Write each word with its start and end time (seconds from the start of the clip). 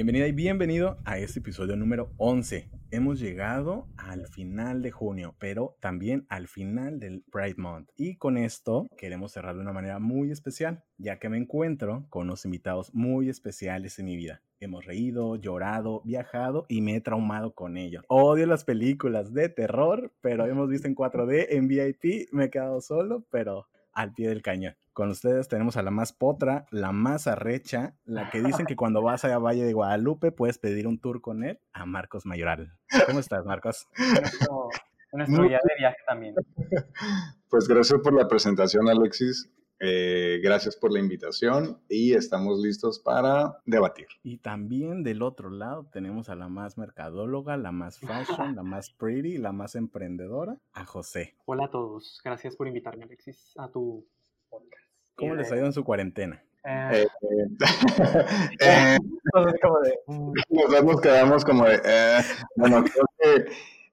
Bienvenida 0.00 0.28
y 0.28 0.32
bienvenido 0.32 0.96
a 1.04 1.18
este 1.18 1.40
episodio 1.40 1.76
número 1.76 2.10
11. 2.16 2.70
Hemos 2.90 3.20
llegado 3.20 3.86
al 3.98 4.28
final 4.28 4.80
de 4.80 4.90
junio, 4.90 5.36
pero 5.38 5.76
también 5.78 6.24
al 6.30 6.48
final 6.48 6.98
del 6.98 7.22
Pride 7.30 7.56
Month. 7.58 7.90
Y 7.98 8.16
con 8.16 8.38
esto 8.38 8.86
queremos 8.96 9.32
cerrar 9.32 9.56
de 9.56 9.60
una 9.60 9.74
manera 9.74 9.98
muy 9.98 10.30
especial, 10.30 10.84
ya 10.96 11.18
que 11.18 11.28
me 11.28 11.36
encuentro 11.36 12.06
con 12.08 12.22
unos 12.22 12.46
invitados 12.46 12.94
muy 12.94 13.28
especiales 13.28 13.98
en 13.98 14.06
mi 14.06 14.16
vida. 14.16 14.40
Hemos 14.58 14.86
reído, 14.86 15.36
llorado, 15.36 16.00
viajado 16.06 16.64
y 16.66 16.80
me 16.80 16.96
he 16.96 17.02
traumado 17.02 17.52
con 17.52 17.76
ellos. 17.76 18.02
Odio 18.08 18.46
las 18.46 18.64
películas 18.64 19.34
de 19.34 19.50
terror, 19.50 20.14
pero 20.22 20.46
hemos 20.46 20.70
visto 20.70 20.88
en 20.88 20.96
4D, 20.96 21.48
en 21.50 21.68
VIP, 21.68 22.32
me 22.32 22.46
he 22.46 22.50
quedado 22.50 22.80
solo, 22.80 23.26
pero 23.30 23.66
al 24.00 24.12
pie 24.12 24.28
del 24.28 24.42
cañón. 24.42 24.74
Con 24.92 25.10
ustedes 25.10 25.48
tenemos 25.48 25.76
a 25.76 25.82
la 25.82 25.90
más 25.90 26.12
potra, 26.12 26.66
la 26.70 26.92
más 26.92 27.26
arrecha, 27.26 27.96
la 28.04 28.30
que 28.30 28.42
dicen 28.42 28.66
que 28.66 28.76
cuando 28.76 29.02
vas 29.02 29.24
a 29.24 29.38
Valle 29.38 29.64
de 29.64 29.72
Guadalupe 29.72 30.32
puedes 30.32 30.58
pedir 30.58 30.86
un 30.86 30.98
tour 30.98 31.20
con 31.20 31.44
él, 31.44 31.60
a 31.72 31.86
Marcos 31.86 32.26
Mayoral. 32.26 32.76
¿Cómo 33.06 33.20
estás, 33.20 33.44
Marcos? 33.44 33.86
Nuestro, 35.12 35.42
día 35.44 35.60
de 35.62 35.74
viaje 35.78 35.98
también. 36.06 36.34
Pues 37.50 37.66
gracias 37.66 37.98
por 38.00 38.14
la 38.14 38.28
presentación, 38.28 38.88
Alexis. 38.88 39.50
Eh, 39.82 40.40
gracias 40.42 40.76
por 40.76 40.92
la 40.92 40.98
invitación 40.98 41.80
y 41.88 42.12
estamos 42.12 42.60
listos 42.60 42.98
para 42.98 43.58
debatir. 43.64 44.08
Y 44.22 44.36
también 44.36 45.02
del 45.02 45.22
otro 45.22 45.48
lado 45.48 45.88
tenemos 45.90 46.28
a 46.28 46.34
la 46.34 46.48
más 46.48 46.76
mercadóloga, 46.76 47.56
la 47.56 47.72
más 47.72 47.98
fashion, 47.98 48.56
la 48.56 48.62
más 48.62 48.90
pretty, 48.98 49.38
la 49.38 49.52
más 49.52 49.76
emprendedora, 49.76 50.58
a 50.74 50.84
José. 50.84 51.34
Hola 51.46 51.64
a 51.64 51.70
todos, 51.70 52.20
gracias 52.22 52.56
por 52.56 52.68
invitarme 52.68 53.04
Alexis 53.04 53.54
a 53.56 53.70
tu 53.70 54.06
podcast. 54.50 54.84
¿Cómo 55.14 55.34
les 55.34 55.50
ha 55.50 55.56
ido 55.56 55.66
en 55.66 55.72
su 55.72 55.82
cuarentena? 55.82 56.44
Eh, 56.62 57.06
eh, 58.60 58.98
mm. 60.06 60.32
nos 60.84 61.00
quedamos 61.00 61.42
como 61.42 61.64
de, 61.64 61.80
bueno, 62.56 62.84
creo 62.84 63.06
que 63.18 63.50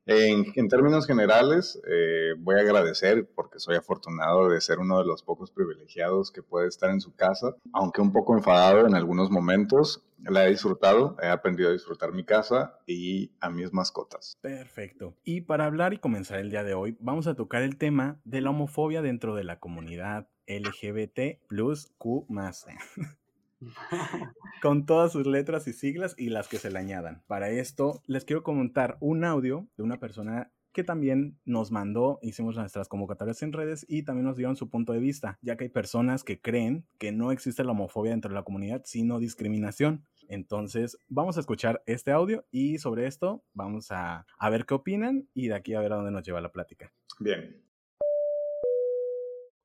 en, 0.07 0.67
términos 0.69 1.05
generales, 1.05 1.79
eh, 1.87 2.33
voy 2.39 2.55
a 2.55 2.61
agradecer 2.61 3.29
porque 3.35 3.59
soy 3.59 3.75
afortunado 3.75 4.49
de 4.49 4.61
ser 4.61 4.79
uno 4.79 4.99
de 4.99 5.05
los 5.05 5.21
pocos 5.21 5.51
privilegiados 5.51 6.31
que 6.31 6.41
puede 6.41 6.67
estar 6.67 6.89
en 6.89 7.01
su 7.01 7.13
casa, 7.13 7.55
aunque 7.73 8.01
un 8.01 8.13
poco 8.13 8.35
enfadado 8.35 8.87
en 8.87 8.95
algunos 8.95 9.29
momentos. 9.29 10.03
La 10.23 10.47
he 10.47 10.49
disfrutado, 10.49 11.15
he 11.21 11.27
aprendido 11.27 11.69
a 11.69 11.73
disfrutar 11.73 12.11
mi 12.11 12.25
casa 12.25 12.79
y 12.87 13.31
a 13.39 13.51
mis 13.51 13.71
mascotas. 13.71 14.35
Perfecto. 14.41 15.15
Y 15.23 15.41
para 15.41 15.65
hablar 15.65 15.93
y 15.93 15.99
comenzar 15.99 16.39
el 16.39 16.49
día 16.49 16.63
de 16.63 16.73
hoy, 16.73 16.97
vamos 16.99 17.27
a 17.27 17.35
tocar 17.35 17.61
el 17.61 17.77
tema 17.77 18.19
de 18.23 18.41
la 18.41 18.49
homofobia 18.49 19.03
dentro 19.03 19.35
de 19.35 19.43
la 19.43 19.59
comunidad 19.59 20.27
LGBT 20.47 21.45
plus 21.47 21.91
Q 21.97 22.25
con 24.61 24.85
todas 24.85 25.11
sus 25.11 25.25
letras 25.25 25.67
y 25.67 25.73
siglas 25.73 26.15
y 26.17 26.29
las 26.29 26.47
que 26.47 26.57
se 26.57 26.71
le 26.71 26.79
añadan. 26.79 27.23
Para 27.27 27.49
esto 27.49 28.01
les 28.05 28.25
quiero 28.25 28.43
comentar 28.43 28.97
un 28.99 29.23
audio 29.23 29.67
de 29.77 29.83
una 29.83 29.99
persona 29.99 30.51
que 30.77 30.83
también 30.83 31.39
nos 31.43 31.71
mandó, 31.71 32.19
hicimos 32.21 32.55
nuestras 32.55 32.87
convocatorias 32.87 33.41
en 33.41 33.51
redes 33.51 33.83
y 33.89 34.03
también 34.03 34.25
nos 34.25 34.37
dieron 34.37 34.55
su 34.55 34.69
punto 34.69 34.93
de 34.93 34.99
vista, 34.99 35.39
ya 35.41 35.57
que 35.57 35.63
hay 35.63 35.69
personas 35.71 36.23
que 36.23 36.39
creen 36.39 36.85
que 36.99 37.11
no 37.11 37.31
existe 37.31 37.63
la 37.63 37.71
homofobia 37.71 38.11
dentro 38.11 38.29
de 38.29 38.35
la 38.35 38.43
comunidad, 38.43 38.83
sino 38.85 39.17
discriminación. 39.17 40.05
Entonces, 40.29 40.99
vamos 41.07 41.37
a 41.37 41.39
escuchar 41.39 41.81
este 41.87 42.11
audio 42.11 42.45
y 42.51 42.77
sobre 42.77 43.07
esto 43.07 43.43
vamos 43.53 43.91
a, 43.91 44.27
a 44.37 44.49
ver 44.51 44.67
qué 44.67 44.75
opinan 44.75 45.27
y 45.33 45.47
de 45.47 45.55
aquí 45.55 45.73
a 45.73 45.79
ver 45.79 45.93
a 45.93 45.95
dónde 45.95 46.11
nos 46.11 46.23
lleva 46.23 46.41
la 46.41 46.51
plática. 46.51 46.93
Bien, 47.19 47.59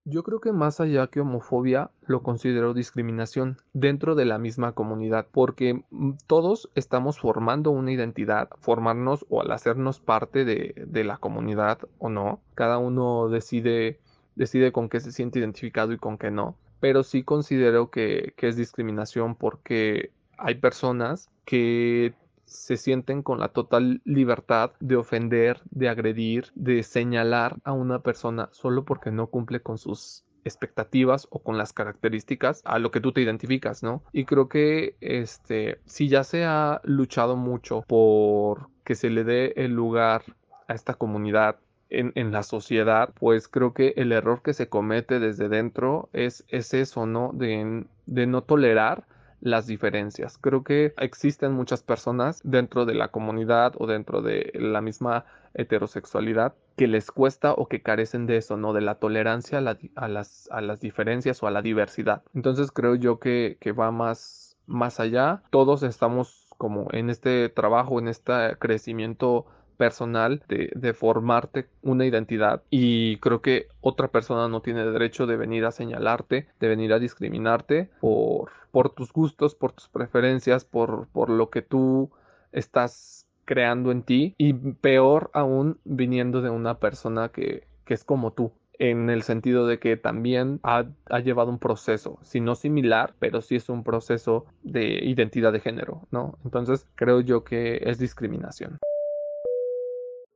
yo 0.04 0.22
creo 0.22 0.40
que 0.40 0.52
más 0.52 0.80
allá 0.80 1.06
que 1.06 1.20
homofobia, 1.20 1.90
lo 2.06 2.22
considero 2.22 2.74
discriminación 2.74 3.58
dentro 3.72 4.14
de 4.14 4.24
la 4.24 4.38
misma 4.38 4.72
comunidad, 4.72 5.26
porque 5.30 5.84
mm, 5.90 6.12
todos 6.26 6.70
estamos 6.74 7.18
formando 7.18 7.70
una 7.70 7.92
identidad, 7.92 8.50
formarnos 8.60 9.24
o 9.28 9.42
al 9.42 9.52
hacernos 9.52 10.00
parte 10.00 10.44
de, 10.44 11.04
la 11.04 11.18
comunidad 11.18 11.78
o 11.98 12.08
no. 12.08 12.40
Cada 12.54 12.78
uno 12.78 13.28
decide, 13.28 14.00
decide 14.34 14.72
con 14.72 14.88
qué 14.88 15.00
se 15.00 15.12
siente 15.12 15.38
identificado 15.38 15.92
y 15.92 15.98
con 15.98 16.18
qué 16.18 16.30
no. 16.30 16.56
Pero 16.80 17.04
sí 17.04 17.22
considero 17.22 17.90
que, 17.90 18.34
que 18.36 18.48
es 18.48 18.56
discriminación 18.56 19.36
porque 19.36 20.10
hay 20.36 20.56
personas 20.56 21.30
que 21.44 22.14
se 22.44 22.76
sienten 22.76 23.22
con 23.22 23.38
la 23.38 23.48
total 23.48 24.00
libertad 24.04 24.72
de 24.80 24.96
ofender, 24.96 25.60
de 25.70 25.88
agredir, 25.88 26.50
de 26.54 26.82
señalar 26.82 27.56
a 27.64 27.72
una 27.72 28.00
persona 28.00 28.48
solo 28.52 28.84
porque 28.84 29.10
no 29.10 29.28
cumple 29.28 29.60
con 29.60 29.78
sus 29.78 30.24
expectativas 30.44 31.28
o 31.30 31.38
con 31.38 31.56
las 31.56 31.72
características 31.72 32.62
a 32.64 32.78
lo 32.78 32.90
que 32.90 33.00
tú 33.00 33.12
te 33.12 33.20
identificas, 33.20 33.82
¿no? 33.82 34.02
Y 34.12 34.24
creo 34.24 34.48
que 34.48 34.96
este 35.00 35.80
si 35.86 36.08
ya 36.08 36.24
se 36.24 36.44
ha 36.44 36.80
luchado 36.84 37.36
mucho 37.36 37.82
por 37.86 38.68
que 38.84 38.94
se 38.94 39.10
le 39.10 39.24
dé 39.24 39.52
el 39.56 39.72
lugar 39.72 40.22
a 40.68 40.74
esta 40.74 40.94
comunidad 40.94 41.56
en, 41.94 42.32
la 42.32 42.42
sociedad, 42.42 43.10
pues 43.20 43.48
creo 43.48 43.74
que 43.74 43.92
el 43.96 44.12
error 44.12 44.40
que 44.42 44.54
se 44.54 44.70
comete 44.70 45.20
desde 45.20 45.50
dentro 45.50 46.08
es, 46.14 46.42
es 46.48 46.72
eso, 46.72 47.04
¿no? 47.04 47.32
De, 47.34 47.84
de 48.06 48.26
no 48.26 48.42
tolerar 48.42 49.04
las 49.42 49.66
diferencias. 49.66 50.38
Creo 50.38 50.62
que 50.62 50.94
existen 50.98 51.52
muchas 51.52 51.82
personas 51.82 52.40
dentro 52.44 52.86
de 52.86 52.94
la 52.94 53.08
comunidad 53.08 53.74
o 53.76 53.86
dentro 53.86 54.22
de 54.22 54.52
la 54.54 54.80
misma 54.80 55.26
heterosexualidad 55.54 56.54
que 56.76 56.86
les 56.86 57.10
cuesta 57.10 57.52
o 57.52 57.66
que 57.66 57.82
carecen 57.82 58.26
de 58.26 58.38
eso, 58.38 58.56
¿no? 58.56 58.72
De 58.72 58.80
la 58.80 58.94
tolerancia 58.94 59.58
a, 59.58 60.08
las, 60.08 60.48
a 60.50 60.60
las 60.60 60.80
diferencias 60.80 61.42
o 61.42 61.46
a 61.46 61.50
la 61.50 61.60
diversidad. 61.60 62.22
Entonces 62.34 62.70
creo 62.70 62.94
yo 62.94 63.18
que, 63.18 63.58
que 63.60 63.72
va 63.72 63.90
más, 63.90 64.56
más 64.66 65.00
allá. 65.00 65.42
Todos 65.50 65.82
estamos 65.82 66.46
como 66.56 66.86
en 66.92 67.10
este 67.10 67.48
trabajo, 67.48 67.98
en 67.98 68.08
este 68.08 68.56
crecimiento 68.58 69.46
personal 69.72 70.42
de, 70.48 70.92
formarte 70.92 71.68
una 71.82 72.04
identidad 72.04 72.62
y 72.70 73.16
creo 73.18 73.40
que 73.40 73.68
otra 73.80 74.08
persona 74.08 74.48
no 74.48 74.60
tiene 74.60 74.84
derecho 74.84 75.26
de 75.26 75.36
venir 75.36 75.64
a 75.64 75.72
señalarte, 75.72 76.48
de 76.60 76.68
venir 76.68 76.92
a 76.92 76.98
discriminarte 76.98 77.90
por, 78.00 78.50
por 78.70 78.90
tus 78.90 79.12
gustos, 79.12 79.54
por 79.54 79.72
tus 79.72 79.88
preferencias, 79.88 80.64
por, 80.64 81.08
por 81.08 81.30
lo 81.30 81.50
que 81.50 81.62
tú 81.62 82.10
estás 82.52 83.26
creando 83.44 83.90
en 83.90 84.02
ti 84.02 84.34
y 84.38 84.52
peor 84.52 85.30
aún 85.32 85.78
viniendo 85.84 86.42
de 86.42 86.50
una 86.50 86.78
persona 86.78 87.30
que, 87.30 87.66
que 87.84 87.94
es 87.94 88.04
como 88.04 88.32
tú 88.32 88.52
en 88.78 89.10
el 89.10 89.22
sentido 89.22 89.66
de 89.66 89.78
que 89.78 89.96
también 89.96 90.58
ha, 90.62 90.86
ha, 91.06 91.20
llevado 91.20 91.50
un 91.50 91.58
proceso, 91.58 92.18
si 92.22 92.40
no 92.40 92.54
similar, 92.54 93.14
pero 93.18 93.40
sí 93.40 93.56
es 93.56 93.68
un 93.68 93.84
proceso 93.84 94.46
de 94.62 95.04
identidad 95.04 95.52
de 95.52 95.60
género, 95.60 96.02
¿no? 96.10 96.38
Entonces 96.44 96.86
creo 96.96 97.20
yo 97.20 97.44
que 97.44 97.80
es 97.84 97.98
discriminación. 97.98 98.78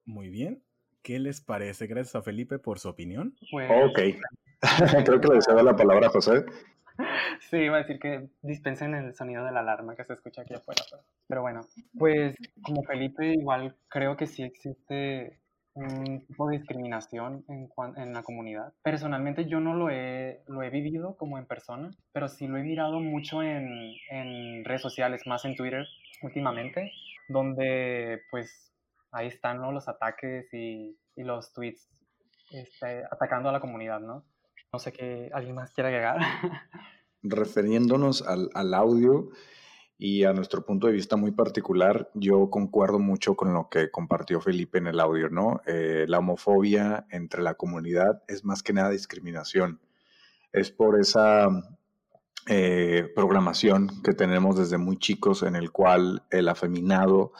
Muy 0.06 0.30
bien. 0.30 0.62
¿Qué 1.02 1.18
les 1.18 1.40
parece? 1.40 1.86
Gracias 1.86 2.16
a 2.16 2.22
Felipe 2.22 2.58
por 2.58 2.78
su 2.78 2.88
opinión. 2.88 3.36
Pues... 3.50 3.70
Ok. 3.70 4.00
Creo 5.04 5.20
que 5.20 5.28
le 5.28 5.34
deseo 5.34 5.62
la 5.62 5.76
palabra 5.76 6.06
a 6.06 6.10
José. 6.10 6.44
Sí, 7.50 7.58
iba 7.58 7.76
a 7.76 7.80
decir 7.80 7.98
que 7.98 8.28
dispensen 8.42 8.94
el 8.94 9.14
sonido 9.14 9.44
de 9.44 9.52
la 9.52 9.60
alarma 9.60 9.94
que 9.94 10.04
se 10.04 10.14
escucha 10.14 10.42
aquí 10.42 10.54
afuera. 10.54 10.82
Pero, 11.28 11.42
bueno, 11.42 11.60
pues 11.98 12.34
como 12.62 12.82
Felipe, 12.84 13.34
igual 13.34 13.76
creo 13.88 14.16
que 14.16 14.26
sí 14.26 14.42
existe 14.42 15.38
un 15.74 16.24
tipo 16.26 16.48
de 16.48 16.56
discriminación 16.56 17.44
en, 17.48 17.68
en, 17.96 18.12
la 18.14 18.22
comunidad. 18.22 18.72
Personalmente 18.82 19.46
yo 19.46 19.60
no 19.60 19.74
lo 19.74 19.90
he, 19.90 20.42
lo 20.46 20.62
he 20.62 20.70
vivido 20.70 21.16
como 21.18 21.36
en 21.36 21.44
persona, 21.44 21.90
pero 22.12 22.28
sí 22.28 22.46
lo 22.46 22.56
he 22.56 22.62
mirado 22.62 22.98
mucho 22.98 23.42
en, 23.42 23.92
en 24.10 24.64
redes 24.64 24.80
sociales, 24.80 25.26
más 25.26 25.44
en 25.44 25.54
Twitter 25.54 25.86
últimamente, 26.22 26.92
donde 27.28 28.22
pues 28.30 28.72
ahí 29.16 29.28
están 29.28 29.60
los 29.60 29.88
ataques 29.88 30.52
y, 30.52 30.96
los 31.16 31.52
tweets 31.54 31.88
este, 32.50 33.04
atacando 33.10 33.48
a 33.48 33.52
la 33.52 33.60
comunidad, 33.60 34.00
¿no? 34.00 34.24
No 34.70 34.78
sé 34.78 34.92
qué 34.92 35.30
alguien 35.32 35.54
más 35.54 35.70
quiere 35.72 35.88
agregar. 35.88 36.18
Refiriéndonos 37.22 38.22
al, 38.22 38.74
audio 38.74 39.30
y 39.96 40.24
a 40.24 40.34
nuestro 40.34 40.66
punto 40.66 40.86
de 40.86 40.92
vista 40.92 41.16
muy 41.16 41.30
particular, 41.30 42.10
yo 42.12 42.50
concuerdo 42.50 42.98
mucho 42.98 43.34
con 43.34 43.54
lo 43.54 43.70
que 43.70 43.90
compartió 43.90 44.42
Felipe 44.42 44.76
en 44.76 44.88
el 44.88 45.00
audio, 45.00 45.30
¿no? 45.30 45.62
Eh, 45.66 46.04
la 46.06 46.18
homofobia 46.18 47.06
entre 47.10 47.42
la 47.42 47.54
comunidad 47.54 48.22
es 48.28 48.44
más 48.44 48.62
que 48.62 48.74
nada 48.74 48.90
discriminación. 48.90 49.80
Es 50.52 50.70
por 50.70 51.00
esa 51.00 51.48
eh, 52.46 53.10
programación 53.14 54.02
que 54.02 54.12
tenemos 54.12 54.58
desde 54.58 54.76
muy 54.76 54.98
chicos 54.98 55.42
en 55.42 55.56
el 55.56 55.72
cual 55.72 56.22
el 56.30 56.50
afeminado 56.50 57.32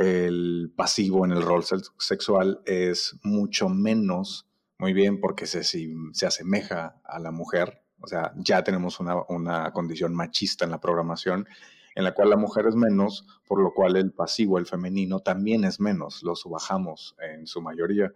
el 0.00 0.72
pasivo 0.74 1.24
en 1.24 1.32
el 1.32 1.42
rol 1.42 1.62
sexual 1.98 2.62
es 2.64 3.18
mucho 3.22 3.68
menos, 3.68 4.48
muy 4.78 4.94
bien, 4.94 5.20
porque 5.20 5.46
se, 5.46 5.62
se 5.62 6.26
asemeja 6.26 7.00
a 7.04 7.18
la 7.18 7.30
mujer. 7.30 7.82
O 8.00 8.06
sea, 8.06 8.32
ya 8.36 8.64
tenemos 8.64 8.98
una, 8.98 9.70
condición 9.72 10.14
machista 10.14 10.64
en 10.64 10.70
la 10.70 10.80
programación 10.80 11.46
en 11.94 12.04
la 12.04 12.14
cual 12.14 12.30
la 12.30 12.36
mujer 12.36 12.66
es 12.66 12.76
menos, 12.76 13.26
por 13.46 13.60
lo 13.60 13.74
cual 13.74 13.96
el 13.96 14.12
pasivo, 14.12 14.58
el 14.58 14.66
femenino, 14.66 15.20
también 15.20 15.64
es 15.64 15.80
menos, 15.80 16.22
lo 16.22 16.36
subajamos 16.36 17.16
en 17.20 17.46
su 17.46 17.60
mayoría. 17.60 18.12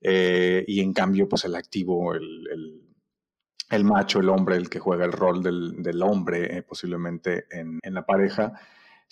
Eh, 0.00 0.64
y 0.66 0.80
en 0.80 0.92
cambio, 0.92 1.28
pues 1.28 1.44
el 1.44 1.56
activo, 1.56 2.14
el, 2.14 3.84
macho, 3.84 4.20
el 4.20 4.28
hombre, 4.28 4.56
el 4.56 4.70
que 4.70 4.78
juega 4.78 5.04
el 5.04 5.12
rol 5.12 5.42
del, 5.42 6.02
hombre, 6.02 6.56
eh, 6.56 6.62
posiblemente 6.62 7.44
en, 7.50 7.80
en, 7.82 7.94
la 7.94 8.06
pareja, 8.06 8.52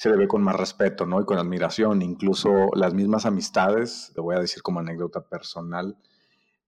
se 0.00 0.08
le 0.08 0.16
ve 0.16 0.26
con 0.26 0.42
más 0.42 0.56
respeto, 0.56 1.04
¿no? 1.04 1.20
Y 1.20 1.26
con 1.26 1.36
admiración. 1.36 2.00
Incluso 2.00 2.70
las 2.74 2.94
mismas 2.94 3.26
amistades, 3.26 4.10
te 4.14 4.22
voy 4.22 4.34
a 4.34 4.40
decir 4.40 4.62
como 4.62 4.80
anécdota 4.80 5.28
personal, 5.28 5.94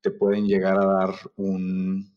te 0.03 0.11
pueden 0.11 0.45
llegar 0.47 0.77
a 0.77 0.85
dar 0.85 1.15
un, 1.37 2.15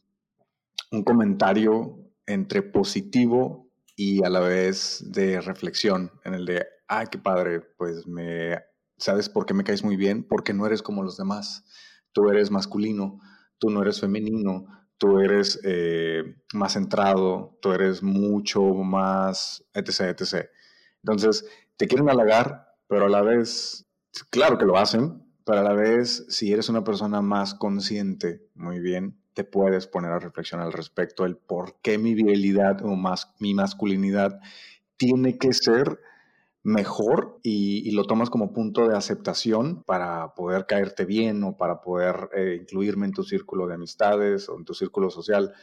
un 0.91 1.03
comentario 1.05 1.99
entre 2.25 2.63
positivo 2.63 3.71
y 3.95 4.25
a 4.25 4.29
la 4.29 4.41
vez 4.41 5.05
de 5.07 5.39
reflexión, 5.39 6.11
en 6.25 6.33
el 6.33 6.45
de, 6.45 6.65
ah, 6.89 7.05
qué 7.05 7.17
padre, 7.17 7.61
pues 7.61 8.05
me, 8.07 8.59
¿sabes 8.97 9.29
por 9.29 9.45
qué 9.45 9.53
me 9.53 9.63
caes 9.63 9.85
muy 9.85 9.95
bien? 9.95 10.27
Porque 10.27 10.53
no 10.53 10.65
eres 10.65 10.81
como 10.81 11.01
los 11.01 11.15
demás. 11.15 11.63
Tú 12.11 12.29
eres 12.29 12.51
masculino, 12.51 13.21
tú 13.57 13.69
no 13.69 13.83
eres 13.83 14.01
femenino, 14.01 14.65
tú 14.97 15.19
eres 15.19 15.61
eh, 15.63 16.23
más 16.53 16.73
centrado, 16.73 17.57
tú 17.61 17.71
eres 17.71 18.03
mucho 18.03 18.61
más, 18.61 19.63
etc., 19.73 20.19
etc. 20.19 20.49
Entonces, 21.05 21.45
te 21.77 21.87
quieren 21.87 22.09
halagar, 22.09 22.73
pero 22.87 23.05
a 23.05 23.09
la 23.09 23.21
vez, 23.21 23.85
claro 24.31 24.57
que 24.57 24.65
lo 24.65 24.77
hacen, 24.77 25.23
pero 25.45 25.59
a 25.59 25.63
la 25.63 25.73
vez, 25.73 26.25
si 26.29 26.51
eres 26.51 26.67
una 26.67 26.83
persona 26.83 27.21
más 27.21 27.53
consciente, 27.53 28.49
muy 28.55 28.79
bien, 28.79 29.19
te 29.35 29.43
puedes 29.43 29.85
poner 29.85 30.11
a 30.11 30.17
reflexionar 30.17 30.65
al 30.65 30.73
respecto 30.73 31.25
el 31.25 31.37
por 31.37 31.79
qué 31.83 31.99
mi 31.99 32.15
virilidad 32.15 32.83
o 32.83 32.95
más 32.95 33.35
mi 33.39 33.53
masculinidad 33.53 34.39
tiene 34.97 35.37
que 35.37 35.53
ser 35.53 35.99
mejor 36.63 37.39
y, 37.43 37.91
lo 37.91 38.05
tomas 38.05 38.31
como 38.31 38.51
punto 38.51 38.87
de 38.87 38.97
aceptación 38.97 39.83
para 39.83 40.33
poder 40.33 40.65
caerte 40.65 41.05
bien 41.05 41.43
o 41.43 41.55
para 41.55 41.81
poder 41.81 42.29
eh, 42.35 42.57
incluirme 42.59 43.05
en 43.05 43.11
tu 43.11 43.21
círculo 43.21 43.67
de 43.67 43.75
amistades 43.75 44.49
o 44.49 44.57
en 44.57 44.65
tu 44.65 44.73
círculo 44.73 45.11
social. 45.11 45.53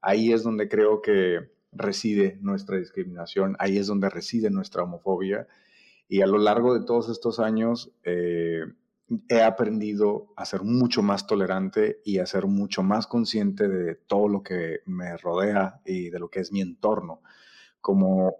Ahí 0.00 0.32
es 0.32 0.44
donde 0.44 0.68
creo 0.68 1.02
que 1.02 1.50
reside 1.72 2.38
nuestra 2.40 2.76
discriminación, 2.76 3.56
ahí 3.58 3.78
es 3.78 3.86
donde 3.86 4.10
reside 4.10 4.50
nuestra 4.50 4.82
homofobia. 4.84 5.48
Y 6.08 6.20
a 6.20 6.26
lo 6.26 6.38
largo 6.38 6.78
de 6.78 6.84
todos 6.84 7.08
estos 7.08 7.40
años 7.40 7.90
eh, 8.04 8.64
he 9.28 9.42
aprendido 9.42 10.32
a 10.36 10.44
ser 10.44 10.62
mucho 10.62 11.02
más 11.02 11.26
tolerante 11.26 12.00
y 12.04 12.18
a 12.18 12.26
ser 12.26 12.46
mucho 12.46 12.82
más 12.82 13.06
consciente 13.06 13.68
de 13.68 13.94
todo 13.94 14.28
lo 14.28 14.42
que 14.42 14.80
me 14.86 15.16
rodea 15.16 15.80
y 15.84 16.10
de 16.10 16.18
lo 16.18 16.28
que 16.28 16.40
es 16.40 16.52
mi 16.52 16.60
entorno. 16.60 17.22
Como, 17.80 18.36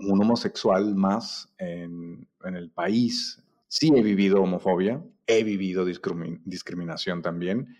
un 0.00 0.22
homosexual 0.22 0.94
más 0.94 1.52
en, 1.58 2.28
el 2.44 2.70
país. 2.70 3.42
Sí 3.66 3.90
he 3.94 4.02
vivido 4.02 4.40
homofobia, 4.40 5.02
he 5.26 5.42
vivido 5.42 5.84
discriminación 5.84 7.20
también, 7.20 7.76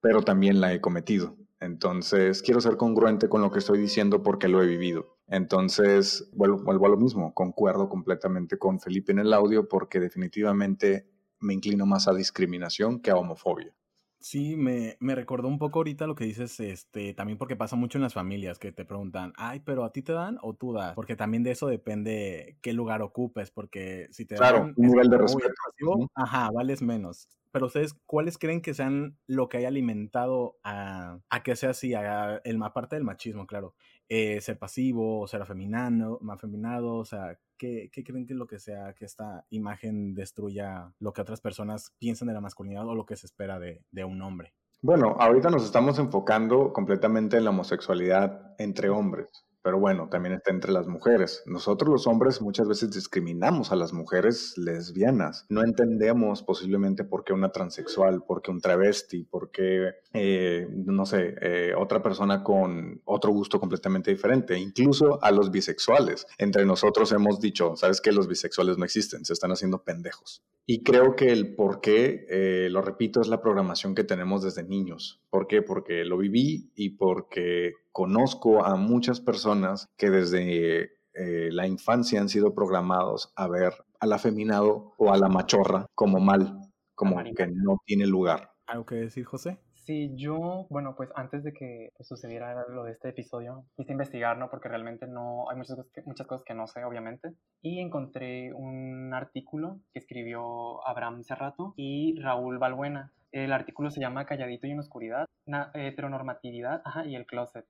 pero 0.00 0.22
también 0.22 0.60
la 0.60 0.72
he 0.72 0.80
cometido. 0.80 1.36
Entonces, 1.60 2.42
quiero 2.42 2.60
ser 2.60 2.76
congruente 2.76 3.28
con 3.28 3.42
lo 3.42 3.50
que 3.50 3.58
estoy 3.58 3.78
diciendo 3.78 4.22
porque 4.22 4.48
lo 4.48 4.62
he 4.62 4.66
vivido. 4.66 5.18
Entonces, 5.26 6.30
vuelvo, 6.32 6.62
vuelvo, 6.62 6.86
a 6.86 6.90
lo 6.90 6.96
mismo, 6.96 7.34
concuerdo 7.34 7.88
completamente 7.88 8.58
con 8.58 8.80
Felipe 8.80 9.12
en 9.12 9.18
el 9.18 9.32
audio 9.32 9.68
porque 9.68 9.98
definitivamente 9.98 11.08
me 11.40 11.54
inclino 11.54 11.84
más 11.84 12.08
a 12.08 12.14
discriminación 12.14 13.00
que 13.00 13.10
a 13.10 13.16
homofobia. 13.16 13.74
Sí, 14.20 14.56
me, 14.56 14.96
me, 14.98 15.14
recordó 15.14 15.46
un 15.46 15.58
poco 15.58 15.78
ahorita 15.78 16.06
lo 16.06 16.16
que 16.16 16.24
dices, 16.24 16.58
este, 16.58 17.14
también 17.14 17.38
porque 17.38 17.54
pasa 17.54 17.76
mucho 17.76 17.98
en 17.98 18.02
las 18.02 18.14
familias 18.14 18.58
que 18.58 18.72
te 18.72 18.84
preguntan, 18.84 19.32
ay, 19.36 19.60
pero 19.60 19.84
a 19.84 19.92
ti 19.92 20.02
te 20.02 20.12
dan 20.12 20.38
o 20.42 20.54
tú 20.54 20.72
das, 20.72 20.94
porque 20.94 21.14
también 21.14 21.44
de 21.44 21.52
eso 21.52 21.68
depende 21.68 22.58
qué 22.60 22.72
lugar 22.72 23.00
ocupes, 23.02 23.50
porque 23.52 24.08
si 24.10 24.24
te 24.24 24.34
dan 24.34 24.74
un 24.76 24.88
nivel 24.88 25.08
de 25.08 25.18
respeto, 25.18 26.10
ajá, 26.14 26.50
vales 26.50 26.82
menos. 26.82 27.28
Pero 27.50 27.66
ustedes, 27.66 27.94
¿cuáles 28.06 28.38
creen 28.38 28.60
que 28.60 28.74
sean 28.74 29.16
lo 29.26 29.48
que 29.48 29.58
haya 29.58 29.68
alimentado 29.68 30.58
a, 30.62 31.18
a 31.30 31.42
que 31.42 31.56
sea 31.56 31.70
así, 31.70 31.94
a 31.94 32.40
el, 32.44 32.62
aparte 32.62 32.96
del 32.96 33.04
machismo, 33.04 33.46
claro, 33.46 33.74
eh, 34.08 34.40
ser 34.40 34.58
pasivo, 34.58 35.26
ser 35.28 35.42
afeminado, 35.42 36.20
afeminado, 36.30 36.96
o 36.96 37.04
sea, 37.04 37.38
¿qué, 37.58 37.90
¿qué, 37.92 38.04
creen 38.04 38.26
que 38.26 38.32
es 38.32 38.38
lo 38.38 38.46
que 38.46 38.58
sea 38.58 38.94
que 38.94 39.04
esta 39.04 39.44
imagen 39.50 40.14
destruya 40.14 40.92
lo 41.00 41.12
que 41.12 41.20
otras 41.20 41.40
personas 41.40 41.92
piensan 41.98 42.28
de 42.28 42.34
la 42.34 42.40
masculinidad 42.40 42.86
o 42.86 42.94
lo 42.94 43.04
que 43.04 43.16
se 43.16 43.26
espera 43.26 43.58
de, 43.58 43.82
de 43.90 44.04
un 44.04 44.22
hombre? 44.22 44.54
Bueno, 44.80 45.16
ahorita 45.18 45.50
nos 45.50 45.64
estamos 45.64 45.98
enfocando 45.98 46.72
completamente 46.72 47.36
en 47.36 47.44
la 47.44 47.50
homosexualidad 47.50 48.54
entre 48.58 48.88
hombres 48.88 49.47
pero 49.68 49.80
bueno, 49.80 50.08
también 50.08 50.34
está 50.34 50.50
entre 50.50 50.72
las 50.72 50.86
mujeres. 50.86 51.42
Nosotros 51.44 51.90
los 51.90 52.06
hombres 52.06 52.40
muchas 52.40 52.66
veces 52.66 52.90
discriminamos 52.90 53.70
a 53.70 53.76
las 53.76 53.92
mujeres 53.92 54.56
lesbianas. 54.56 55.44
No 55.50 55.62
entendemos 55.62 56.42
posiblemente 56.42 57.04
por 57.04 57.22
qué 57.22 57.34
una 57.34 57.52
transexual, 57.52 58.24
por 58.24 58.40
qué 58.40 58.50
un 58.50 58.62
travesti, 58.62 59.24
por 59.24 59.50
qué, 59.50 59.90
eh, 60.14 60.66
no 60.72 61.04
sé, 61.04 61.34
eh, 61.42 61.74
otra 61.76 62.02
persona 62.02 62.42
con 62.42 63.02
otro 63.04 63.30
gusto 63.30 63.60
completamente 63.60 64.10
diferente, 64.10 64.58
incluso 64.58 65.22
a 65.22 65.30
los 65.32 65.50
bisexuales. 65.50 66.26
Entre 66.38 66.64
nosotros 66.64 67.12
hemos 67.12 67.38
dicho, 67.38 67.76
¿sabes 67.76 68.00
qué? 68.00 68.10
Los 68.10 68.26
bisexuales 68.26 68.78
no 68.78 68.86
existen, 68.86 69.26
se 69.26 69.34
están 69.34 69.52
haciendo 69.52 69.84
pendejos. 69.84 70.42
Y 70.70 70.82
creo 70.82 71.16
que 71.16 71.32
el 71.32 71.54
por 71.54 71.80
qué, 71.80 72.26
eh, 72.28 72.68
lo 72.70 72.82
repito, 72.82 73.22
es 73.22 73.28
la 73.28 73.40
programación 73.40 73.94
que 73.94 74.04
tenemos 74.04 74.42
desde 74.42 74.64
niños. 74.64 75.22
¿Por 75.30 75.46
qué? 75.46 75.62
Porque 75.62 76.04
lo 76.04 76.18
viví 76.18 76.70
y 76.74 76.90
porque 76.90 77.72
conozco 77.90 78.62
a 78.62 78.76
muchas 78.76 79.18
personas 79.22 79.88
que 79.96 80.10
desde 80.10 80.90
eh, 81.14 81.48
la 81.52 81.66
infancia 81.66 82.20
han 82.20 82.28
sido 82.28 82.54
programados 82.54 83.32
a 83.34 83.48
ver 83.48 83.72
al 83.98 84.12
afeminado 84.12 84.92
o 84.98 85.10
a 85.10 85.16
la 85.16 85.30
machorra 85.30 85.86
como 85.94 86.20
mal, 86.20 86.60
como 86.94 87.16
que 87.34 87.46
no 87.46 87.78
tiene 87.86 88.06
lugar. 88.06 88.52
¿Algo 88.66 88.84
que 88.84 88.96
decir, 88.96 89.24
José? 89.24 89.58
Sí, 89.88 90.10
yo, 90.16 90.66
bueno, 90.68 90.94
pues 90.94 91.08
antes 91.14 91.42
de 91.42 91.54
que 91.54 91.92
pues, 91.96 92.06
sucediera 92.06 92.54
lo 92.68 92.84
de 92.84 92.92
este 92.92 93.08
episodio, 93.08 93.64
quise 93.74 93.92
investigar, 93.92 94.36
¿no? 94.36 94.50
Porque 94.50 94.68
realmente 94.68 95.06
no, 95.06 95.48
hay 95.48 95.56
muchas 95.56 95.76
cosas, 95.76 95.90
que, 95.94 96.02
muchas 96.02 96.26
cosas 96.26 96.44
que 96.44 96.52
no 96.52 96.66
sé, 96.66 96.84
obviamente. 96.84 97.32
Y 97.62 97.80
encontré 97.80 98.52
un 98.52 99.14
artículo 99.14 99.80
que 99.94 100.00
escribió 100.00 100.86
Abraham 100.86 101.22
Cerrato 101.22 101.72
y 101.74 102.20
Raúl 102.20 102.58
Balbuena. 102.58 103.14
El 103.32 103.50
artículo 103.50 103.90
se 103.90 104.02
llama 104.02 104.26
Calladito 104.26 104.66
y 104.66 104.72
en 104.72 104.80
Oscuridad, 104.80 105.24
Heteronormatividad 105.72 106.82
y 107.06 107.14
el 107.14 107.24
Closet 107.24 107.64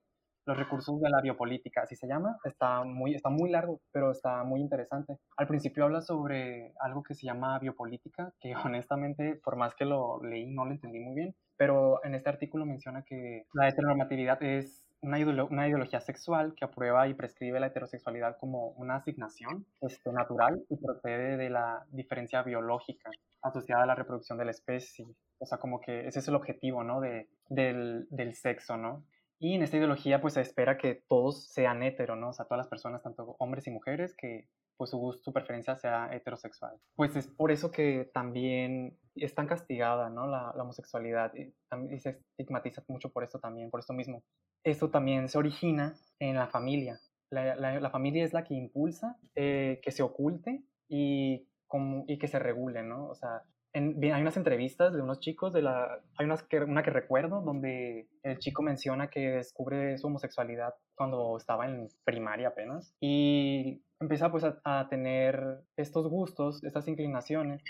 los 0.48 0.56
recursos 0.56 0.98
de 0.98 1.10
la 1.10 1.20
biopolítica, 1.20 1.82
así 1.82 1.94
se 1.94 2.08
llama. 2.08 2.38
Está 2.42 2.82
muy, 2.82 3.14
está 3.14 3.28
muy 3.28 3.50
largo, 3.50 3.82
pero 3.92 4.10
está 4.10 4.42
muy 4.44 4.62
interesante. 4.62 5.18
Al 5.36 5.46
principio 5.46 5.84
habla 5.84 6.00
sobre 6.00 6.72
algo 6.80 7.02
que 7.02 7.14
se 7.14 7.26
llama 7.26 7.58
biopolítica, 7.58 8.32
que 8.40 8.54
honestamente, 8.64 9.38
por 9.44 9.56
más 9.56 9.74
que 9.74 9.84
lo 9.84 10.22
leí, 10.22 10.46
no 10.50 10.64
lo 10.64 10.72
entendí 10.72 11.00
muy 11.00 11.14
bien. 11.14 11.34
Pero 11.58 12.02
en 12.02 12.14
este 12.14 12.30
artículo 12.30 12.64
menciona 12.64 13.02
que 13.02 13.44
la 13.52 13.68
heteronormatividad 13.68 14.42
es 14.42 14.86
una, 15.02 15.18
ideología 15.18 16.00
sexual 16.00 16.54
que 16.56 16.64
aprueba 16.64 17.06
y 17.08 17.14
prescribe 17.14 17.60
la 17.60 17.66
heterosexualidad 17.66 18.38
como 18.38 18.70
una 18.70 18.96
asignación 18.96 19.66
este, 19.82 20.12
natural 20.12 20.64
y 20.70 20.76
procede 20.76 21.36
de 21.36 21.50
la 21.50 21.84
diferencia 21.90 22.42
biológica 22.42 23.10
asociada 23.42 23.82
a 23.82 23.86
la 23.86 23.94
reproducción 23.94 24.38
de 24.38 24.46
la 24.46 24.52
especie. 24.52 25.06
O 25.38 25.46
sea, 25.46 25.58
como 25.58 25.80
que 25.80 26.06
ese 26.06 26.20
es 26.20 26.28
el 26.28 26.36
objetivo, 26.36 26.82
¿no? 26.84 27.00
De, 27.00 27.28
del 27.48 28.34
sexo, 28.34 28.76
¿no? 28.78 29.04
Y 29.40 29.54
en 29.54 29.62
esta 29.62 29.76
ideología 29.76 30.20
pues 30.20 30.34
se 30.34 30.40
espera 30.40 30.78
que 30.78 31.02
todos 31.08 31.46
sean 31.48 31.82
hetero, 31.82 32.16
¿no? 32.16 32.30
O 32.30 32.32
sea, 32.32 32.46
todas 32.46 32.58
las 32.58 32.68
personas, 32.68 33.02
tanto 33.02 33.36
hombres 33.38 33.66
y 33.66 33.70
mujeres, 33.70 34.14
que 34.16 34.48
pues 34.76 34.90
su, 34.90 34.98
gusto, 34.98 35.22
su 35.24 35.32
preferencia 35.32 35.76
sea 35.76 36.08
heterosexual. 36.12 36.78
Pues 36.94 37.16
es 37.16 37.26
por 37.26 37.50
eso 37.50 37.70
que 37.70 38.10
también 38.14 38.96
es 39.16 39.34
tan 39.34 39.46
castigada, 39.46 40.08
¿no? 40.08 40.26
La, 40.26 40.50
homosexualidad 40.50 41.32
y, 41.34 41.52
se 41.98 42.20
estigmatiza 42.36 42.84
mucho 42.88 43.10
por 43.10 43.24
esto 43.24 43.38
también, 43.40 43.70
por 43.70 43.80
esto 43.80 43.92
mismo. 43.92 44.22
Esto 44.64 44.90
también 44.90 45.28
se 45.28 45.38
origina 45.38 45.94
en 46.20 46.36
la 46.36 46.46
familia. 46.46 47.00
La, 47.30 47.56
la, 47.56 47.90
familia 47.90 48.24
es 48.24 48.32
la 48.32 48.44
que 48.44 48.54
impulsa 48.54 49.18
eh, 49.34 49.80
que 49.82 49.90
se 49.90 50.02
oculte 50.02 50.62
y, 50.88 51.46
como, 51.66 52.04
y 52.08 52.18
que 52.18 52.28
se 52.28 52.38
regule, 52.38 52.82
¿no? 52.82 53.08
O 53.08 53.14
sea, 53.14 53.42
hay 53.78 54.22
unas 54.22 54.36
entrevistas 54.36 54.92
de 54.92 55.02
unos 55.02 55.20
chicos, 55.20 55.52
de 55.52 55.62
la, 55.62 56.00
hay 56.16 56.26
unas 56.26 56.42
que, 56.42 56.60
una 56.60 56.82
que 56.82 56.90
recuerdo 56.90 57.40
donde 57.40 58.08
el 58.22 58.38
chico 58.38 58.62
menciona 58.62 59.08
que 59.08 59.20
descubre 59.20 59.98
su 59.98 60.06
homosexualidad 60.06 60.74
cuando 60.94 61.36
estaba 61.36 61.66
en 61.66 61.88
primaria 62.04 62.48
apenas 62.48 62.94
y 63.00 63.82
empieza 64.00 64.30
pues 64.30 64.44
a, 64.44 64.88
tener 64.88 65.60
estos 65.76 66.08
gustos, 66.08 66.62
estas 66.64 66.88
inclinaciones 66.88 67.62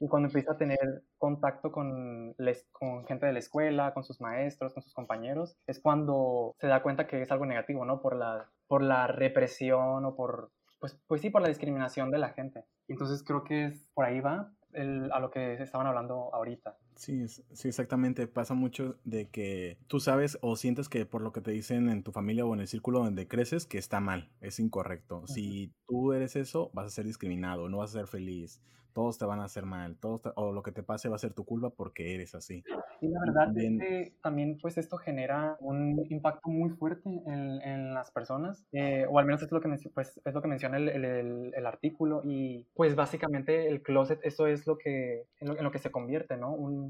y 0.00 0.08
cuando 0.08 0.28
empieza 0.28 0.52
a 0.52 0.56
tener 0.56 1.04
contacto 1.18 1.70
con, 1.70 2.34
les, 2.38 2.66
con 2.72 3.04
gente 3.06 3.26
de 3.26 3.32
la 3.32 3.38
escuela, 3.38 3.92
con 3.92 4.02
sus 4.02 4.20
maestros, 4.20 4.72
con 4.72 4.82
sus 4.82 4.94
compañeros, 4.94 5.56
es 5.66 5.80
cuando 5.80 6.54
se 6.58 6.68
da 6.68 6.82
cuenta 6.82 7.06
que 7.06 7.20
es 7.20 7.30
algo 7.30 7.44
negativo, 7.44 7.84
¿no? 7.84 8.00
Por 8.00 8.16
la, 8.16 8.50
por 8.66 8.82
la 8.82 9.06
represión 9.06 10.04
o 10.06 10.16
por, 10.16 10.52
pues, 10.80 10.98
pues 11.06 11.20
sí, 11.20 11.30
por 11.30 11.42
la 11.42 11.48
discriminación 11.48 12.10
de 12.10 12.18
la 12.18 12.30
gente. 12.30 12.64
Entonces 12.88 13.22
creo 13.22 13.44
que 13.44 13.66
es, 13.66 13.90
por 13.94 14.06
ahí 14.06 14.20
va, 14.20 14.52
a 14.74 15.18
lo 15.20 15.30
que 15.30 15.54
estaban 15.54 15.86
hablando 15.86 16.30
ahorita. 16.32 16.76
Sí, 16.96 17.26
sí, 17.28 17.68
exactamente. 17.68 18.26
Pasa 18.26 18.54
mucho 18.54 18.96
de 19.04 19.28
que 19.28 19.78
tú 19.88 20.00
sabes 20.00 20.38
o 20.42 20.56
sientes 20.56 20.88
que 20.88 21.06
por 21.06 21.22
lo 21.22 21.32
que 21.32 21.40
te 21.40 21.50
dicen 21.50 21.88
en 21.88 22.02
tu 22.02 22.12
familia 22.12 22.46
o 22.46 22.54
en 22.54 22.60
el 22.60 22.68
círculo 22.68 23.00
donde 23.00 23.28
creces 23.28 23.66
que 23.66 23.78
está 23.78 24.00
mal, 24.00 24.30
es 24.40 24.60
incorrecto. 24.60 25.26
Si 25.26 25.72
tú 25.86 26.12
eres 26.12 26.36
eso, 26.36 26.70
vas 26.72 26.86
a 26.86 26.90
ser 26.90 27.04
discriminado, 27.06 27.68
no 27.68 27.78
vas 27.78 27.90
a 27.90 28.00
ser 28.00 28.06
feliz, 28.06 28.60
todos 28.94 29.18
te 29.18 29.26
van 29.26 29.40
a 29.40 29.44
hacer 29.44 29.66
mal, 29.66 29.96
todos 29.96 30.22
o 30.36 30.52
lo 30.52 30.62
que 30.62 30.72
te 30.72 30.82
pase 30.82 31.08
va 31.08 31.16
a 31.16 31.18
ser 31.18 31.34
tu 31.34 31.44
culpa 31.44 31.70
porque 31.70 32.14
eres 32.14 32.34
así. 32.34 32.64
Y 33.00 33.08
la 33.08 33.20
verdad 33.20 33.46
también, 33.46 33.82
es 33.82 33.88
que 33.88 34.16
también 34.22 34.58
pues 34.62 34.78
esto 34.78 34.96
genera 34.96 35.56
un 35.60 36.06
impacto 36.08 36.48
muy 36.48 36.70
fuerte 36.70 37.10
en, 37.26 37.60
en 37.60 37.92
las 37.92 38.10
personas, 38.12 38.64
eh, 38.72 39.04
o 39.10 39.18
al 39.18 39.26
menos 39.26 39.42
es 39.42 39.52
lo 39.52 39.60
que, 39.60 39.68
pues, 39.92 40.20
es 40.24 40.34
lo 40.34 40.40
que 40.40 40.48
menciona 40.48 40.78
el, 40.78 40.88
el, 40.88 41.52
el, 41.54 41.66
artículo, 41.66 42.22
y 42.24 42.66
pues 42.74 42.94
básicamente 42.94 43.68
el 43.68 43.82
closet, 43.82 44.20
eso 44.22 44.46
es 44.46 44.66
lo 44.66 44.78
que, 44.78 45.26
en 45.40 45.48
lo, 45.48 45.58
en 45.58 45.64
lo 45.64 45.70
que 45.70 45.80
se 45.80 45.90
convierte, 45.90 46.36
¿no? 46.36 46.54
Un, 46.54 46.83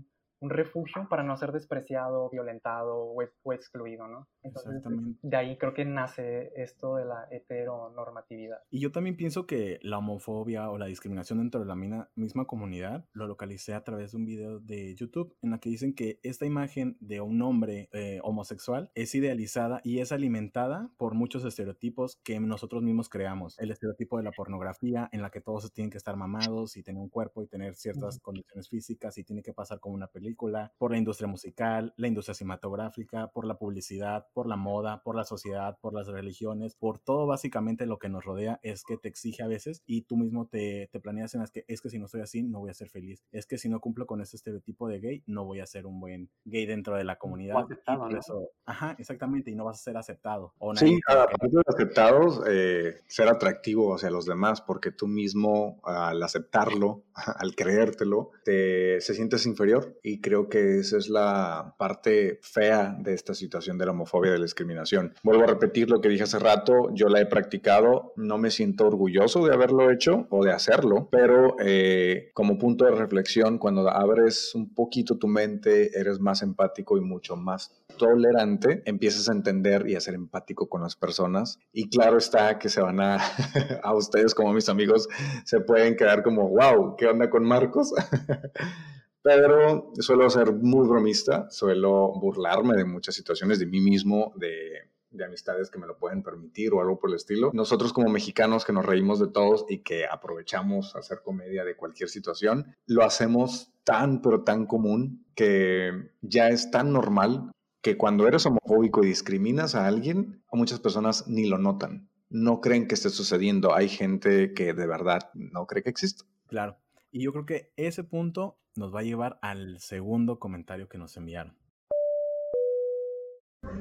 un 0.44 0.50
refugio 0.50 1.08
para 1.08 1.22
no 1.22 1.38
ser 1.38 1.52
despreciado, 1.52 2.28
violentado 2.28 2.96
o, 2.96 3.52
excluido, 3.52 4.06
¿no? 4.06 4.28
Entonces, 4.42 4.82
de 5.22 5.36
ahí 5.38 5.56
creo 5.56 5.72
que 5.72 5.86
nace 5.86 6.52
esto 6.54 6.96
de 6.96 7.06
la 7.06 7.26
heteronormatividad. 7.30 8.58
Y 8.70 8.80
yo 8.80 8.92
también 8.92 9.16
pienso 9.16 9.46
que 9.46 9.78
la 9.80 9.98
homofobia 9.98 10.68
o 10.68 10.76
la 10.76 10.84
discriminación 10.84 11.38
dentro 11.38 11.60
de 11.60 11.66
la 11.66 11.76
misma 12.14 12.44
comunidad 12.44 13.06
lo 13.14 13.26
localicé 13.26 13.72
a 13.72 13.84
través 13.84 14.12
de 14.12 14.18
un 14.18 14.26
video 14.26 14.60
de 14.60 14.94
YouTube 14.94 15.34
en 15.40 15.50
la 15.50 15.60
que 15.60 15.70
dicen 15.70 15.94
que 15.94 16.20
esta 16.22 16.44
imagen 16.44 16.98
de 17.00 17.22
un 17.22 17.40
hombre 17.40 17.88
eh, 17.92 18.20
homosexual 18.22 18.90
es 18.94 19.14
idealizada 19.14 19.80
y 19.82 20.00
es 20.00 20.12
alimentada 20.12 20.90
por 20.98 21.14
muchos 21.14 21.42
estereotipos 21.46 22.20
que 22.22 22.38
nosotros 22.38 22.82
mismos 22.82 23.08
creamos. 23.08 23.58
El 23.58 23.70
estereotipo 23.70 24.18
de 24.18 24.24
la 24.24 24.32
pornografía 24.32 25.08
en 25.10 25.22
la 25.22 25.30
que 25.30 25.40
todos 25.40 25.72
tienen 25.72 25.90
que 25.90 25.96
estar 25.96 26.16
mamados 26.16 26.76
y 26.76 26.82
tener 26.82 27.00
un 27.00 27.08
cuerpo 27.08 27.42
y 27.42 27.46
tener 27.46 27.76
ciertas 27.76 28.20
condiciones 28.20 28.68
físicas 28.68 29.16
y 29.16 29.24
tiene 29.24 29.42
que 29.42 29.54
pasar 29.54 29.80
como 29.80 29.94
una 29.94 30.08
película 30.08 30.33
por 30.36 30.90
la 30.90 30.98
industria 30.98 31.28
musical, 31.28 31.94
la 31.96 32.08
industria 32.08 32.34
cinematográfica, 32.34 33.28
por 33.28 33.46
la 33.46 33.58
publicidad, 33.58 34.26
por 34.32 34.46
la 34.46 34.56
moda, 34.56 35.02
por 35.02 35.16
la 35.16 35.24
sociedad, 35.24 35.78
por 35.80 35.94
las 35.94 36.08
religiones, 36.08 36.74
por 36.74 36.98
todo 36.98 37.26
básicamente 37.26 37.86
lo 37.86 37.98
que 37.98 38.08
nos 38.08 38.24
rodea 38.24 38.60
es 38.62 38.84
que 38.84 38.96
te 38.96 39.08
exige 39.08 39.42
a 39.42 39.48
veces 39.48 39.82
y 39.86 40.02
tú 40.02 40.16
mismo 40.16 40.46
te, 40.46 40.88
te 40.92 41.00
planeas 41.00 41.34
en 41.34 41.40
las 41.40 41.50
que 41.50 41.64
es 41.68 41.80
que 41.80 41.90
si 41.90 41.98
no 41.98 42.06
estoy 42.06 42.20
así 42.20 42.42
no 42.42 42.60
voy 42.60 42.70
a 42.70 42.74
ser 42.74 42.88
feliz, 42.88 43.24
es 43.32 43.46
que 43.46 43.58
si 43.58 43.68
no 43.68 43.80
cumplo 43.80 44.06
con 44.06 44.20
ese 44.20 44.36
estereotipo 44.36 44.88
de 44.88 45.00
gay 45.00 45.22
no 45.26 45.44
voy 45.44 45.60
a 45.60 45.66
ser 45.66 45.86
un 45.86 46.00
buen 46.00 46.30
gay 46.44 46.66
dentro 46.66 46.96
de 46.96 47.04
la 47.04 47.16
comunidad. 47.16 47.58
Aceptado, 47.58 48.08
eso, 48.08 48.50
ajá, 48.64 48.96
exactamente, 48.98 49.50
y 49.50 49.54
no 49.54 49.64
vas 49.64 49.80
a 49.80 49.82
ser 49.82 49.96
aceptado. 49.96 50.54
O 50.58 50.74
sí, 50.74 50.98
a 51.08 51.26
partir 51.26 51.50
de 51.50 51.62
aceptados, 51.66 52.42
eh, 52.48 53.00
ser 53.06 53.28
atractivo 53.28 53.94
hacia 53.94 54.10
los 54.10 54.26
demás, 54.26 54.60
porque 54.60 54.90
tú 54.90 55.06
mismo 55.06 55.80
al 55.84 56.22
aceptarlo, 56.22 57.04
al 57.14 57.54
creértelo, 57.54 58.30
te, 58.44 59.00
se 59.00 59.14
sientes 59.14 59.46
inferior 59.46 59.98
y 60.02 60.13
creo 60.20 60.48
que 60.48 60.78
esa 60.78 60.96
es 60.98 61.08
la 61.08 61.74
parte 61.78 62.38
fea 62.42 62.96
de 62.98 63.14
esta 63.14 63.34
situación 63.34 63.78
de 63.78 63.86
la 63.86 63.92
homofobia 63.92 64.30
y 64.30 64.32
de 64.32 64.38
la 64.38 64.44
discriminación. 64.44 65.14
Vuelvo 65.22 65.44
a 65.44 65.46
repetir 65.46 65.90
lo 65.90 66.00
que 66.00 66.08
dije 66.08 66.24
hace 66.24 66.38
rato, 66.38 66.90
yo 66.92 67.08
la 67.08 67.20
he 67.20 67.26
practicado, 67.26 68.12
no 68.16 68.38
me 68.38 68.50
siento 68.50 68.86
orgulloso 68.86 69.44
de 69.46 69.54
haberlo 69.54 69.90
hecho 69.90 70.26
o 70.30 70.44
de 70.44 70.52
hacerlo, 70.52 71.08
pero 71.10 71.56
eh, 71.60 72.30
como 72.34 72.58
punto 72.58 72.84
de 72.84 72.92
reflexión, 72.92 73.58
cuando 73.58 73.88
abres 73.88 74.54
un 74.54 74.74
poquito 74.74 75.18
tu 75.18 75.28
mente, 75.28 75.98
eres 75.98 76.20
más 76.20 76.42
empático 76.42 76.96
y 76.96 77.00
mucho 77.00 77.36
más 77.36 77.72
tolerante, 77.98 78.82
empiezas 78.86 79.28
a 79.28 79.32
entender 79.32 79.88
y 79.88 79.94
a 79.94 80.00
ser 80.00 80.14
empático 80.14 80.68
con 80.68 80.82
las 80.82 80.96
personas. 80.96 81.58
Y 81.72 81.88
claro 81.88 82.18
está 82.18 82.58
que 82.58 82.68
se 82.68 82.80
van 82.80 83.00
a, 83.00 83.18
a 83.82 83.94
ustedes 83.94 84.34
como 84.34 84.52
mis 84.52 84.68
amigos, 84.68 85.08
se 85.44 85.60
pueden 85.60 85.96
quedar 85.96 86.22
como, 86.22 86.48
wow, 86.48 86.96
¿qué 86.96 87.06
onda 87.06 87.30
con 87.30 87.44
Marcos? 87.44 87.92
pero 89.24 89.90
suelo 90.00 90.28
ser 90.28 90.52
muy 90.52 90.86
bromista, 90.86 91.50
suelo 91.50 92.12
burlarme 92.12 92.76
de 92.76 92.84
muchas 92.84 93.14
situaciones 93.14 93.58
de 93.58 93.64
mí 93.64 93.80
mismo, 93.80 94.34
de, 94.36 94.90
de, 95.10 95.24
amistades 95.24 95.70
que 95.70 95.78
me 95.78 95.86
lo 95.86 95.96
pueden 95.96 96.22
permitir 96.22 96.74
o 96.74 96.82
algo 96.82 96.98
por 96.98 97.08
el 97.08 97.16
estilo. 97.16 97.50
Nosotros 97.54 97.94
como 97.94 98.10
mexicanos 98.10 98.66
que 98.66 98.74
nos 98.74 98.84
reímos 98.84 99.18
de 99.18 99.28
todos 99.28 99.64
y 99.66 99.78
que 99.78 100.04
aprovechamos 100.04 100.94
hacer 100.94 101.22
comedia 101.24 101.64
de 101.64 101.74
cualquier 101.74 102.10
situación, 102.10 102.76
lo 102.84 103.02
hacemos 103.02 103.72
tan 103.84 104.20
pero 104.20 104.44
tan 104.44 104.66
común 104.66 105.24
que 105.34 106.10
ya 106.20 106.48
es 106.48 106.70
tan 106.70 106.92
normal 106.92 107.50
que 107.80 107.96
cuando 107.96 108.28
eres 108.28 108.44
homofóbico 108.44 109.02
y 109.02 109.06
discriminas 109.06 109.74
a 109.74 109.86
alguien, 109.86 110.42
a 110.52 110.56
muchas 110.56 110.80
personas 110.80 111.28
ni 111.28 111.46
lo 111.46 111.56
notan. 111.56 112.10
No 112.28 112.60
creen 112.60 112.88
que 112.88 112.94
esté 112.94 113.08
sucediendo. 113.08 113.74
Hay 113.74 113.88
gente 113.88 114.52
que 114.52 114.74
de 114.74 114.86
verdad 114.86 115.30
no 115.32 115.66
cree 115.66 115.82
que 115.82 115.90
existe. 115.90 116.24
Claro. 116.46 116.76
Y 117.10 117.22
yo 117.22 117.32
creo 117.32 117.46
que 117.46 117.72
ese 117.76 118.04
punto 118.04 118.58
nos 118.76 118.94
va 118.94 119.00
a 119.00 119.04
llevar 119.04 119.38
al 119.40 119.78
segundo 119.80 120.38
comentario 120.38 120.88
que 120.88 120.98
nos 120.98 121.16
enviaron. 121.16 121.56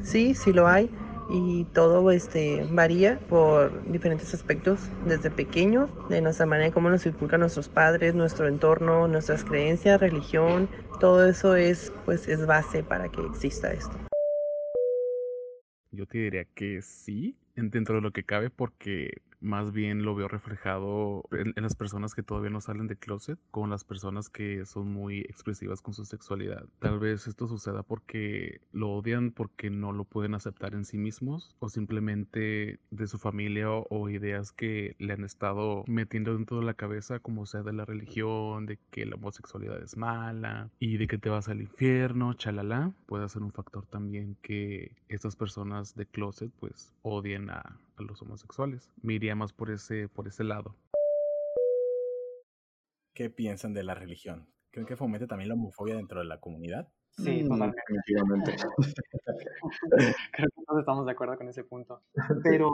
Sí, 0.02 0.34
sí 0.34 0.54
lo 0.54 0.68
hay 0.68 0.90
y 1.30 1.66
todo 1.66 2.12
este 2.12 2.66
varía 2.72 3.20
por 3.30 3.90
diferentes 3.92 4.34
aspectos 4.34 4.90
desde 5.06 5.32
pequeños, 5.32 5.90
de 6.10 6.22
nuestra 6.22 6.46
manera 6.46 6.68
de 6.68 6.74
cómo 6.74 6.90
nos 6.90 7.06
inculcan 7.06 7.40
nuestros 7.40 7.70
padres, 7.70 8.14
nuestro 8.14 8.48
entorno, 8.48 9.08
nuestras 9.08 9.44
creencias, 9.44 10.00
religión, 10.00 10.70
todo 11.00 11.26
eso 11.28 11.56
es 11.56 11.92
pues 12.06 12.28
es 12.28 12.46
base 12.46 12.84
para 12.84 13.10
que 13.10 13.22
exista 13.26 13.72
esto. 13.72 13.96
Yo 15.92 16.08
te 16.08 16.18
diría 16.18 16.46
que 16.46 16.82
sí, 16.82 17.38
dentro 17.56 17.96
de 17.96 18.02
lo 18.02 18.12
que 18.12 18.24
cabe 18.24 18.50
porque 18.50 19.22
más 19.44 19.72
bien 19.74 20.04
lo 20.04 20.16
veo 20.16 20.28
reflejado 20.28 21.24
en, 21.32 21.54
las 21.56 21.76
personas 21.76 22.16
que 22.16 22.24
todavía 22.24 22.50
no 22.50 22.62
salen 22.62 22.88
de 22.88 22.96
closet, 22.96 23.38
con 23.52 23.70
las 23.70 23.84
personas 23.84 24.30
que 24.30 24.66
son 24.66 24.92
muy 24.92 25.20
expresivas 25.20 25.82
con 25.82 25.94
su 25.94 26.06
sexualidad. 26.06 26.66
Tal 26.80 27.00
vez 27.00 27.28
esto 27.28 27.48
suceda 27.48 27.84
porque 27.84 28.62
lo 28.72 28.92
odian 28.92 29.32
porque 29.32 29.70
no 29.70 29.92
lo 29.92 30.06
pueden 30.06 30.34
aceptar 30.34 30.74
en 30.74 30.86
sí 30.86 30.98
mismos 30.98 31.56
o 31.60 31.70
simplemente 31.70 32.80
de 32.90 33.08
su 33.08 33.20
familia 33.20 33.70
o, 33.70 34.10
ideas 34.10 34.52
que 34.52 34.96
le 35.00 35.14
han 35.14 35.24
estado 35.24 35.84
metiendo 35.88 36.36
dentro 36.36 36.60
de 36.60 36.66
la 36.66 36.74
cabeza, 36.74 37.20
como 37.20 37.46
sea 37.46 37.64
de 37.64 37.74
la 37.74 37.86
religión, 37.86 38.66
de 38.66 38.78
que 38.92 39.06
la 39.06 39.16
homosexualidad 39.16 39.82
es 39.82 39.98
mala 39.98 40.70
y 40.80 40.98
de 40.98 41.08
que 41.08 41.18
te 41.18 41.30
vas 41.30 41.48
al 41.50 41.62
infierno, 41.62 42.34
chalala, 42.34 42.92
puede 43.06 43.28
ser 43.30 43.42
un 43.42 43.52
factor 43.52 43.86
también 43.86 44.38
que 44.42 44.96
estas 45.08 45.36
personas 45.36 45.96
de 45.96 46.06
closet 46.06 46.52
pues 46.60 46.94
odien 47.02 47.50
a, 47.50 47.78
a 47.98 48.04
los 48.04 48.22
homosexuales. 48.22 48.92
Me 49.02 49.14
iría 49.14 49.36
más 49.36 49.54
por 49.54 49.72
ese, 49.72 50.08
por 50.10 50.28
ese 50.28 50.44
lado. 50.44 50.76
¿Qué 53.14 53.30
piensan 53.30 53.74
de 53.74 53.84
la 53.84 53.94
religión? 53.94 54.48
¿Creen 54.72 54.88
que 54.88 54.96
fomente 54.96 55.28
también 55.28 55.50
la 55.50 55.56
homofobia 55.56 55.96
dentro 55.96 56.20
de 56.20 56.26
la 56.26 56.40
comunidad? 56.40 56.92
Sí, 57.18 57.44
mm, 57.44 57.72
Definitivamente. 57.72 58.56
creo 60.32 60.50
que 60.50 60.66
todos 60.66 60.80
estamos 60.80 61.06
de 61.06 61.12
acuerdo 61.12 61.38
con 61.38 61.48
ese 61.48 61.64
punto. 61.64 62.02
Pero 62.44 62.72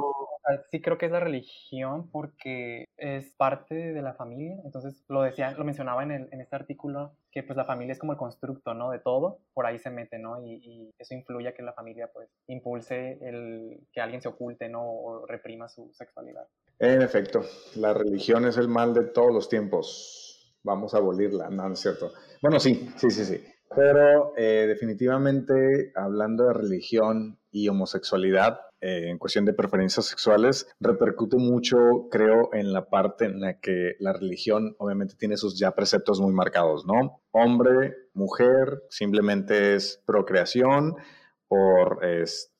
sí 0.72 0.81
creo 0.81 0.98
que 0.98 1.08
es 1.08 1.12
la 1.12 1.19
religión 1.19 2.10
porque 2.10 2.86
es 2.98 3.34
parte 3.34 3.75
de 3.75 4.01
la 4.01 4.13
familia. 4.13 4.58
Entonces 4.63 5.03
lo 5.10 5.24
decía, 5.24 5.51
lo 5.51 5.65
mencionaba 5.65 6.03
en, 6.03 6.12
el, 6.12 6.29
en 6.31 6.39
este 6.39 6.55
artículo 6.55 7.12
que 7.31 7.43
pues 7.43 7.58
la 7.58 7.65
familia 7.65 7.93
es 7.93 8.00
como 8.00 8.13
el 8.13 8.17
constructo, 8.17 8.74
¿no? 8.74 8.91
De 8.91 9.00
todo. 9.00 9.39
Por 9.53 9.65
ahí 9.65 9.77
se 9.77 9.89
mete, 9.89 10.17
¿no? 10.17 10.41
Y, 10.41 10.53
y, 10.63 10.89
eso 10.98 11.13
influye 11.13 11.50
a 11.50 11.53
que 11.53 11.62
la 11.62 11.74
familia 11.74 12.10
pues 12.13 12.29
impulse 12.48 13.19
el 13.22 13.81
que 13.91 14.01
alguien 14.01 14.22
se 14.22 14.29
oculte, 14.29 14.69
¿no? 14.69 14.84
O 14.84 15.25
reprima 15.25 15.67
su 15.67 15.91
sexualidad. 15.93 16.48
En 16.79 17.01
efecto, 17.01 17.43
la 17.75 17.93
religión 17.93 18.46
es 18.46 18.58
el 18.58 18.69
mal 18.69 18.93
de 18.93 19.03
todos 19.03 19.34
los 19.34 19.50
tiempos. 19.50 20.55
Vamos 20.63 20.93
a 20.93 20.98
abolirla, 20.98 21.50
no, 21.50 21.67
no 21.67 21.74
es 21.74 21.79
cierto. 21.79 22.12
Bueno, 22.41 22.60
sí, 22.60 22.89
sí, 22.96 23.10
sí, 23.10 23.25
sí. 23.25 23.43
Pero 23.76 24.34
eh, 24.36 24.66
definitivamente, 24.68 25.92
hablando 25.96 26.46
de 26.46 26.54
religión 26.54 27.40
y 27.52 27.68
homosexualidad, 27.68 28.60
eh, 28.82 29.10
en 29.10 29.18
cuestión 29.18 29.46
de 29.46 29.54
preferencias 29.54 30.08
sexuales, 30.08 30.68
repercute 30.80 31.38
mucho, 31.38 31.78
creo, 32.10 32.50
en 32.54 32.74
la 32.74 32.90
parte 32.90 33.26
en 33.26 33.42
la 33.42 33.60
que 33.60 33.96
la 34.00 34.14
religión 34.14 34.76
obviamente 34.80 35.16
tiene 35.18 35.38
sus 35.38 35.60
ya 35.60 35.72
preceptos 35.76 36.20
muy 36.20 36.34
marcados, 36.34 36.86
¿no? 36.86 37.22
Hombre, 37.32 37.96
mujer, 38.14 38.84
simplemente 38.90 39.76
es 39.76 40.02
procreación 40.06 40.96
por 41.48 42.00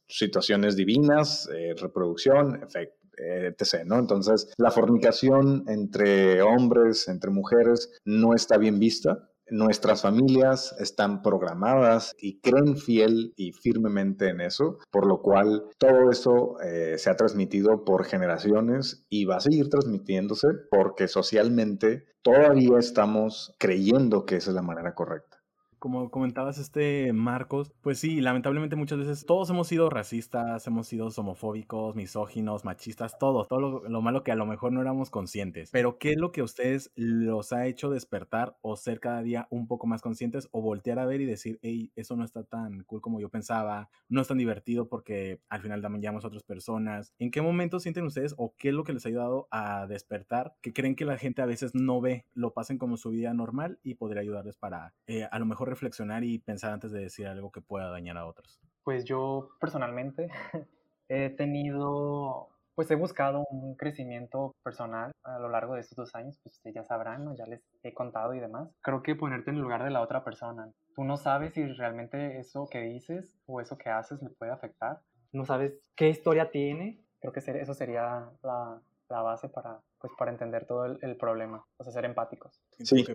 situaciones 0.08 0.76
divinas, 0.76 1.48
eh, 1.56 1.74
reproducción, 1.80 2.62
etc. 2.64 3.84
¿no? 3.86 4.00
Entonces, 4.00 4.52
la 4.58 4.72
fornicación 4.72 5.66
entre 5.68 6.42
hombres, 6.42 7.08
entre 7.08 7.30
mujeres, 7.32 7.92
no 8.06 8.34
está 8.34 8.58
bien 8.58 8.80
vista 8.80 9.29
nuestras 9.52 10.02
familias 10.02 10.76
están 10.80 11.22
programadas 11.22 12.16
y 12.20 12.40
creen 12.40 12.78
fiel 12.78 13.34
y 13.36 13.52
firmemente 13.52 14.30
en 14.30 14.42
eso, 14.42 14.80
por 14.92 15.08
lo 15.08 15.22
cual 15.22 15.66
todo 15.78 16.12
eso 16.12 16.60
eh, 16.62 16.98
se 16.98 17.10
ha 17.10 17.16
transmitido 17.16 17.84
por 17.84 18.06
generaciones 18.06 19.06
y 19.10 19.26
va 19.26 19.38
a 19.38 19.42
seguir 19.42 19.70
transmitiéndose 19.70 20.48
porque 20.70 21.08
socialmente 21.08 22.06
todavía 22.22 22.78
estamos 22.80 23.56
creyendo 23.58 24.26
que 24.26 24.38
esa 24.38 24.52
es 24.52 24.56
la 24.56 24.62
manera 24.62 24.94
correcta. 24.96 25.39
Como 25.80 26.12
comentabas 26.12 26.58
este 26.58 27.14
Marcos, 27.14 27.72
pues 27.82 28.00
sí, 28.00 28.22
lamentablemente 28.22 28.76
muchas 28.76 29.00
veces 29.00 29.26
todos 29.26 29.50
hemos 29.50 29.68
sido 29.68 29.90
racistas, 29.90 30.66
hemos 30.68 30.88
sido 30.88 31.10
homofóbicos, 31.18 31.96
misóginos, 31.96 32.66
machistas, 32.66 33.18
todo, 33.18 33.46
todo 33.46 33.60
lo, 33.60 33.90
lo, 33.90 34.02
malo 34.02 34.24
que 34.24 34.32
a 34.32 34.36
lo 34.36 34.46
mejor 34.46 34.72
no 34.72 34.82
éramos 34.82 35.10
conscientes. 35.10 35.70
Pero 35.72 35.98
¿qué 35.98 36.12
es 36.12 36.18
lo 36.18 36.32
que 36.32 36.42
a 36.42 36.44
ustedes 36.44 36.92
los 36.96 37.54
ha 37.54 37.66
hecho 37.66 37.90
despertar 37.90 38.58
o 38.62 38.76
ser 38.76 39.00
cada 39.00 39.22
día 39.22 39.48
un 39.50 39.68
poco 39.68 39.88
más 39.88 40.02
conscientes 40.02 40.48
o 40.52 40.62
voltear 40.62 41.00
a 41.00 41.06
ver 41.06 41.22
y 41.22 41.26
decir, 41.26 41.60
hey, 41.62 41.92
eso 41.96 42.16
no 42.16 42.24
está 42.24 42.44
tan 42.44 42.84
cool 42.84 43.02
como 43.02 43.20
yo 43.20 43.30
pensaba, 43.30 43.90
no 44.08 44.22
es 44.22 44.28
tan 44.28 44.38
divertido 44.38 44.88
porque 44.88 45.42
al 45.50 45.62
final 45.62 45.82
dañamos 45.82 46.24
a 46.24 46.28
otras 46.28 46.44
personas? 46.44 47.14
¿En 47.20 47.32
qué 47.32 47.42
momento 47.42 47.80
sienten 47.80 48.06
ustedes 48.06 48.36
o 48.38 48.54
qué 48.58 48.70
es 48.70 48.74
lo 48.74 48.84
que 48.84 48.94
les 48.94 49.06
ha 49.06 49.10
ayudado 49.10 49.48
a 49.52 49.88
despertar 49.88 50.56
que 50.62 50.74
creen 50.74 50.96
que 50.96 51.06
la 51.06 51.18
gente 51.18 51.42
a 51.42 51.46
veces 51.46 51.76
no 51.76 52.02
ve, 52.02 52.26
lo 52.34 52.54
pasen 52.54 52.78
como 52.78 52.98
su 52.98 53.10
vida 53.10 53.34
normal 53.34 53.80
y 53.84 53.96
podría 53.96 54.22
ayudarles 54.22 54.58
para 54.58 54.94
eh, 55.08 55.28
a 55.30 55.40
lo 55.40 55.46
mejor 55.46 55.69
reflexionar 55.70 56.24
y 56.24 56.40
pensar 56.40 56.74
antes 56.74 56.92
de 56.92 57.02
decir 57.02 57.28
algo 57.28 57.52
que 57.52 57.62
pueda 57.62 57.90
dañar 57.90 58.18
a 58.18 58.26
otros? 58.26 58.60
Pues 58.84 59.06
yo 59.06 59.50
personalmente 59.60 60.30
he 61.10 61.30
tenido, 61.30 62.50
pues 62.76 62.90
he 62.92 62.96
buscado 62.96 63.46
un 63.50 63.76
crecimiento 63.76 64.56
personal 64.64 65.12
a 65.24 65.40
lo 65.40 65.50
largo 65.50 65.76
de 65.76 65.82
estos 65.82 65.96
dos 65.96 66.16
años, 66.16 66.38
pues 66.44 66.56
ustedes 66.56 66.76
ya 66.76 66.84
sabrán, 66.84 67.26
¿no? 67.26 67.36
ya 67.36 67.46
les 67.46 67.62
he 67.84 67.94
contado 67.94 68.34
y 68.34 68.40
demás. 68.40 68.70
Creo 68.82 69.04
que 69.04 69.16
ponerte 69.16 69.52
en 69.52 69.58
el 69.58 69.62
lugar 69.62 69.84
de 69.84 69.92
la 69.92 70.02
otra 70.02 70.24
persona. 70.24 70.72
Tú 70.96 71.04
no 71.04 71.18
sabes 71.18 71.54
si 71.54 71.66
realmente 71.66 72.40
eso 72.40 72.68
que 72.70 72.82
dices 72.82 73.38
o 73.46 73.62
eso 73.62 73.78
que 73.78 73.90
haces 73.90 74.22
le 74.22 74.30
puede 74.30 74.52
afectar. 74.52 75.02
No 75.32 75.46
sabes 75.46 75.74
qué 75.96 76.10
historia 76.10 76.50
tiene. 76.52 77.04
Creo 77.20 77.34
que 77.34 77.40
eso 77.40 77.74
sería 77.74 78.30
la, 78.44 78.82
la 79.10 79.22
base 79.22 79.50
para, 79.50 79.82
pues, 80.00 80.14
para 80.18 80.32
entender 80.32 80.66
todo 80.66 80.86
el, 80.86 81.18
problema, 81.18 81.66
o 81.78 81.84
sea, 81.84 81.92
ser 81.92 82.06
empáticos. 82.06 82.60
Sí, 82.80 83.06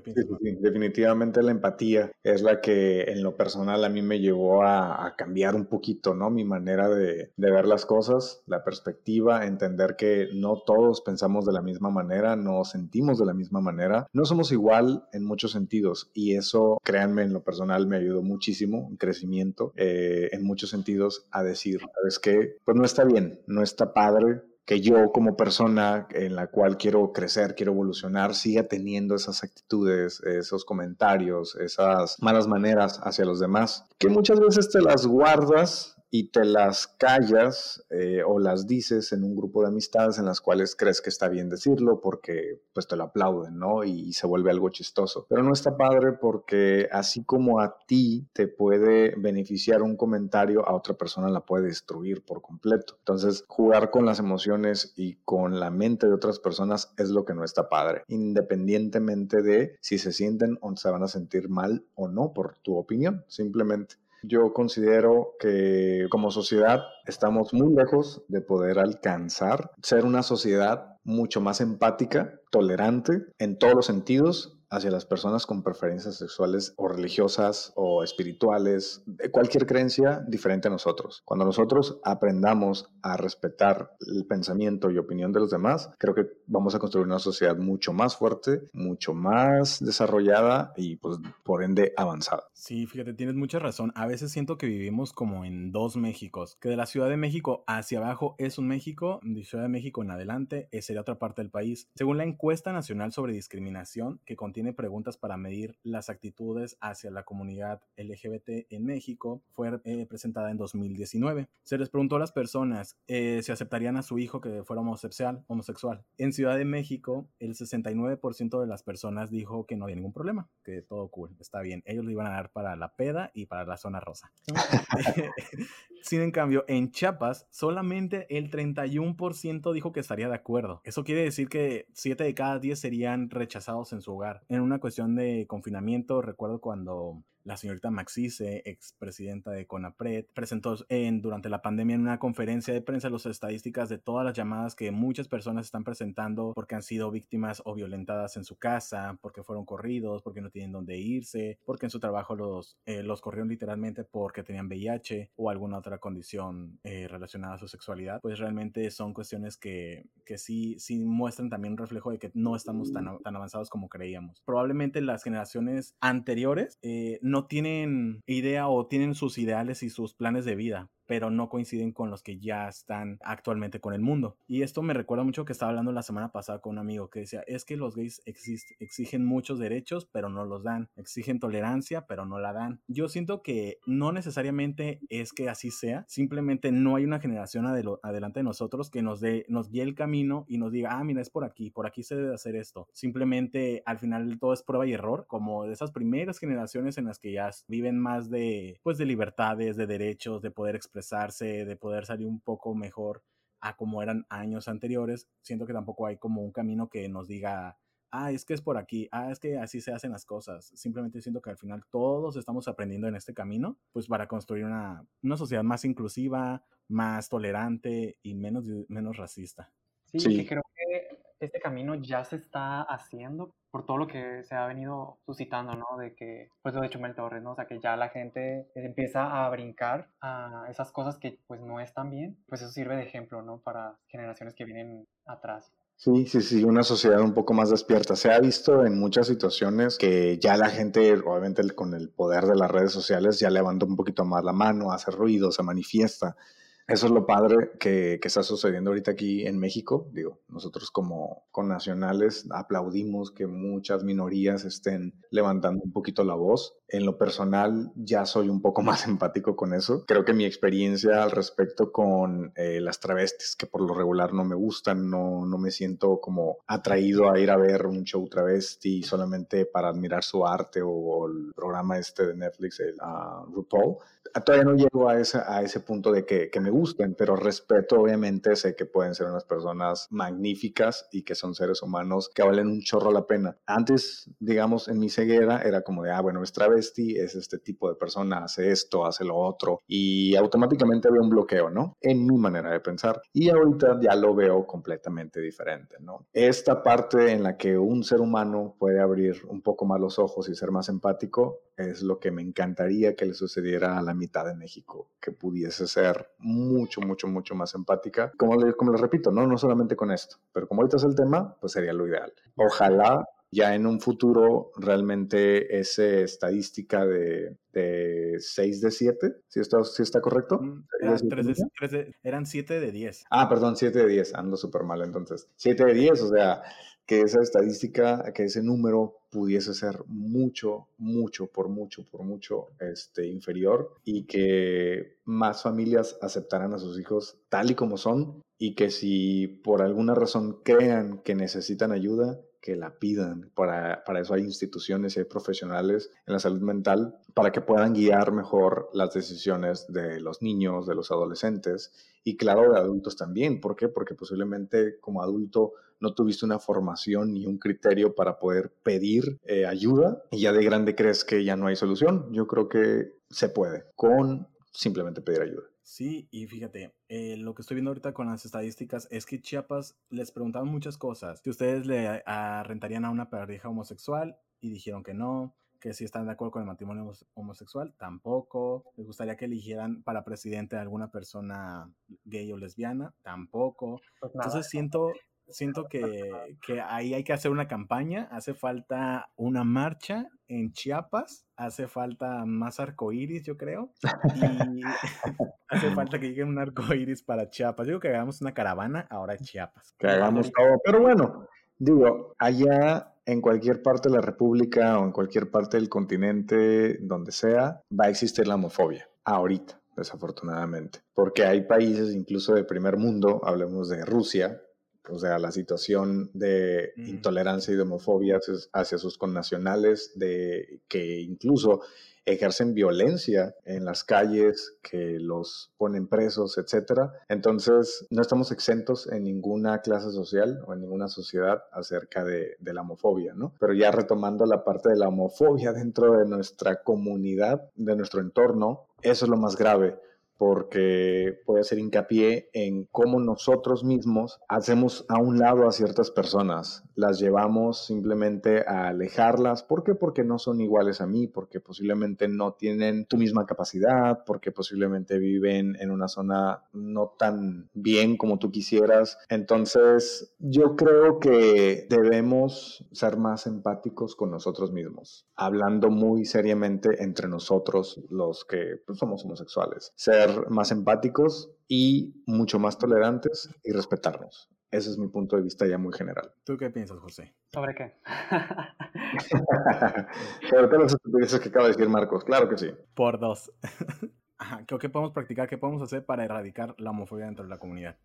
definitivamente 0.60 1.42
la 1.42 1.52
empatía 1.52 2.12
es 2.22 2.42
la 2.42 2.60
que 2.60 3.04
en 3.04 3.22
lo 3.22 3.36
personal 3.36 3.84
a 3.84 3.88
mí 3.88 4.02
me 4.02 4.20
llevó 4.20 4.62
a, 4.62 5.14
cambiar 5.16 5.54
un 5.54 5.66
poquito, 5.66 6.14
¿no? 6.14 6.30
Mi 6.30 6.44
manera 6.44 6.88
de, 6.88 7.30
de, 7.36 7.50
ver 7.50 7.66
las 7.66 7.86
cosas, 7.86 8.42
la 8.46 8.64
perspectiva, 8.64 9.46
entender 9.46 9.96
que 9.96 10.28
no 10.34 10.62
todos 10.66 11.00
pensamos 11.00 11.46
de 11.46 11.52
la 11.52 11.62
misma 11.62 11.90
manera, 11.90 12.36
no 12.36 12.64
sentimos 12.64 13.18
de 13.18 13.26
la 13.26 13.34
misma 13.34 13.60
manera, 13.60 14.08
no 14.12 14.24
somos 14.24 14.52
igual 14.52 15.06
en 15.12 15.24
muchos 15.24 15.52
sentidos 15.52 16.10
y 16.12 16.36
eso, 16.36 16.78
créanme, 16.82 17.22
en 17.22 17.32
lo 17.32 17.42
personal 17.44 17.86
me 17.86 17.96
ayudó 17.96 18.22
muchísimo, 18.22 18.88
en 18.90 18.96
crecimiento, 18.96 19.72
eh, 19.76 20.28
en 20.32 20.44
muchos 20.44 20.70
sentidos, 20.70 21.26
a 21.30 21.42
decir, 21.42 21.80
¿sabes 21.94 22.18
qué? 22.18 22.56
Pues 22.64 22.76
no 22.76 22.84
está 22.84 23.04
bien, 23.04 23.40
no 23.46 23.62
está 23.62 23.92
padre 23.94 24.42
que 24.66 24.80
yo 24.80 25.12
como 25.12 25.36
persona 25.36 26.08
en 26.10 26.34
la 26.36 26.46
cual 26.46 26.76
quiero 26.76 27.12
crecer, 27.12 27.54
quiero 27.54 27.72
evolucionar, 27.72 28.34
siga 28.34 28.64
teniendo 28.64 29.14
esas 29.14 29.44
actitudes, 29.44 30.20
esos 30.20 30.64
comentarios, 30.64 31.54
esas 31.56 32.16
malas 32.20 32.48
maneras 32.48 33.00
hacia 33.02 33.24
los 33.24 33.40
demás, 33.40 33.84
que 33.98 34.08
muchas 34.08 34.40
veces 34.40 34.70
te 34.70 34.80
las 34.80 35.06
guardas 35.06 35.96
y 36.14 36.28
te 36.28 36.44
las 36.44 36.86
callas 36.86 37.84
eh, 37.90 38.22
o 38.24 38.38
las 38.38 38.68
dices 38.68 39.12
en 39.12 39.24
un 39.24 39.34
grupo 39.34 39.62
de 39.62 39.66
amistades 39.66 40.16
en 40.16 40.26
las 40.26 40.40
cuales 40.40 40.76
crees 40.76 41.00
que 41.00 41.10
está 41.10 41.28
bien 41.28 41.48
decirlo 41.48 42.00
porque 42.00 42.60
pues 42.72 42.86
te 42.86 42.94
lo 42.94 43.02
aplauden, 43.02 43.58
¿no? 43.58 43.82
Y, 43.82 44.12
se 44.12 44.28
vuelve 44.28 44.52
algo 44.52 44.68
chistoso. 44.68 45.26
Pero 45.28 45.42
no 45.42 45.52
está 45.52 45.76
padre 45.76 46.12
porque 46.12 46.88
así 46.92 47.24
como 47.24 47.58
a 47.58 47.78
ti 47.88 48.28
te 48.32 48.46
puede 48.46 49.16
beneficiar 49.16 49.82
un 49.82 49.96
comentario, 49.96 50.64
a 50.68 50.76
otra 50.76 50.94
persona 50.94 51.28
la 51.30 51.40
puede 51.40 51.66
destruir 51.66 52.24
por 52.24 52.42
completo. 52.42 52.94
Entonces, 53.00 53.42
jugar 53.48 53.90
con 53.90 54.06
las 54.06 54.20
emociones 54.20 54.92
y 54.94 55.16
con 55.24 55.58
la 55.58 55.72
mente 55.72 56.06
de 56.06 56.14
otras 56.14 56.38
personas 56.38 56.94
es 56.96 57.10
lo 57.10 57.24
que 57.24 57.34
no 57.34 57.42
está 57.42 57.68
padre, 57.68 58.04
independientemente 58.06 59.42
de 59.42 59.76
si 59.80 59.98
se 59.98 60.12
sienten 60.12 60.58
o 60.60 60.76
se 60.76 60.90
van 60.90 61.02
a 61.02 61.08
sentir 61.08 61.48
mal 61.48 61.84
o 61.96 62.06
no 62.06 62.32
por 62.32 62.54
tu 62.58 62.76
opinión, 62.76 63.24
simplemente. 63.26 63.96
Yo 64.26 64.52
considero 64.52 65.32
que 65.38 66.06
como 66.10 66.30
sociedad 66.30 66.80
estamos 67.06 67.52
muy 67.52 67.74
lejos 67.74 68.22
de 68.28 68.40
poder 68.40 68.78
alcanzar 68.78 69.70
ser 69.82 70.04
una 70.04 70.22
sociedad 70.22 70.94
mucho 71.04 71.40
más 71.40 71.60
empática, 71.60 72.40
tolerante 72.50 73.24
en 73.38 73.58
todos 73.58 73.74
los 73.74 73.86
sentidos 73.86 74.53
hacia 74.70 74.90
las 74.90 75.04
personas 75.04 75.46
con 75.46 75.62
preferencias 75.62 76.16
sexuales 76.16 76.74
o 76.76 76.88
religiosas 76.88 77.72
o 77.74 78.04
espirituales, 78.04 79.02
de 79.06 79.30
cualquier 79.30 79.66
creencia 79.66 80.22
diferente 80.28 80.68
a 80.68 80.70
nosotros. 80.70 81.22
Cuando 81.24 81.44
nosotros 81.44 81.98
aprendamos 82.04 82.90
a 83.02 83.16
respetar 83.16 83.96
el 84.00 84.26
pensamiento 84.26 84.90
y 84.90 84.98
opinión 84.98 85.32
de 85.32 85.40
los 85.40 85.50
demás, 85.50 85.90
creo 85.98 86.14
que 86.14 86.26
vamos 86.46 86.74
a 86.74 86.78
construir 86.78 87.06
una 87.06 87.18
sociedad 87.18 87.56
mucho 87.56 87.92
más 87.92 88.16
fuerte, 88.16 88.68
mucho 88.72 89.14
más 89.14 89.84
desarrollada 89.84 90.72
y 90.76 90.96
pues 90.96 91.18
por 91.42 91.62
ende 91.62 91.92
avanzada. 91.96 92.44
Sí, 92.52 92.86
fíjate, 92.86 93.14
tienes 93.14 93.34
mucha 93.34 93.58
razón. 93.58 93.92
A 93.94 94.06
veces 94.06 94.30
siento 94.30 94.58
que 94.58 94.66
vivimos 94.66 95.12
como 95.12 95.44
en 95.44 95.72
dos 95.72 95.96
Méxicos, 95.96 96.56
que 96.60 96.68
de 96.68 96.76
la 96.76 96.86
Ciudad 96.86 97.08
de 97.08 97.16
México 97.16 97.64
hacia 97.66 97.98
abajo 97.98 98.34
es 98.38 98.58
un 98.58 98.68
México, 98.68 99.20
de 99.22 99.44
Ciudad 99.44 99.64
de 99.64 99.68
México 99.68 100.02
en 100.02 100.10
adelante 100.10 100.68
sería 100.84 101.00
otra 101.00 101.18
parte 101.18 101.42
del 101.42 101.50
país. 101.50 101.88
Según 101.94 102.18
la 102.18 102.24
encuesta 102.24 102.72
nacional 102.72 103.12
sobre 103.12 103.32
discriminación, 103.32 104.20
que 104.24 104.36
contiene 104.54 104.72
preguntas 104.72 105.16
para 105.16 105.36
medir 105.36 105.76
las 105.82 106.08
actitudes 106.08 106.76
hacia 106.80 107.10
la 107.10 107.24
comunidad 107.24 107.82
LGBT 107.96 108.70
en 108.70 108.84
México. 108.84 109.42
Fue 109.50 109.80
eh, 109.82 110.06
presentada 110.06 110.52
en 110.52 110.58
2019. 110.58 111.48
Se 111.64 111.76
les 111.76 111.90
preguntó 111.90 112.14
a 112.14 112.18
las 112.20 112.30
personas 112.30 112.96
eh, 113.08 113.40
si 113.42 113.50
aceptarían 113.50 113.96
a 113.96 114.04
su 114.04 114.16
hijo 114.20 114.40
que 114.40 114.62
fuera 114.62 114.82
homosexual. 114.82 115.42
homosexual. 115.48 116.04
En 116.18 116.32
Ciudad 116.32 116.56
de 116.56 116.64
México, 116.64 117.26
el 117.40 117.56
69% 117.56 118.60
de 118.60 118.66
las 118.68 118.84
personas 118.84 119.28
dijo 119.28 119.66
que 119.66 119.74
no 119.74 119.86
había 119.86 119.96
ningún 119.96 120.12
problema, 120.12 120.48
que 120.62 120.82
todo 120.82 121.08
cool, 121.08 121.34
está 121.40 121.60
bien. 121.60 121.82
Ellos 121.84 122.04
le 122.04 122.12
iban 122.12 122.28
a 122.28 122.30
dar 122.30 122.52
para 122.52 122.76
la 122.76 122.94
peda 122.94 123.32
y 123.34 123.46
para 123.46 123.64
la 123.64 123.76
zona 123.76 123.98
rosa. 123.98 124.30
Sin 126.04 126.20
en 126.20 126.32
cambio, 126.32 126.66
en 126.68 126.90
Chiapas, 126.90 127.46
solamente 127.48 128.26
el 128.36 128.50
31% 128.50 129.72
dijo 129.72 129.92
que 129.92 130.00
estaría 130.00 130.28
de 130.28 130.34
acuerdo. 130.34 130.82
Eso 130.84 131.02
quiere 131.02 131.22
decir 131.22 131.48
que 131.48 131.86
7 131.94 132.24
de 132.24 132.34
cada 132.34 132.58
10 132.58 132.78
serían 132.78 133.30
rechazados 133.30 133.94
en 133.94 134.02
su 134.02 134.12
hogar 134.12 134.42
en 134.50 134.60
una 134.60 134.80
cuestión 134.80 135.14
de 135.14 135.46
confinamiento, 135.46 136.20
recuerdo 136.20 136.60
cuando 136.60 137.22
la 137.44 137.56
señorita 137.56 137.90
Maxice, 137.90 138.62
expresidenta 138.64 139.50
de 139.50 139.66
CONAPRED, 139.66 140.26
presentó 140.34 140.76
en, 140.88 141.20
durante 141.20 141.48
la 141.48 141.62
pandemia 141.62 141.94
en 141.94 142.00
una 142.00 142.18
conferencia 142.18 142.72
de 142.72 142.80
prensa 142.80 143.10
las 143.10 143.26
estadísticas 143.26 143.88
de 143.88 143.98
todas 143.98 144.24
las 144.24 144.34
llamadas 144.34 144.74
que 144.74 144.90
muchas 144.90 145.28
personas 145.28 145.66
están 145.66 145.84
presentando 145.84 146.52
porque 146.54 146.74
han 146.74 146.82
sido 146.82 147.10
víctimas 147.10 147.62
o 147.64 147.74
violentadas 147.74 148.36
en 148.36 148.44
su 148.44 148.56
casa, 148.56 149.18
porque 149.20 149.42
fueron 149.42 149.64
corridos, 149.64 150.22
porque 150.22 150.40
no 150.40 150.50
tienen 150.50 150.72
dónde 150.72 150.96
irse, 150.96 151.58
porque 151.64 151.86
en 151.86 151.90
su 151.90 152.00
trabajo 152.00 152.34
los, 152.34 152.78
eh, 152.86 153.02
los 153.02 153.20
corrieron 153.20 153.48
literalmente 153.48 154.04
porque 154.04 154.42
tenían 154.42 154.66
VIH 154.66 155.30
o 155.36 155.50
alguna 155.50 155.78
otra 155.78 155.98
condición 155.98 156.78
eh, 156.82 157.08
relacionada 157.08 157.54
a 157.54 157.58
su 157.58 157.68
sexualidad, 157.68 158.20
pues 158.22 158.38
realmente 158.38 158.90
son 158.90 159.12
cuestiones 159.12 159.56
que, 159.56 160.06
que 160.24 160.38
sí, 160.38 160.76
sí 160.78 161.04
muestran 161.04 161.50
también 161.50 161.72
un 161.72 161.78
reflejo 161.78 162.10
de 162.10 162.18
que 162.18 162.30
no 162.34 162.56
estamos 162.56 162.92
tan, 162.92 163.18
tan 163.18 163.36
avanzados 163.36 163.68
como 163.68 163.88
creíamos. 163.88 164.40
Probablemente 164.44 165.00
las 165.02 165.22
generaciones 165.22 165.94
anteriores 166.00 166.78
eh, 166.82 167.18
no 167.34 167.46
tienen 167.46 168.22
idea 168.26 168.68
o 168.68 168.86
tienen 168.86 169.16
sus 169.16 169.38
ideales 169.38 169.82
y 169.82 169.90
sus 169.90 170.14
planes 170.14 170.44
de 170.44 170.54
vida 170.54 170.88
pero 171.06 171.30
no 171.30 171.48
coinciden 171.48 171.92
con 171.92 172.10
los 172.10 172.22
que 172.22 172.38
ya 172.38 172.68
están 172.68 173.18
actualmente 173.22 173.80
con 173.80 173.94
el 173.94 174.00
mundo. 174.00 174.36
Y 174.46 174.62
esto 174.62 174.82
me 174.82 174.94
recuerda 174.94 175.24
mucho 175.24 175.44
que 175.44 175.52
estaba 175.52 175.70
hablando 175.70 175.92
la 175.92 176.02
semana 176.02 176.32
pasada 176.32 176.60
con 176.60 176.72
un 176.72 176.78
amigo 176.78 177.10
que 177.10 177.20
decía, 177.20 177.42
es 177.46 177.64
que 177.64 177.76
los 177.76 177.94
gays 177.96 178.22
exigen 178.24 179.24
muchos 179.24 179.58
derechos, 179.58 180.08
pero 180.10 180.28
no 180.28 180.44
los 180.44 180.62
dan, 180.62 180.88
exigen 180.96 181.40
tolerancia, 181.40 182.06
pero 182.06 182.26
no 182.26 182.38
la 182.38 182.52
dan. 182.52 182.80
Yo 182.88 183.08
siento 183.08 183.42
que 183.42 183.78
no 183.86 184.12
necesariamente 184.12 185.00
es 185.08 185.32
que 185.32 185.48
así 185.48 185.70
sea, 185.70 186.04
simplemente 186.08 186.72
no 186.72 186.96
hay 186.96 187.04
una 187.04 187.20
generación 187.20 187.66
adelante 187.66 188.40
de 188.40 188.44
nosotros 188.44 188.90
que 188.90 189.02
nos 189.02 189.20
dé, 189.20 189.46
nos 189.48 189.70
guíe 189.70 189.82
el 189.82 189.94
camino 189.94 190.44
y 190.48 190.58
nos 190.58 190.72
diga, 190.72 190.90
ah, 190.92 191.04
mira, 191.04 191.20
es 191.20 191.30
por 191.30 191.44
aquí, 191.44 191.70
por 191.70 191.86
aquí 191.86 192.02
se 192.02 192.16
debe 192.16 192.34
hacer 192.34 192.56
esto. 192.56 192.88
Simplemente 192.92 193.82
al 193.86 193.98
final 193.98 194.38
todo 194.38 194.52
es 194.52 194.62
prueba 194.62 194.86
y 194.86 194.92
error, 194.92 195.26
como 195.26 195.64
de 195.64 195.72
esas 195.72 195.92
primeras 195.92 196.38
generaciones 196.38 196.98
en 196.98 197.06
las 197.06 197.18
que 197.18 197.32
ya 197.32 197.50
viven 197.68 197.98
más 197.98 198.30
de, 198.30 198.80
pues, 198.82 198.98
de 198.98 199.06
libertades, 199.06 199.76
de 199.76 199.86
derechos, 199.86 200.42
de 200.42 200.50
poder 200.50 200.76
expresarse, 200.94 201.64
de 201.64 201.76
poder 201.76 202.06
salir 202.06 202.26
un 202.26 202.40
poco 202.40 202.74
mejor 202.74 203.24
a 203.60 203.76
como 203.76 204.02
eran 204.02 204.26
años 204.28 204.68
anteriores. 204.68 205.28
Siento 205.42 205.66
que 205.66 205.72
tampoco 205.72 206.06
hay 206.06 206.18
como 206.18 206.42
un 206.42 206.52
camino 206.52 206.88
que 206.88 207.08
nos 207.08 207.26
diga, 207.26 207.78
ah, 208.10 208.30
es 208.30 208.44
que 208.44 208.54
es 208.54 208.62
por 208.62 208.78
aquí, 208.78 209.08
ah, 209.10 209.32
es 209.32 209.40
que 209.40 209.58
así 209.58 209.80
se 209.80 209.92
hacen 209.92 210.12
las 210.12 210.24
cosas. 210.24 210.70
Simplemente 210.74 211.20
siento 211.20 211.42
que 211.42 211.50
al 211.50 211.58
final 211.58 211.84
todos 211.90 212.36
estamos 212.36 212.68
aprendiendo 212.68 213.08
en 213.08 213.16
este 213.16 213.34
camino, 213.34 213.78
pues 213.92 214.06
para 214.06 214.28
construir 214.28 214.64
una, 214.64 215.04
una 215.22 215.36
sociedad 215.36 215.64
más 215.64 215.84
inclusiva, 215.84 216.62
más 216.88 217.28
tolerante 217.28 218.18
y 218.22 218.34
menos, 218.34 218.66
menos 218.88 219.16
racista. 219.16 219.72
Sí, 220.04 220.20
sí. 220.20 220.36
que 220.36 220.46
creo 220.46 220.62
que 220.74 221.23
este 221.44 221.60
camino 221.60 221.94
ya 221.94 222.24
se 222.24 222.36
está 222.36 222.82
haciendo 222.82 223.54
por 223.70 223.86
todo 223.86 223.96
lo 223.96 224.06
que 224.06 224.44
se 224.44 224.54
ha 224.54 224.66
venido 224.66 225.18
suscitando, 225.26 225.74
¿no? 225.74 225.98
De 225.98 226.14
que, 226.14 226.48
pues 226.62 226.74
lo 226.74 226.80
de 226.80 226.90
Chumel 226.90 227.14
Torres, 227.14 227.42
¿no? 227.42 227.52
O 227.52 227.54
sea, 227.56 227.66
que 227.66 227.80
ya 227.80 227.96
la 227.96 228.08
gente 228.08 228.68
empieza 228.74 229.44
a 229.44 229.50
brincar 229.50 230.08
a 230.20 230.66
esas 230.70 230.92
cosas 230.92 231.18
que 231.18 231.40
pues 231.46 231.60
no 231.60 231.80
están 231.80 232.10
bien, 232.10 232.36
pues 232.48 232.62
eso 232.62 232.70
sirve 232.70 232.96
de 232.96 233.02
ejemplo, 233.02 233.42
¿no? 233.42 233.58
Para 233.58 233.96
generaciones 234.08 234.54
que 234.54 234.64
vienen 234.64 235.06
atrás. 235.26 235.72
Sí, 235.96 236.26
sí, 236.26 236.40
sí, 236.42 236.64
una 236.64 236.82
sociedad 236.82 237.20
un 237.20 237.34
poco 237.34 237.54
más 237.54 237.70
despierta. 237.70 238.16
Se 238.16 238.32
ha 238.32 238.40
visto 238.40 238.84
en 238.84 238.98
muchas 238.98 239.26
situaciones 239.26 239.96
que 239.96 240.38
ya 240.38 240.56
la 240.56 240.68
gente, 240.68 241.14
obviamente 241.14 241.62
con 241.74 241.94
el 241.94 242.10
poder 242.10 242.44
de 242.44 242.56
las 242.56 242.70
redes 242.70 242.92
sociales, 242.92 243.38
ya 243.38 243.48
levanta 243.48 243.86
un 243.86 243.96
poquito 243.96 244.24
más 244.24 244.44
la 244.44 244.52
mano, 244.52 244.92
hace 244.92 245.10
ruido, 245.10 245.50
se 245.52 245.62
manifiesta. 245.62 246.36
Eso 246.86 247.06
es 247.06 247.12
lo 247.12 247.26
padre 247.26 247.70
que, 247.80 248.20
está 248.22 248.42
sucediendo 248.42 248.90
ahorita 248.90 249.12
aquí 249.12 249.46
en 249.46 249.58
México. 249.58 250.08
Digo, 250.12 250.40
nosotros 250.48 250.90
como 250.90 251.46
con 251.50 251.68
nacionales 251.68 252.46
aplaudimos 252.50 253.30
que 253.30 253.46
muchas 253.46 254.04
minorías 254.04 254.64
estén 254.64 255.14
levantando 255.30 255.82
un 255.82 255.92
poquito 255.92 256.24
la 256.24 256.34
voz. 256.34 256.76
En 256.88 257.06
lo 257.06 257.16
personal 257.16 257.90
ya 257.96 258.26
soy 258.26 258.50
un 258.50 258.60
poco 258.60 258.82
más 258.82 259.06
empático 259.06 259.56
con 259.56 259.72
eso. 259.72 260.04
Creo 260.06 260.24
que 260.24 260.34
mi 260.34 260.44
experiencia 260.44 261.22
al 261.22 261.30
respecto 261.30 261.90
con 261.90 262.52
eh, 262.54 262.80
las 262.80 263.00
travestis, 263.00 263.56
que 263.56 263.66
por 263.66 263.80
lo 263.80 263.94
regular 263.94 264.34
no 264.34 264.44
me 264.44 264.54
gustan, 264.54 265.08
no, 265.08 265.46
no 265.46 265.56
me 265.56 265.70
siento 265.70 266.20
como 266.20 266.58
atraído 266.66 267.30
a 267.30 267.38
ir 267.38 267.50
a 267.50 267.56
ver 267.56 267.86
un 267.86 268.04
show 268.04 268.28
travesti 268.28 269.02
solamente 269.02 269.64
para 269.64 269.88
admirar 269.88 270.22
su 270.22 270.46
arte 270.46 270.82
o, 270.82 271.26
el 271.28 271.52
programa 271.54 271.98
este 271.98 272.26
de 272.26 272.34
Netflix, 272.34 272.80
el 272.80 272.96
uh, 272.96 273.50
RuPaul. 273.50 273.96
Todavía 274.40 274.64
no 274.64 274.74
llego 274.74 275.08
a 275.08 275.18
ese, 275.18 275.38
a 275.38 275.62
ese 275.62 275.80
punto 275.80 276.10
de 276.12 276.24
que, 276.24 276.50
que 276.50 276.60
me 276.60 276.70
gusten, 276.70 277.14
pero 277.14 277.36
respeto, 277.36 278.00
obviamente, 278.00 278.56
sé 278.56 278.74
que 278.74 278.86
pueden 278.86 279.14
ser 279.14 279.26
unas 279.28 279.44
personas 279.44 280.08
magníficas 280.10 281.08
y 281.12 281.22
que 281.22 281.34
son 281.34 281.54
seres 281.54 281.82
humanos 281.82 282.30
que 282.34 282.42
valen 282.42 282.68
un 282.68 282.80
chorro 282.80 283.12
la 283.12 283.26
pena. 283.26 283.56
Antes, 283.66 284.30
digamos, 284.40 284.88
en 284.88 284.98
mi 284.98 285.08
ceguera 285.08 285.62
era 285.62 285.82
como 285.82 286.02
de, 286.02 286.10
ah, 286.10 286.20
bueno, 286.20 286.42
es 286.42 286.52
travesti, 286.52 287.16
es 287.16 287.34
este 287.34 287.58
tipo 287.58 287.88
de 287.88 287.94
persona, 287.94 288.44
hace 288.44 288.70
esto, 288.70 289.06
hace 289.06 289.24
lo 289.24 289.36
otro, 289.36 289.80
y 289.86 290.34
automáticamente 290.36 291.08
había 291.08 291.20
un 291.20 291.30
bloqueo, 291.30 291.70
¿no? 291.70 291.96
En 292.00 292.26
mi 292.26 292.36
manera 292.36 292.70
de 292.70 292.80
pensar. 292.80 293.22
Y 293.32 293.50
ahorita 293.50 293.98
ya 294.00 294.14
lo 294.14 294.34
veo 294.34 294.66
completamente 294.66 295.40
diferente, 295.40 295.96
¿no? 296.00 296.26
Esta 296.32 296.82
parte 296.82 297.32
en 297.32 297.42
la 297.42 297.56
que 297.56 297.78
un 297.78 298.02
ser 298.04 298.20
humano 298.20 298.74
puede 298.78 299.00
abrir 299.00 299.42
un 299.48 299.62
poco 299.62 299.84
más 299.84 300.00
los 300.00 300.18
ojos 300.18 300.48
y 300.48 300.54
ser 300.54 300.70
más 300.70 300.88
empático 300.88 301.60
es 301.76 302.02
lo 302.02 302.18
que 302.18 302.30
me 302.30 302.42
encantaría 302.42 303.14
que 303.14 303.26
le 303.26 303.34
sucediera 303.34 303.98
a 303.98 304.02
la 304.02 304.14
mitad 304.14 304.44
de 304.44 304.54
México, 304.54 305.10
que 305.20 305.32
pudiese 305.32 305.86
ser 305.86 306.30
mucho, 306.38 307.00
mucho, 307.00 307.26
mucho 307.28 307.54
más 307.54 307.74
empática. 307.74 308.32
Como, 308.36 308.56
le, 308.56 308.74
como 308.74 308.92
les 308.92 309.00
repito, 309.00 309.30
¿no? 309.30 309.46
no 309.46 309.58
solamente 309.58 309.96
con 309.96 310.10
esto, 310.10 310.36
pero 310.52 310.68
como 310.68 310.82
ahorita 310.82 310.96
es 310.96 311.04
el 311.04 311.14
tema, 311.14 311.56
pues 311.60 311.72
sería 311.72 311.92
lo 311.92 312.06
ideal. 312.06 312.32
Ojalá 312.56 313.24
ya 313.54 313.74
en 313.74 313.86
un 313.86 314.00
futuro 314.00 314.72
realmente 314.76 315.78
esa 315.78 316.04
estadística 316.04 317.06
de, 317.06 317.56
de 317.72 318.36
6 318.38 318.80
de 318.80 318.90
7, 318.90 319.36
si 319.46 319.60
está, 319.60 319.84
si 319.84 320.02
está 320.02 320.20
correcto. 320.20 320.58
Mm, 320.60 320.86
eran, 321.00 321.28
3 321.28 321.46
de, 321.46 321.54
3 321.78 321.90
de, 321.92 322.14
eran 322.24 322.46
7 322.46 322.80
de 322.80 322.90
10. 322.90 323.24
Ah, 323.30 323.48
perdón, 323.48 323.76
7 323.76 323.96
de 323.96 324.08
10, 324.08 324.34
ando 324.34 324.56
súper 324.56 324.82
mal 324.82 325.02
entonces. 325.02 325.48
7 325.56 325.84
de 325.84 325.94
10, 325.94 326.22
o 326.22 326.28
sea, 326.30 326.62
que 327.06 327.20
esa 327.20 327.40
estadística, 327.42 328.32
que 328.32 328.44
ese 328.44 328.62
número 328.62 329.18
pudiese 329.30 329.74
ser 329.74 330.04
mucho, 330.06 330.88
mucho, 330.96 331.46
por 331.46 331.68
mucho, 331.68 332.04
por 332.10 332.22
mucho 332.22 332.68
este, 332.80 333.26
inferior 333.26 333.94
y 334.04 334.24
que 334.24 335.18
más 335.24 335.62
familias 335.62 336.16
aceptaran 336.22 336.72
a 336.72 336.78
sus 336.78 336.98
hijos 336.98 337.36
tal 337.48 337.70
y 337.70 337.74
como 337.74 337.96
son 337.96 338.42
y 338.58 338.74
que 338.74 338.90
si 338.90 339.48
por 339.48 339.82
alguna 339.82 340.14
razón 340.14 340.60
crean 340.62 341.18
que 341.18 341.34
necesitan 341.34 341.92
ayuda, 341.92 342.40
que 342.64 342.76
la 342.76 342.98
pidan. 342.98 343.50
Para, 343.54 344.02
para 344.04 344.22
eso 344.22 344.32
hay 344.32 344.40
instituciones 344.40 345.14
y 345.14 345.18
hay 345.18 345.26
profesionales 345.26 346.10
en 346.26 346.32
la 346.32 346.38
salud 346.38 346.62
mental 346.62 347.14
para 347.34 347.52
que 347.52 347.60
puedan 347.60 347.92
guiar 347.92 348.32
mejor 348.32 348.88
las 348.94 349.12
decisiones 349.12 349.84
de 349.92 350.18
los 350.18 350.40
niños, 350.40 350.86
de 350.86 350.94
los 350.94 351.10
adolescentes 351.10 351.92
y 352.24 352.38
claro, 352.38 352.72
de 352.72 352.78
adultos 352.78 353.16
también. 353.16 353.60
¿Por 353.60 353.76
qué? 353.76 353.88
Porque 353.88 354.14
posiblemente 354.14 354.98
como 354.98 355.22
adulto 355.22 355.74
no 356.00 356.14
tuviste 356.14 356.46
una 356.46 356.58
formación 356.58 357.34
ni 357.34 357.44
un 357.44 357.58
criterio 357.58 358.14
para 358.14 358.38
poder 358.38 358.72
pedir 358.82 359.38
eh, 359.44 359.66
ayuda 359.66 360.22
y 360.30 360.40
ya 360.40 360.52
de 360.54 360.64
grande 360.64 360.94
crees 360.94 361.22
que 361.22 361.44
ya 361.44 361.56
no 361.56 361.66
hay 361.66 361.76
solución. 361.76 362.32
Yo 362.32 362.46
creo 362.46 362.70
que 362.70 363.12
se 363.28 363.50
puede 363.50 363.84
con 363.94 364.48
simplemente 364.72 365.20
pedir 365.20 365.42
ayuda. 365.42 365.73
Sí, 365.84 366.28
y 366.30 366.46
fíjate, 366.46 366.94
eh, 367.08 367.36
lo 367.36 367.54
que 367.54 367.60
estoy 367.60 367.74
viendo 367.74 367.90
ahorita 367.90 368.14
con 368.14 368.26
las 368.26 368.46
estadísticas 368.46 369.06
es 369.10 369.26
que 369.26 369.42
Chiapas 369.42 369.98
les 370.08 370.32
preguntaban 370.32 370.68
muchas 370.68 370.96
cosas. 370.96 371.40
Si 371.44 371.50
ustedes 371.50 371.86
le 371.86 372.22
rentarían 372.64 373.04
a 373.04 373.10
una 373.10 373.28
pareja 373.28 373.68
homosexual 373.68 374.38
y 374.60 374.70
dijeron 374.70 375.02
que 375.02 375.12
no, 375.12 375.54
que 375.80 375.92
si 375.92 376.04
están 376.04 376.24
de 376.24 376.32
acuerdo 376.32 376.52
con 376.52 376.62
el 376.62 376.68
matrimonio 376.68 377.12
homosexual, 377.34 377.92
tampoco. 377.98 378.90
Les 378.96 379.06
gustaría 379.06 379.36
que 379.36 379.44
eligieran 379.44 380.02
para 380.02 380.24
presidente 380.24 380.76
a 380.76 380.80
alguna 380.80 381.10
persona 381.10 381.92
gay 382.24 382.50
o 382.50 382.56
lesbiana, 382.56 383.14
tampoco. 383.20 384.00
Pues 384.20 384.32
Entonces 384.34 384.66
siento, 384.66 385.12
siento 385.48 385.84
que, 385.88 386.30
que, 386.66 386.80
ahí 386.80 387.14
hay 387.14 387.24
que 387.24 387.32
hacer 387.32 387.50
una 387.50 387.68
campaña, 387.68 388.28
hace 388.30 388.54
falta 388.54 389.30
una 389.36 389.64
marcha 389.64 390.28
en 390.48 390.72
Chiapas, 390.72 391.46
hace 391.56 391.86
falta 391.88 392.44
más 392.46 392.80
arcoíris, 392.80 393.44
yo 393.44 393.56
creo, 393.56 393.92
y 394.34 394.80
hace 395.68 395.90
falta 395.94 396.18
que 396.18 396.28
llegue 396.28 396.44
un 396.44 396.58
arcoíris 396.58 397.22
para 397.22 397.50
Chiapas. 397.50 397.86
Digo 397.86 398.00
que 398.00 398.08
hagamos 398.08 398.40
una 398.40 398.54
caravana 398.54 399.06
ahora 399.10 399.34
en 399.34 399.44
Chiapas. 399.44 399.94
Que 399.98 400.08
hagamos 400.08 400.50
todo, 400.52 400.80
pero 400.84 401.00
bueno, 401.00 401.46
digo, 401.78 402.34
allá 402.38 403.14
en 403.26 403.40
cualquier 403.40 403.82
parte 403.82 404.08
de 404.08 404.16
la 404.16 404.20
República 404.20 404.98
o 404.98 405.04
en 405.04 405.12
cualquier 405.12 405.50
parte 405.50 405.76
del 405.76 405.88
continente, 405.88 406.98
donde 407.00 407.32
sea, 407.32 407.82
va 407.90 408.06
a 408.06 408.10
existir 408.10 408.46
la 408.46 408.56
homofobia, 408.56 409.08
ahorita 409.24 409.80
desafortunadamente, 409.96 411.00
porque 411.14 411.44
hay 411.44 411.62
países 411.62 412.14
incluso 412.14 412.54
de 412.54 412.64
primer 412.64 412.96
mundo, 412.96 413.40
hablemos 413.44 413.88
de 413.88 414.04
Rusia, 414.04 414.60
o 415.08 415.18
sea, 415.18 415.38
la 415.38 415.52
situación 415.52 416.30
de 416.34 416.92
intolerancia 416.96 417.72
y 417.72 417.76
de 417.76 417.82
homofobia 417.82 418.38
hacia 418.72 418.98
sus 418.98 419.18
connacionales, 419.18 420.12
de 420.16 420.80
que 420.88 421.20
incluso 421.20 421.82
ejercen 422.26 422.72
violencia 422.72 423.54
en 423.64 423.84
las 423.84 424.02
calles, 424.02 424.78
que 424.82 425.18
los 425.20 425.72
ponen 425.76 426.06
presos, 426.06 426.56
etc. 426.56 427.10
Entonces, 427.28 428.06
no 428.10 428.22
estamos 428.22 428.50
exentos 428.50 429.06
en 429.12 429.24
ninguna 429.24 429.82
clase 429.82 430.10
social 430.10 430.62
o 430.66 430.72
en 430.72 430.80
ninguna 430.80 431.08
sociedad 431.08 431.64
acerca 431.72 432.24
de, 432.24 432.56
de 432.58 432.72
la 432.72 432.80
homofobia, 432.80 433.34
¿no? 433.34 433.52
Pero 433.60 433.74
ya 433.74 433.90
retomando 433.90 434.46
la 434.46 434.64
parte 434.64 434.88
de 434.88 434.96
la 434.96 435.08
homofobia 435.08 435.72
dentro 435.72 436.18
de 436.18 436.26
nuestra 436.26 436.82
comunidad, 436.82 437.70
de 437.74 437.96
nuestro 437.96 438.20
entorno, 438.20 438.86
eso 439.02 439.26
es 439.26 439.28
lo 439.28 439.36
más 439.36 439.56
grave 439.56 439.98
porque 440.38 441.38
puede 441.46 441.60
hacer 441.60 441.78
hincapié 441.78 442.50
en 442.52 442.84
cómo 442.90 443.20
nosotros 443.20 443.84
mismos 443.84 444.40
hacemos 444.48 445.04
a 445.08 445.18
un 445.18 445.38
lado 445.38 445.66
a 445.68 445.72
ciertas 445.72 446.10
personas, 446.10 446.84
las 446.94 447.18
llevamos 447.18 447.86
simplemente 447.86 448.64
a 448.66 448.88
alejarlas. 448.88 449.62
¿Por 449.62 449.84
qué? 449.84 449.94
Porque 449.94 450.24
no 450.24 450.38
son 450.38 450.60
iguales 450.60 451.00
a 451.00 451.06
mí, 451.06 451.26
porque 451.26 451.60
posiblemente 451.60 452.28
no 452.28 452.54
tienen 452.54 453.06
tu 453.06 453.16
misma 453.16 453.46
capacidad, 453.46 454.24
porque 454.24 454.52
posiblemente 454.52 455.18
viven 455.18 455.76
en 455.80 455.90
una 455.90 456.08
zona 456.08 456.64
no 456.72 457.14
tan 457.18 457.70
bien 457.74 458.16
como 458.16 458.38
tú 458.38 458.50
quisieras. 458.50 459.18
Entonces, 459.28 460.34
yo 460.38 460.76
creo 460.76 461.20
que 461.20 461.86
debemos 461.88 462.86
ser 462.92 463.16
más 463.16 463.46
empáticos 463.46 464.16
con 464.16 464.30
nosotros 464.30 464.72
mismos, 464.72 465.26
hablando 465.36 465.90
muy 465.90 466.24
seriamente 466.24 467.02
entre 467.02 467.28
nosotros 467.28 468.00
los 468.10 468.44
que 468.44 468.76
pues, 468.86 468.98
somos 468.98 469.24
homosexuales. 469.24 469.92
Ser 469.96 470.23
más 470.48 470.70
empáticos 470.70 471.50
y 471.68 472.22
mucho 472.26 472.58
más 472.58 472.78
tolerantes 472.78 473.50
y 473.62 473.72
respetarnos. 473.72 474.48
Ese 474.70 474.90
es 474.90 474.98
mi 474.98 475.08
punto 475.08 475.36
de 475.36 475.42
vista 475.42 475.66
ya 475.66 475.78
muy 475.78 475.92
general. 475.92 476.32
¿Tú 476.42 476.56
qué 476.56 476.68
piensas, 476.68 476.98
José? 476.98 477.32
¿Sobre 477.52 477.76
qué? 477.76 477.94
Sobre 480.50 480.66
todas 480.66 480.82
las 480.82 480.94
estupideces 480.94 481.38
que 481.38 481.48
acaba 481.48 481.66
de 481.66 481.72
decir 481.72 481.88
Marcos, 481.88 482.24
claro 482.24 482.48
que 482.48 482.58
sí. 482.58 482.72
Por 482.94 483.20
dos. 483.20 483.52
¿Qué 484.66 484.88
podemos 484.88 485.12
practicar? 485.12 485.48
¿Qué 485.48 485.58
podemos 485.58 485.82
hacer 485.82 486.04
para 486.04 486.24
erradicar 486.24 486.74
la 486.78 486.90
homofobia 486.90 487.26
dentro 487.26 487.44
de 487.44 487.50
la 487.50 487.58
comunidad? 487.58 487.96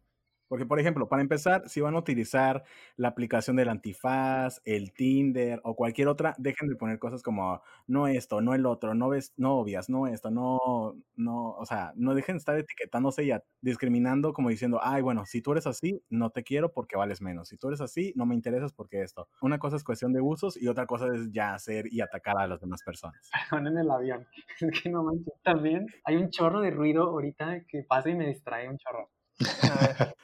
Porque, 0.50 0.66
por 0.66 0.80
ejemplo, 0.80 1.08
para 1.08 1.22
empezar, 1.22 1.70
si 1.70 1.80
van 1.80 1.96
a 1.96 2.00
utilizar 2.00 2.66
la 2.98 3.08
aplicación 3.08 3.56
del 3.56 3.70
antifaz, 3.70 4.62
el 4.66 4.92
Tinder 4.92 5.62
o 5.64 5.76
cualquier 5.76 6.10
otra, 6.10 6.36
dejen 6.40 6.68
de 6.68 6.76
poner 6.76 7.00
cosas 7.00 7.24
como 7.24 7.62
no 7.88 8.08
esto, 8.08 8.42
no 8.42 8.56
el 8.56 8.66
otro, 8.66 8.96
no 8.96 9.10
ves, 9.10 9.34
no 9.38 9.54
obvias, 9.54 9.90
no 9.90 10.08
esto, 10.08 10.32
no, 10.32 10.98
no, 11.16 11.52
o 11.52 11.66
sea, 11.66 11.94
no 11.96 12.16
dejen 12.16 12.36
de 12.36 12.40
estar 12.40 12.58
etiquetándose 12.58 13.24
y 13.24 13.32
discriminando 13.62 14.34
como 14.34 14.50
diciendo, 14.50 14.80
ay, 14.82 15.02
bueno, 15.02 15.26
si 15.26 15.42
tú 15.42 15.52
eres 15.52 15.68
así, 15.68 16.04
no 16.10 16.32
te 16.32 16.44
quiero 16.44 16.74
porque 16.74 16.98
vales 16.98 17.22
menos. 17.22 17.50
Si 17.50 17.58
tú 17.58 17.68
eres 17.68 17.82
así, 17.82 18.12
no 18.16 18.26
me 18.26 18.36
interesas 18.36 18.74
porque 18.74 19.04
esto. 19.04 19.30
Una 19.42 19.60
cosa 19.60 19.76
es 19.76 19.84
cuestión 19.84 20.14
de 20.14 20.22
usos 20.22 20.62
y 20.62 20.68
otra 20.68 20.88
cosa 20.88 21.08
es 21.14 21.32
ya 21.32 21.54
hacer 21.54 21.86
y 21.92 22.02
atacar 22.02 22.38
a 22.40 22.48
las 22.48 22.60
demás 22.60 22.82
personas. 22.84 23.30
en 23.68 23.78
el 23.78 23.92
avión. 23.92 24.28
Es 24.60 24.82
que 24.82 24.90
no 24.90 25.04
manches. 25.04 25.34
También 25.44 25.86
hay 26.04 26.18
un 26.18 26.30
chorro 26.30 26.62
de 26.62 26.72
ruido 26.72 27.04
ahorita 27.04 27.66
que 27.68 27.84
pasa 27.84 28.10
y 28.10 28.16
me 28.16 28.28
distrae 28.28 28.68
un 28.68 28.78
chorro. 28.78 29.10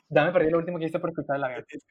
Ya 0.10 0.25
me 0.25 0.32
perdí 0.32 0.49
lo 0.49 0.60
último 0.60 0.78
que 0.78 0.86
hice 0.86 0.99
por 0.99 1.10
escuchar 1.10 1.39
la 1.39 1.58
es, 1.58 1.86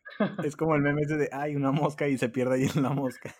es 0.44 0.56
como 0.56 0.74
el 0.74 0.82
meme 0.82 1.02
ese 1.02 1.16
de, 1.16 1.28
ay, 1.32 1.56
una 1.56 1.72
mosca 1.72 2.06
y 2.06 2.16
se 2.16 2.28
pierde 2.28 2.56
ahí 2.56 2.68
en 2.74 2.82
la 2.82 2.90
mosca. 2.90 3.34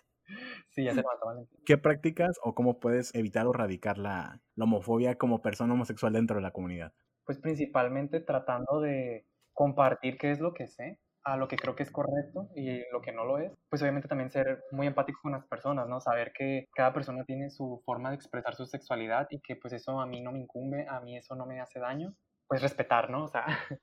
Sí, 0.71 0.85
ya 0.85 0.95
se 0.95 1.03
mató 1.03 1.27
Valentín. 1.27 1.61
¿Qué 1.65 1.79
practicas 1.79 2.39
o 2.43 2.55
cómo 2.55 2.81
puedes 2.81 3.15
evitar 3.15 3.47
o 3.47 3.51
erradicar 3.55 3.99
la, 3.99 4.41
la 4.57 4.65
homofobia 4.65 5.17
como 5.17 5.43
persona 5.43 5.75
homosexual 5.75 6.13
dentro 6.13 6.37
de 6.37 6.43
la 6.43 6.51
comunidad? 6.51 6.93
Pues 7.25 7.39
principalmente 7.39 8.21
tratando 8.21 8.81
de 8.81 9.27
compartir 9.53 10.19
qué 10.19 10.31
es 10.31 10.41
lo 10.41 10.53
que 10.53 10.67
sé, 10.67 10.99
a 11.25 11.37
lo 11.37 11.49
que 11.49 11.57
creo 11.57 11.75
que 11.75 11.83
es 11.83 11.91
correcto 11.91 12.49
y 12.55 12.83
lo 12.93 13.01
que 13.01 13.13
no 13.13 13.25
lo 13.25 13.39
es. 13.39 13.53
Pues 13.71 13.83
obviamente 13.83 14.09
también 14.09 14.31
ser 14.31 14.63
muy 14.73 14.87
empático 14.87 15.21
con 15.23 15.33
las 15.33 15.47
personas, 15.47 15.89
¿no? 15.89 16.01
Saber 16.01 16.33
que 16.33 16.67
cada 16.75 16.93
persona 16.93 17.25
tiene 17.25 17.51
su 17.51 17.83
forma 17.85 18.11
de 18.11 18.17
expresar 18.17 18.55
su 18.55 18.67
sexualidad 18.67 19.27
y 19.31 19.41
que 19.41 19.57
pues 19.57 19.73
eso 19.73 20.01
a 20.01 20.07
mí 20.07 20.21
no 20.21 20.33
me 20.33 20.41
incumbe, 20.41 20.87
a 20.89 21.01
mí 21.01 21.17
eso 21.17 21.35
no 21.35 21.47
me 21.47 21.61
hace 21.61 21.81
daño. 21.81 22.15
Pues 22.47 22.63
respetar, 22.63 23.11
¿no? 23.11 23.25
O 23.25 23.29
sea, 23.29 23.45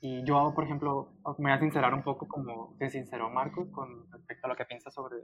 y 0.00 0.24
yo, 0.24 0.52
por 0.54 0.64
ejemplo, 0.64 1.12
me 1.38 1.50
voy 1.50 1.52
a 1.52 1.60
sincerar 1.60 1.94
un 1.94 2.02
poco 2.02 2.26
como 2.28 2.76
se 2.78 2.90
sinceró 2.90 3.30
Marcos 3.30 3.70
con 3.70 4.10
respecto 4.10 4.46
a 4.46 4.50
lo 4.50 4.56
que 4.56 4.64
piensa 4.64 4.90
sobre 4.90 5.16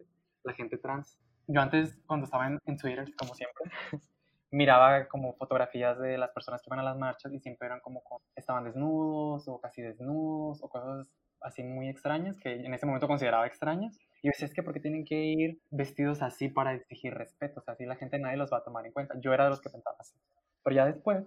la 0.43 0.53
gente 0.53 0.79
trans. 0.79 1.19
Yo 1.47 1.61
antes, 1.61 1.97
cuando 2.07 2.25
estaba 2.25 2.47
en, 2.47 2.59
en 2.67 2.77
Twitter, 2.77 3.13
como 3.17 3.35
siempre, 3.35 3.65
miraba 4.51 5.07
como 5.09 5.35
fotografías 5.35 5.99
de 5.99 6.17
las 6.17 6.31
personas 6.31 6.63
que 6.63 6.69
iban 6.69 6.79
a 6.79 6.85
las 6.85 6.97
marchas 6.97 7.33
y 7.33 7.41
siempre 7.41 7.67
eran 7.67 7.81
como, 7.81 8.03
estaban 8.37 8.65
desnudos 8.65 9.49
o 9.49 9.61
casi 9.61 9.83
desnudos 9.83 10.63
o 10.63 10.69
cosas 10.69 11.09
así 11.41 11.63
muy 11.63 11.89
extrañas 11.89 12.39
que 12.39 12.55
en 12.55 12.73
ese 12.73 12.87
momento 12.87 13.07
consideraba 13.07 13.47
extrañas. 13.47 13.99
Y 14.23 14.29
yo 14.29 14.31
decía, 14.31 14.47
es 14.47 14.55
que 14.55 14.63
porque 14.63 14.81
tienen 14.81 15.05
que 15.05 15.25
ir 15.25 15.61
vestidos 15.71 16.23
así 16.23 16.49
para 16.49 16.73
exigir 16.75 17.13
respeto? 17.15 17.61
O 17.61 17.63
sea, 17.63 17.75
así 17.75 17.85
la 17.85 17.97
gente 17.97 18.19
nadie 18.19 18.39
los 18.39 18.53
va 18.53 18.59
a 18.59 18.65
tomar 18.65 18.87
en 18.87 18.93
cuenta. 18.93 19.15
Yo 19.21 19.35
era 19.35 19.45
de 19.45 19.51
los 19.51 19.61
que 19.61 19.69
pensaba 19.69 19.97
así. 20.01 20.17
Pero 20.63 20.77
ya 20.77 20.87
después 20.87 21.25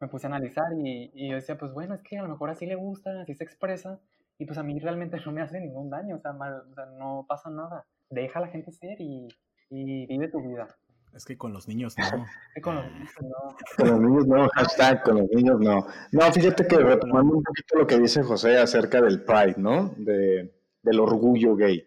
me 0.00 0.08
puse 0.08 0.26
a 0.26 0.30
analizar 0.30 0.66
y, 0.76 1.10
y 1.14 1.30
yo 1.30 1.36
decía, 1.36 1.56
pues 1.58 1.72
bueno, 1.72 1.94
es 1.94 2.02
que 2.02 2.18
a 2.18 2.22
lo 2.22 2.28
mejor 2.28 2.50
así 2.50 2.66
le 2.66 2.74
gusta, 2.74 3.22
así 3.22 3.34
se 3.34 3.44
expresa. 3.44 4.00
Y 4.38 4.46
pues 4.46 4.58
a 4.58 4.62
mí 4.62 4.78
realmente 4.80 5.18
no 5.24 5.32
me 5.32 5.42
hace 5.42 5.60
ningún 5.60 5.90
daño, 5.90 6.16
o 6.16 6.20
sea, 6.20 6.32
mal, 6.32 6.64
o 6.70 6.74
sea 6.74 6.86
no 6.86 7.24
pasa 7.28 7.50
nada. 7.50 7.86
Deja 8.10 8.38
a 8.38 8.42
la 8.42 8.48
gente 8.48 8.72
ser 8.72 9.00
y, 9.00 9.28
y 9.70 10.06
vive 10.06 10.28
tu 10.28 10.40
vida. 10.40 10.68
Es 11.14 11.24
que 11.24 11.38
con 11.38 11.52
los 11.52 11.68
niños 11.68 11.94
no. 11.96 12.04
Con 12.62 12.74
los 12.74 12.90
niños 12.90 13.10
no. 13.20 13.56
Con 13.76 13.88
los 13.88 14.00
niños 14.00 14.26
no, 14.26 14.48
hashtag 14.48 15.02
con 15.04 15.18
los 15.18 15.30
niños 15.30 15.60
no. 15.60 15.86
No, 16.12 16.32
fíjate 16.32 16.66
que 16.66 16.76
retomando 16.76 17.36
un 17.36 17.42
poquito 17.42 17.78
lo 17.78 17.86
que 17.86 17.98
dice 17.98 18.22
José 18.22 18.58
acerca 18.58 19.00
del 19.00 19.22
Pride, 19.22 19.54
¿no? 19.56 19.94
De, 19.96 20.52
del 20.82 21.00
orgullo 21.00 21.54
gay. 21.54 21.86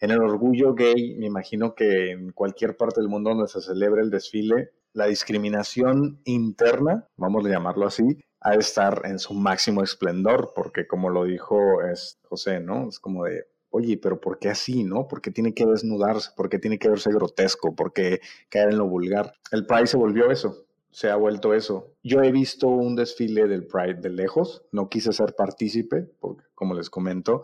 En 0.00 0.12
el 0.12 0.20
orgullo 0.20 0.74
gay, 0.74 1.16
me 1.16 1.26
imagino 1.26 1.74
que 1.74 2.12
en 2.12 2.30
cualquier 2.30 2.76
parte 2.76 3.00
del 3.00 3.08
mundo 3.08 3.30
donde 3.30 3.48
se 3.48 3.60
celebre 3.60 4.02
el 4.02 4.10
desfile, 4.10 4.70
la 4.92 5.06
discriminación 5.06 6.20
interna, 6.24 7.06
vamos 7.16 7.46
a 7.46 7.48
llamarlo 7.48 7.86
así, 7.86 8.18
ha 8.40 8.52
de 8.52 8.58
estar 8.58 9.02
en 9.04 9.18
su 9.18 9.34
máximo 9.34 9.82
esplendor, 9.82 10.52
porque 10.54 10.86
como 10.86 11.10
lo 11.10 11.24
dijo 11.24 11.82
es 11.82 12.18
José, 12.22 12.60
¿no? 12.60 12.88
Es 12.88 12.98
como 13.00 13.24
de, 13.24 13.46
oye, 13.70 13.98
pero 13.98 14.20
¿por 14.20 14.38
qué 14.38 14.48
así, 14.48 14.84
no? 14.84 15.08
¿Por 15.08 15.20
qué 15.20 15.30
tiene 15.30 15.54
que 15.54 15.66
desnudarse? 15.66 16.30
¿Por 16.36 16.48
qué 16.48 16.58
tiene 16.58 16.78
que 16.78 16.88
verse 16.88 17.10
grotesco? 17.10 17.74
¿Por 17.74 17.92
qué 17.92 18.20
caer 18.48 18.70
en 18.70 18.78
lo 18.78 18.86
vulgar? 18.86 19.34
El 19.50 19.66
Pride 19.66 19.86
se 19.86 19.96
volvió 19.96 20.30
eso, 20.30 20.66
se 20.90 21.10
ha 21.10 21.16
vuelto 21.16 21.52
eso. 21.54 21.94
Yo 22.02 22.22
he 22.22 22.32
visto 22.32 22.68
un 22.68 22.96
desfile 22.96 23.48
del 23.48 23.66
Pride 23.66 24.00
de 24.00 24.10
lejos, 24.10 24.62
no 24.72 24.88
quise 24.88 25.12
ser 25.12 25.34
partícipe, 25.34 26.08
porque 26.20 26.44
como 26.54 26.74
les 26.74 26.90
comento, 26.90 27.42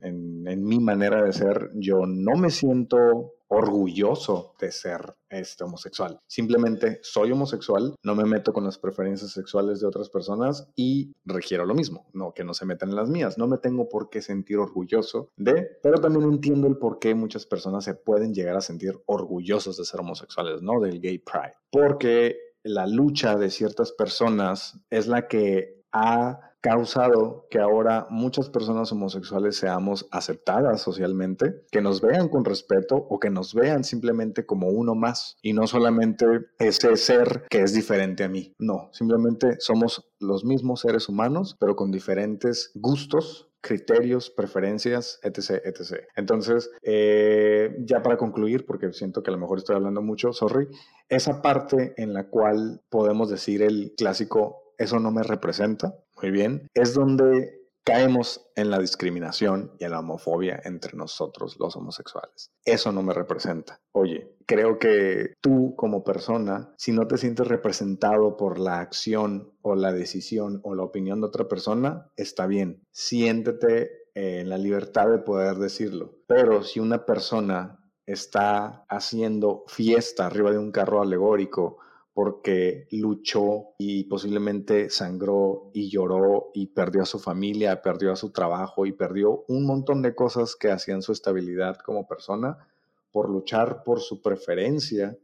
en, 0.00 0.46
en 0.48 0.64
mi 0.64 0.80
manera 0.80 1.22
de 1.22 1.32
ser, 1.32 1.70
yo 1.74 2.06
no 2.06 2.36
me 2.36 2.50
siento 2.50 3.34
orgulloso 3.52 4.54
de 4.58 4.72
ser 4.72 5.14
este, 5.28 5.62
homosexual. 5.62 6.18
Simplemente 6.26 7.00
soy 7.02 7.32
homosexual, 7.32 7.94
no 8.02 8.14
me 8.14 8.24
meto 8.24 8.52
con 8.52 8.64
las 8.64 8.78
preferencias 8.78 9.32
sexuales 9.32 9.80
de 9.80 9.86
otras 9.86 10.08
personas 10.08 10.68
y 10.74 11.12
requiero 11.24 11.66
lo 11.66 11.74
mismo, 11.74 12.06
no 12.14 12.32
que 12.32 12.44
no 12.44 12.54
se 12.54 12.64
metan 12.64 12.88
en 12.88 12.96
las 12.96 13.10
mías. 13.10 13.36
No 13.36 13.46
me 13.46 13.58
tengo 13.58 13.90
por 13.90 14.08
qué 14.08 14.22
sentir 14.22 14.56
orgulloso 14.56 15.28
de, 15.36 15.78
pero 15.82 16.00
también 16.00 16.24
entiendo 16.24 16.66
el 16.66 16.78
por 16.78 16.98
qué 16.98 17.14
muchas 17.14 17.44
personas 17.44 17.84
se 17.84 17.94
pueden 17.94 18.32
llegar 18.32 18.56
a 18.56 18.62
sentir 18.62 18.98
orgullosos 19.04 19.76
de 19.76 19.84
ser 19.84 20.00
homosexuales, 20.00 20.62
¿no? 20.62 20.80
Del 20.80 21.00
gay 21.00 21.18
pride. 21.18 21.56
Porque 21.70 22.38
la 22.62 22.86
lucha 22.86 23.36
de 23.36 23.50
ciertas 23.50 23.92
personas 23.92 24.80
es 24.88 25.08
la 25.08 25.28
que 25.28 25.82
ha 25.92 26.51
causado 26.62 27.46
que 27.50 27.58
ahora 27.58 28.06
muchas 28.08 28.48
personas 28.48 28.90
homosexuales 28.92 29.56
seamos 29.56 30.06
aceptadas 30.10 30.80
socialmente, 30.80 31.64
que 31.70 31.82
nos 31.82 32.00
vean 32.00 32.28
con 32.28 32.44
respeto 32.44 32.96
o 32.96 33.18
que 33.18 33.30
nos 33.30 33.52
vean 33.52 33.84
simplemente 33.84 34.46
como 34.46 34.68
uno 34.68 34.94
más 34.94 35.36
y 35.42 35.52
no 35.52 35.66
solamente 35.66 36.24
ese 36.58 36.96
ser 36.96 37.44
que 37.50 37.62
es 37.62 37.74
diferente 37.74 38.24
a 38.24 38.28
mí. 38.28 38.54
No, 38.58 38.88
simplemente 38.92 39.56
somos 39.58 40.08
los 40.20 40.44
mismos 40.44 40.80
seres 40.80 41.08
humanos, 41.08 41.56
pero 41.58 41.74
con 41.74 41.90
diferentes 41.90 42.70
gustos, 42.74 43.48
criterios, 43.60 44.30
preferencias, 44.30 45.18
etc. 45.22 45.62
etc. 45.64 46.04
Entonces, 46.16 46.70
eh, 46.82 47.74
ya 47.80 48.02
para 48.02 48.16
concluir, 48.16 48.66
porque 48.66 48.92
siento 48.92 49.22
que 49.22 49.30
a 49.30 49.34
lo 49.34 49.40
mejor 49.40 49.58
estoy 49.58 49.76
hablando 49.76 50.00
mucho, 50.00 50.32
sorry, 50.32 50.68
esa 51.08 51.42
parte 51.42 51.94
en 51.96 52.12
la 52.12 52.28
cual 52.28 52.82
podemos 52.88 53.30
decir 53.30 53.62
el 53.62 53.94
clásico, 53.96 54.74
eso 54.78 54.98
no 54.98 55.10
me 55.10 55.22
representa, 55.22 55.94
muy 56.22 56.30
bien, 56.30 56.68
es 56.74 56.94
donde 56.94 57.62
caemos 57.84 58.48
en 58.54 58.70
la 58.70 58.78
discriminación 58.78 59.72
y 59.78 59.84
en 59.84 59.90
la 59.90 60.00
homofobia 60.00 60.60
entre 60.64 60.96
nosotros 60.96 61.56
los 61.58 61.74
homosexuales. 61.76 62.52
Eso 62.64 62.92
no 62.92 63.02
me 63.02 63.12
representa. 63.12 63.80
Oye, 63.92 64.36
creo 64.46 64.78
que 64.78 65.34
tú 65.40 65.74
como 65.76 66.04
persona, 66.04 66.72
si 66.78 66.92
no 66.92 67.08
te 67.08 67.18
sientes 67.18 67.48
representado 67.48 68.36
por 68.36 68.60
la 68.60 68.78
acción 68.78 69.52
o 69.62 69.74
la 69.74 69.92
decisión 69.92 70.60
o 70.62 70.74
la 70.74 70.84
opinión 70.84 71.20
de 71.20 71.26
otra 71.26 71.48
persona, 71.48 72.06
está 72.16 72.46
bien. 72.46 72.84
Siéntete 72.92 73.90
en 74.14 74.48
la 74.48 74.58
libertad 74.58 75.08
de 75.08 75.18
poder 75.18 75.56
decirlo. 75.56 76.18
Pero 76.28 76.62
si 76.62 76.78
una 76.78 77.04
persona 77.04 77.78
está 78.06 78.84
haciendo 78.88 79.64
fiesta 79.66 80.26
arriba 80.26 80.50
de 80.50 80.58
un 80.58 80.70
carro 80.70 81.02
alegórico 81.02 81.78
porque 82.14 82.86
luchó 82.90 83.74
y 83.78 84.04
posiblemente 84.04 84.90
sangró 84.90 85.70
y 85.72 85.90
lloró 85.90 86.50
y 86.52 86.66
perdió 86.66 87.02
a 87.02 87.06
su 87.06 87.18
familia, 87.18 87.80
perdió 87.80 88.12
a 88.12 88.16
su 88.16 88.32
trabajo 88.32 88.84
y 88.84 88.92
perdió 88.92 89.44
un 89.48 89.66
montón 89.66 90.02
de 90.02 90.14
cosas 90.14 90.54
que 90.56 90.70
hacían 90.70 91.02
su 91.02 91.12
estabilidad 91.12 91.78
como 91.78 92.06
persona 92.06 92.68
por 93.10 93.30
luchar 93.30 93.82
por 93.82 94.00
su 94.00 94.20
preferencia, 94.20 95.18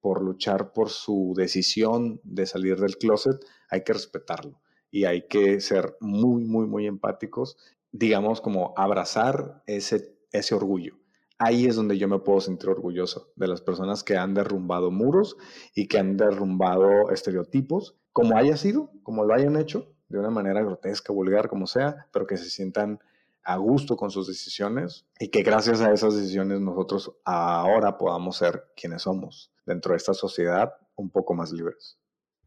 por 0.00 0.22
luchar 0.22 0.72
por 0.72 0.90
su 0.90 1.34
decisión 1.36 2.20
de 2.22 2.46
salir 2.46 2.78
del 2.78 2.98
closet, 2.98 3.44
hay 3.68 3.82
que 3.82 3.92
respetarlo 3.92 4.60
y 4.90 5.04
hay 5.04 5.26
que 5.26 5.60
ser 5.60 5.96
muy, 6.00 6.44
muy, 6.44 6.66
muy 6.66 6.86
empáticos, 6.86 7.56
digamos 7.90 8.40
como 8.40 8.74
abrazar 8.76 9.62
ese, 9.66 10.16
ese 10.30 10.54
orgullo 10.54 10.98
ahí 11.38 11.66
es 11.66 11.76
donde 11.76 11.98
yo 11.98 12.08
me 12.08 12.18
puedo 12.18 12.40
sentir 12.40 12.68
orgulloso 12.68 13.32
de 13.36 13.48
las 13.48 13.60
personas 13.60 14.02
que 14.02 14.16
han 14.16 14.34
derrumbado 14.34 14.90
muros 14.90 15.36
y 15.74 15.88
que 15.88 15.98
han 15.98 16.16
derrumbado 16.16 17.10
estereotipos, 17.10 17.96
como 18.12 18.36
haya 18.36 18.56
sido, 18.56 18.90
como 19.02 19.24
lo 19.24 19.34
hayan 19.34 19.56
hecho, 19.56 19.94
de 20.08 20.18
una 20.18 20.30
manera 20.30 20.62
grotesca, 20.62 21.12
vulgar, 21.12 21.48
como 21.48 21.66
sea, 21.66 22.06
pero 22.12 22.26
que 22.26 22.36
se 22.36 22.50
sientan 22.50 22.98
a 23.44 23.56
gusto 23.56 23.96
con 23.96 24.10
sus 24.10 24.26
decisiones 24.26 25.06
y 25.18 25.28
que 25.28 25.42
gracias 25.42 25.80
a 25.80 25.92
esas 25.92 26.14
decisiones 26.14 26.60
nosotros 26.60 27.16
ahora 27.24 27.96
podamos 27.96 28.36
ser 28.36 28.64
quienes 28.76 29.02
somos 29.02 29.52
dentro 29.64 29.92
de 29.92 29.96
esta 29.96 30.12
sociedad 30.12 30.74
un 30.96 31.10
poco 31.10 31.34
más 31.34 31.52
libres. 31.52 31.98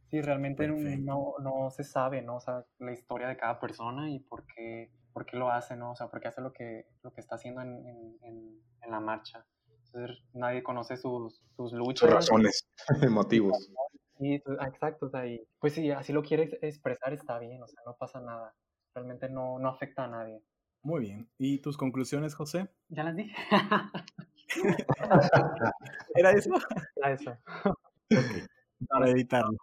Sí, 0.10 0.21
realmente 0.21 0.67
no, 0.67 1.36
no, 1.41 1.69
se 1.71 1.84
sabe, 1.84 2.21
¿no? 2.21 2.36
O 2.36 2.39
sea, 2.41 2.65
la 2.80 2.91
historia 2.91 3.30
de 3.30 3.38
cada 3.38 3.60
persona 3.60 4.12
y 4.12 4.19
por 4.19 4.45
qué, 4.45 4.91
por 5.13 5.26
qué 5.26 5.38
lo 5.38 5.52
hace, 5.52 5.76
¿no? 5.76 5.91
O 5.91 5.95
sea, 5.95 6.10
por 6.10 6.21
qué 6.21 6.28
hace 6.28 6.41
lo 6.41 6.54
que, 6.54 6.88
lo 7.04 7.12
que 7.12 7.21
está 7.21 7.36
haciendo 7.36 7.62
en, 7.62 7.86
en, 8.24 8.62
en 8.82 8.91
la 8.91 9.00
marcha. 9.00 9.45
Entonces, 9.93 10.24
nadie 10.34 10.63
conoce 10.63 10.97
sus, 10.97 11.41
sus 11.56 11.74
luchas. 11.74 12.08
Sus 12.08 12.10
razones, 12.10 12.69
motivos. 13.10 13.69
Sí, 14.17 14.41
ah, 14.60 14.67
exacto. 14.67 15.08
O 15.08 15.10
sea, 15.10 15.26
y, 15.26 15.41
pues 15.60 15.74
si 15.74 15.91
así 15.91 16.13
lo 16.13 16.24
quiere 16.24 16.58
expresar, 16.62 17.13
está 17.13 17.39
bien, 17.39 17.62
o 17.62 17.67
sea, 17.67 17.82
no 17.86 17.95
pasa 17.97 18.21
nada. 18.21 18.54
Realmente 18.93 19.30
no, 19.30 19.60
no 19.60 19.69
afecta 19.69 20.06
a 20.06 20.08
nadie. 20.08 20.41
Muy 20.84 21.02
bien. 21.02 21.30
¿Y 21.38 21.60
tus 21.60 21.78
conclusiones, 21.78 22.36
José? 22.36 22.69
Ya 22.89 23.04
las 23.04 23.15
dije. 23.15 23.36
¿Era 26.15 26.32
eso? 26.32 26.52
Era 26.95 27.12
eso. 27.12 27.38
Okay. 28.06 28.45
Para 28.89 29.10
editarlo. 29.10 29.58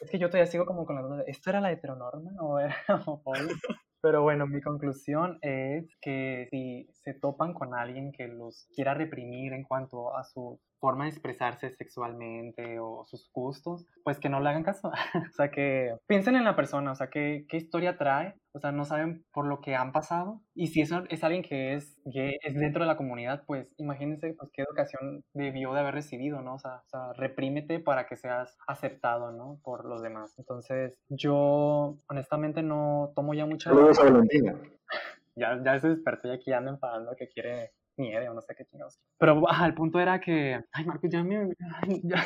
Es 0.00 0.10
que 0.10 0.18
yo 0.18 0.28
todavía 0.28 0.50
sigo 0.50 0.66
como 0.66 0.86
con 0.86 0.96
la 0.96 1.02
duda 1.02 1.16
de, 1.18 1.24
¿esto 1.26 1.50
era 1.50 1.60
la 1.60 1.72
heteronorma 1.72 2.32
o 2.40 2.58
era 2.58 2.76
Pero 4.02 4.22
bueno, 4.22 4.48
mi 4.48 4.60
conclusión 4.60 5.38
es 5.42 5.96
que 6.00 6.48
si 6.50 6.88
se 6.92 7.14
topan 7.14 7.54
con 7.54 7.72
alguien 7.72 8.10
que 8.10 8.26
los 8.26 8.66
quiera 8.74 8.94
reprimir 8.94 9.52
en 9.52 9.62
cuanto 9.62 10.16
a 10.16 10.24
su 10.24 10.60
forma 10.80 11.04
de 11.04 11.10
expresarse 11.10 11.70
sexualmente 11.70 12.80
o 12.80 13.04
sus 13.04 13.30
gustos, 13.32 13.86
pues 14.02 14.18
que 14.18 14.28
no 14.28 14.40
le 14.40 14.48
hagan 14.48 14.64
caso. 14.64 14.88
o 15.30 15.32
sea, 15.36 15.52
que 15.52 15.94
piensen 16.08 16.34
en 16.34 16.44
la 16.44 16.56
persona, 16.56 16.90
o 16.90 16.94
sea, 16.96 17.10
qué, 17.10 17.46
qué 17.48 17.56
historia 17.58 17.96
trae 17.96 18.34
o 18.54 18.60
sea, 18.60 18.72
no 18.72 18.84
saben 18.84 19.24
por 19.32 19.46
lo 19.46 19.60
que 19.60 19.74
han 19.74 19.92
pasado. 19.92 20.40
Y 20.54 20.68
si 20.68 20.80
eso 20.80 21.04
es 21.08 21.24
alguien 21.24 21.42
que 21.42 21.74
es 21.74 21.98
gay, 22.04 22.38
es 22.42 22.54
dentro 22.54 22.82
de 22.82 22.88
la 22.88 22.96
comunidad, 22.96 23.44
pues 23.46 23.72
imagínense 23.78 24.34
pues, 24.38 24.50
qué 24.52 24.62
educación 24.62 25.24
debió 25.32 25.72
de 25.72 25.80
haber 25.80 25.94
recibido, 25.94 26.42
¿no? 26.42 26.54
O 26.54 26.58
sea, 26.58 26.82
o 26.86 26.88
sea, 26.88 27.12
reprímete 27.14 27.80
para 27.80 28.06
que 28.06 28.16
seas 28.16 28.56
aceptado, 28.66 29.32
¿no? 29.32 29.58
Por 29.62 29.84
los 29.86 30.02
demás. 30.02 30.34
Entonces, 30.38 30.94
yo 31.08 31.98
honestamente 32.08 32.62
no 32.62 33.12
tomo 33.14 33.34
ya 33.34 33.46
mucha... 33.46 33.72
Valentina. 33.72 34.54
Ya, 35.34 35.58
ya 35.64 35.80
se 35.80 35.88
despertó 35.88 36.28
y 36.28 36.32
aquí 36.32 36.52
anda 36.52 36.72
enfadando 36.72 37.16
que 37.16 37.26
quiere 37.26 37.72
nieve 37.96 38.28
o 38.28 38.34
no 38.34 38.40
sé 38.40 38.54
qué 38.56 38.64
chingados. 38.64 38.98
Pero 39.18 39.48
ajá, 39.48 39.66
el 39.66 39.74
punto 39.74 40.00
era 40.00 40.20
que, 40.20 40.60
ay 40.72 40.84
Marcos, 40.84 41.10
ya 41.10 41.22
me, 41.22 41.48
ya, 42.02 42.24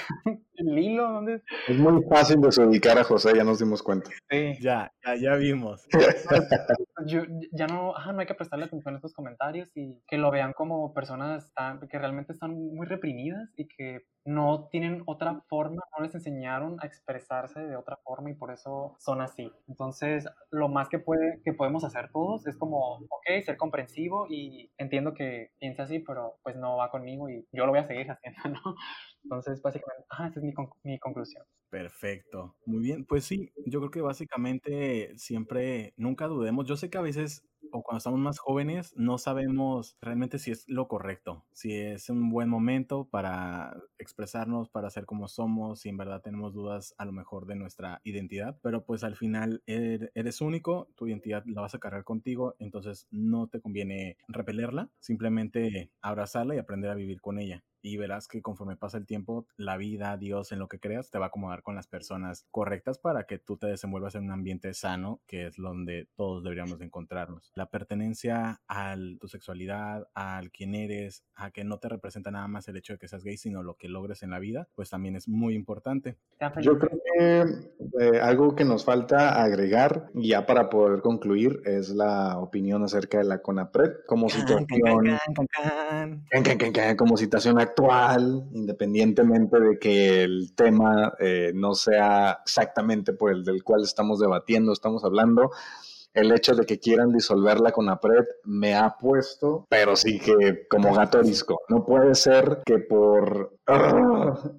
el 0.54 0.78
hilo, 0.78 1.10
¿dónde? 1.10 1.42
Es 1.68 1.78
muy 1.78 2.02
fácil 2.04 2.40
desubicar 2.40 2.98
a 2.98 3.04
José, 3.04 3.32
ya 3.36 3.44
nos 3.44 3.58
dimos 3.58 3.82
cuenta. 3.82 4.10
Sí. 4.30 4.54
Ya, 4.60 4.92
ya, 5.04 5.16
ya 5.16 5.36
vimos. 5.36 5.86
Yo, 7.06 7.22
ya 7.52 7.66
no, 7.66 7.94
ajá, 7.96 8.12
no 8.12 8.20
hay 8.20 8.26
que 8.26 8.34
prestarle 8.34 8.64
atención 8.64 8.94
a 8.94 8.96
estos 8.96 9.12
comentarios 9.12 9.70
y 9.74 10.00
que 10.06 10.16
lo 10.16 10.30
vean 10.30 10.52
como 10.54 10.94
personas 10.94 11.52
tan, 11.54 11.78
que 11.88 11.98
realmente 11.98 12.32
están 12.32 12.52
muy 12.52 12.86
reprimidas 12.86 13.50
y 13.56 13.68
que 13.68 14.06
no 14.26 14.68
tienen 14.70 15.02
otra 15.06 15.40
forma, 15.48 15.82
no 15.96 16.04
les 16.04 16.14
enseñaron 16.14 16.78
a 16.80 16.86
expresarse 16.86 17.60
de 17.60 17.76
otra 17.76 17.96
forma 18.02 18.30
y 18.30 18.34
por 18.34 18.50
eso 18.50 18.96
son 18.98 19.20
así. 19.20 19.52
Entonces, 19.68 20.26
lo 20.50 20.68
más 20.68 20.88
que, 20.88 20.98
puede, 20.98 21.40
que 21.44 21.52
podemos 21.52 21.84
hacer 21.84 22.10
todos 22.12 22.46
es 22.46 22.56
como, 22.56 22.96
ok, 22.96 23.44
ser 23.44 23.56
comprensivo 23.56 24.26
y 24.28 24.70
entiendo 24.78 25.14
que 25.14 25.50
piensa 25.58 25.84
así, 25.84 26.00
pero 26.00 26.38
pues 26.42 26.56
no 26.56 26.76
va 26.76 26.90
conmigo 26.90 27.28
y 27.28 27.46
yo 27.52 27.66
lo 27.66 27.72
voy 27.72 27.80
a 27.80 27.86
seguir 27.86 28.10
haciendo, 28.10 28.40
¿no? 28.64 28.76
Entonces, 29.26 29.60
básicamente, 29.60 30.06
ah, 30.10 30.28
esa 30.28 30.38
es 30.38 30.44
mi, 30.44 30.54
mi 30.84 30.98
conclusión. 31.00 31.44
Perfecto. 31.68 32.54
Muy 32.64 32.80
bien. 32.80 33.04
Pues 33.04 33.24
sí, 33.24 33.50
yo 33.66 33.80
creo 33.80 33.90
que 33.90 34.00
básicamente 34.00 35.12
siempre, 35.18 35.94
nunca 35.96 36.28
dudemos. 36.28 36.64
Yo 36.64 36.76
sé 36.76 36.90
que 36.90 36.98
a 36.98 37.02
veces 37.02 37.44
o 37.72 37.82
cuando 37.82 37.98
estamos 37.98 38.20
más 38.20 38.38
jóvenes 38.38 38.94
no 38.96 39.18
sabemos 39.18 39.96
realmente 40.00 40.38
si 40.38 40.52
es 40.52 40.68
lo 40.68 40.86
correcto, 40.86 41.44
si 41.52 41.74
es 41.74 42.08
un 42.08 42.30
buen 42.30 42.48
momento 42.48 43.08
para 43.10 43.76
expresarnos, 43.98 44.68
para 44.68 44.88
ser 44.90 45.04
como 45.04 45.26
somos, 45.26 45.80
si 45.80 45.88
en 45.88 45.96
verdad 45.96 46.22
tenemos 46.22 46.54
dudas 46.54 46.94
a 46.98 47.04
lo 47.04 47.12
mejor 47.12 47.46
de 47.46 47.56
nuestra 47.56 48.00
identidad, 48.04 48.58
pero 48.62 48.84
pues 48.84 49.04
al 49.04 49.16
final 49.16 49.62
er, 49.66 50.12
eres 50.14 50.40
único, 50.40 50.88
tu 50.94 51.08
identidad 51.08 51.42
la 51.46 51.62
vas 51.62 51.74
a 51.74 51.80
cargar 51.80 52.04
contigo, 52.04 52.54
entonces 52.60 53.08
no 53.10 53.48
te 53.48 53.60
conviene 53.60 54.16
repelerla, 54.28 54.90
simplemente 55.00 55.90
abrazarla 56.00 56.54
y 56.54 56.58
aprender 56.58 56.90
a 56.90 56.94
vivir 56.94 57.20
con 57.20 57.38
ella 57.38 57.64
y 57.82 57.96
verás 57.96 58.28
que 58.28 58.42
conforme 58.42 58.76
pasa 58.76 58.98
el 58.98 59.06
tiempo, 59.06 59.46
la 59.56 59.76
vida, 59.76 60.16
Dios, 60.16 60.52
en 60.52 60.58
lo 60.58 60.68
que 60.68 60.80
creas, 60.80 61.10
te 61.10 61.18
va 61.18 61.26
a 61.26 61.28
acomodar 61.28 61.62
con 61.62 61.74
las 61.74 61.86
personas 61.86 62.46
correctas 62.50 62.98
para 62.98 63.24
que 63.24 63.38
tú 63.38 63.56
te 63.56 63.66
desenvuelvas 63.66 64.14
en 64.14 64.24
un 64.24 64.32
ambiente 64.32 64.74
sano, 64.74 65.20
que 65.26 65.46
es 65.46 65.56
donde 65.56 66.08
todos 66.16 66.42
deberíamos 66.42 66.80
encontrarnos. 66.80 67.52
La 67.54 67.70
pertenencia 67.70 68.60
a 68.68 68.96
tu 69.20 69.28
sexualidad, 69.28 70.08
al 70.14 70.50
quién 70.50 70.74
eres, 70.74 71.24
a 71.34 71.50
que 71.50 71.64
no 71.64 71.78
te 71.78 71.88
representa 71.88 72.30
nada 72.30 72.48
más 72.48 72.66
el 72.68 72.76
hecho 72.76 72.94
de 72.94 72.98
que 72.98 73.08
seas 73.08 73.24
gay, 73.24 73.36
sino 73.36 73.62
lo 73.62 73.76
que 73.76 73.88
logres 73.88 74.22
en 74.22 74.30
la 74.30 74.38
vida, 74.38 74.68
pues 74.74 74.90
también 74.90 75.16
es 75.16 75.28
muy 75.28 75.54
importante. 75.54 76.16
Yo 76.62 76.78
creo 76.78 77.00
que 77.18 77.40
eh, 78.00 78.20
algo 78.20 78.54
que 78.54 78.64
nos 78.64 78.84
falta 78.84 79.42
agregar, 79.42 80.10
ya 80.14 80.46
para 80.46 80.68
poder 80.70 81.00
concluir, 81.00 81.62
es 81.64 81.90
la 81.90 82.38
opinión 82.38 82.82
acerca 82.82 83.18
de 83.18 83.24
la 83.24 83.42
CONAPRED 83.42 84.04
como 84.06 84.28
situación, 84.28 84.66
como 86.96 87.16
situación 87.16 87.58
actual 87.58 87.65
actual, 87.66 88.48
independientemente 88.52 89.60
de 89.60 89.78
que 89.78 90.22
el 90.22 90.54
tema 90.54 91.14
eh, 91.18 91.52
no 91.54 91.74
sea 91.74 92.40
exactamente 92.44 93.12
por 93.12 93.32
el 93.32 93.44
del 93.44 93.62
cual 93.62 93.82
estamos 93.82 94.18
debatiendo, 94.18 94.72
estamos 94.72 95.04
hablando, 95.04 95.50
el 96.16 96.32
hecho 96.32 96.54
de 96.54 96.64
que 96.64 96.78
quieran 96.78 97.12
disolverla 97.12 97.72
con 97.72 97.90
APRED 97.90 98.24
me 98.44 98.74
ha 98.74 98.96
puesto, 98.96 99.66
pero 99.68 99.96
sí 99.96 100.18
que 100.18 100.66
como 100.66 100.94
gato 100.94 101.22
disco. 101.22 101.60
No 101.68 101.84
puede 101.84 102.14
ser 102.14 102.62
que 102.64 102.78
por. 102.78 103.55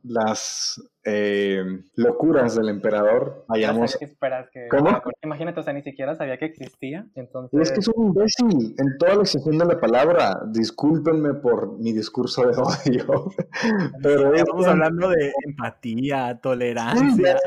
Las 0.03 0.81
eh, 1.05 1.63
locuras 1.95 2.55
del 2.57 2.67
emperador 2.67 3.45
vayamos. 3.47 3.97
esperas 4.01 4.49
que... 4.51 4.67
¿Cómo? 4.67 5.01
Imagínate, 5.23 5.61
o 5.61 5.63
sea, 5.63 5.71
ni 5.71 5.81
siquiera 5.81 6.15
sabía 6.15 6.37
que 6.37 6.45
existía. 6.45 7.07
Entonces... 7.15 7.61
Es 7.61 7.71
que 7.71 7.79
es 7.79 7.87
un 7.87 8.07
imbécil 8.07 8.75
en 8.77 8.97
toda 8.97 9.15
la 9.15 9.21
excepción 9.21 9.57
de 9.57 9.65
la 9.65 9.79
palabra. 9.79 10.37
Discúlpenme 10.47 11.35
por 11.35 11.79
mi 11.79 11.93
discurso 11.93 12.45
de 12.45 12.57
odio. 12.57 13.31
Pero 14.03 14.33
estamos 14.33 14.67
hablando 14.67 15.09
de 15.09 15.31
empatía, 15.45 16.37
tolerancia. 16.41 17.37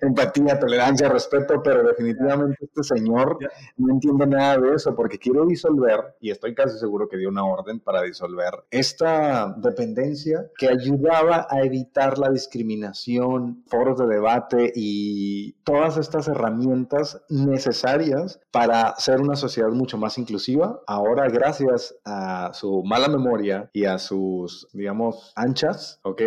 empatía, 0.00 0.60
tolerancia, 0.60 1.08
respeto, 1.08 1.60
pero 1.62 1.82
definitivamente 1.82 2.64
este 2.64 2.84
señor 2.84 3.38
no 3.76 3.92
entiende 3.92 4.26
nada 4.28 4.58
de 4.58 4.76
eso 4.76 4.94
porque 4.94 5.18
quiere 5.18 5.40
disolver, 5.46 6.16
y 6.20 6.30
estoy 6.30 6.54
casi 6.54 6.78
seguro 6.78 7.08
que 7.08 7.16
dio 7.16 7.28
una 7.28 7.44
orden 7.44 7.80
para 7.80 8.02
disolver, 8.02 8.52
esta 8.70 9.54
dependencia 9.58 10.46
que 10.56 10.68
ayudaba 10.92 11.46
a 11.48 11.62
evitar 11.62 12.18
la 12.18 12.30
discriminación 12.30 13.62
foros 13.66 13.98
de 13.98 14.06
debate 14.06 14.72
y 14.74 15.52
todas 15.64 15.96
estas 15.96 16.28
herramientas 16.28 17.22
necesarias 17.28 18.40
para 18.50 18.94
ser 18.96 19.20
una 19.20 19.36
sociedad 19.36 19.70
mucho 19.70 19.98
más 19.98 20.18
inclusiva. 20.18 20.80
Ahora, 20.86 21.28
gracias 21.28 21.94
a 22.04 22.50
su 22.52 22.82
mala 22.84 23.08
memoria 23.08 23.70
y 23.72 23.84
a 23.84 23.98
sus, 23.98 24.68
digamos, 24.72 25.32
anchas, 25.36 26.00
¿ok? 26.02 26.22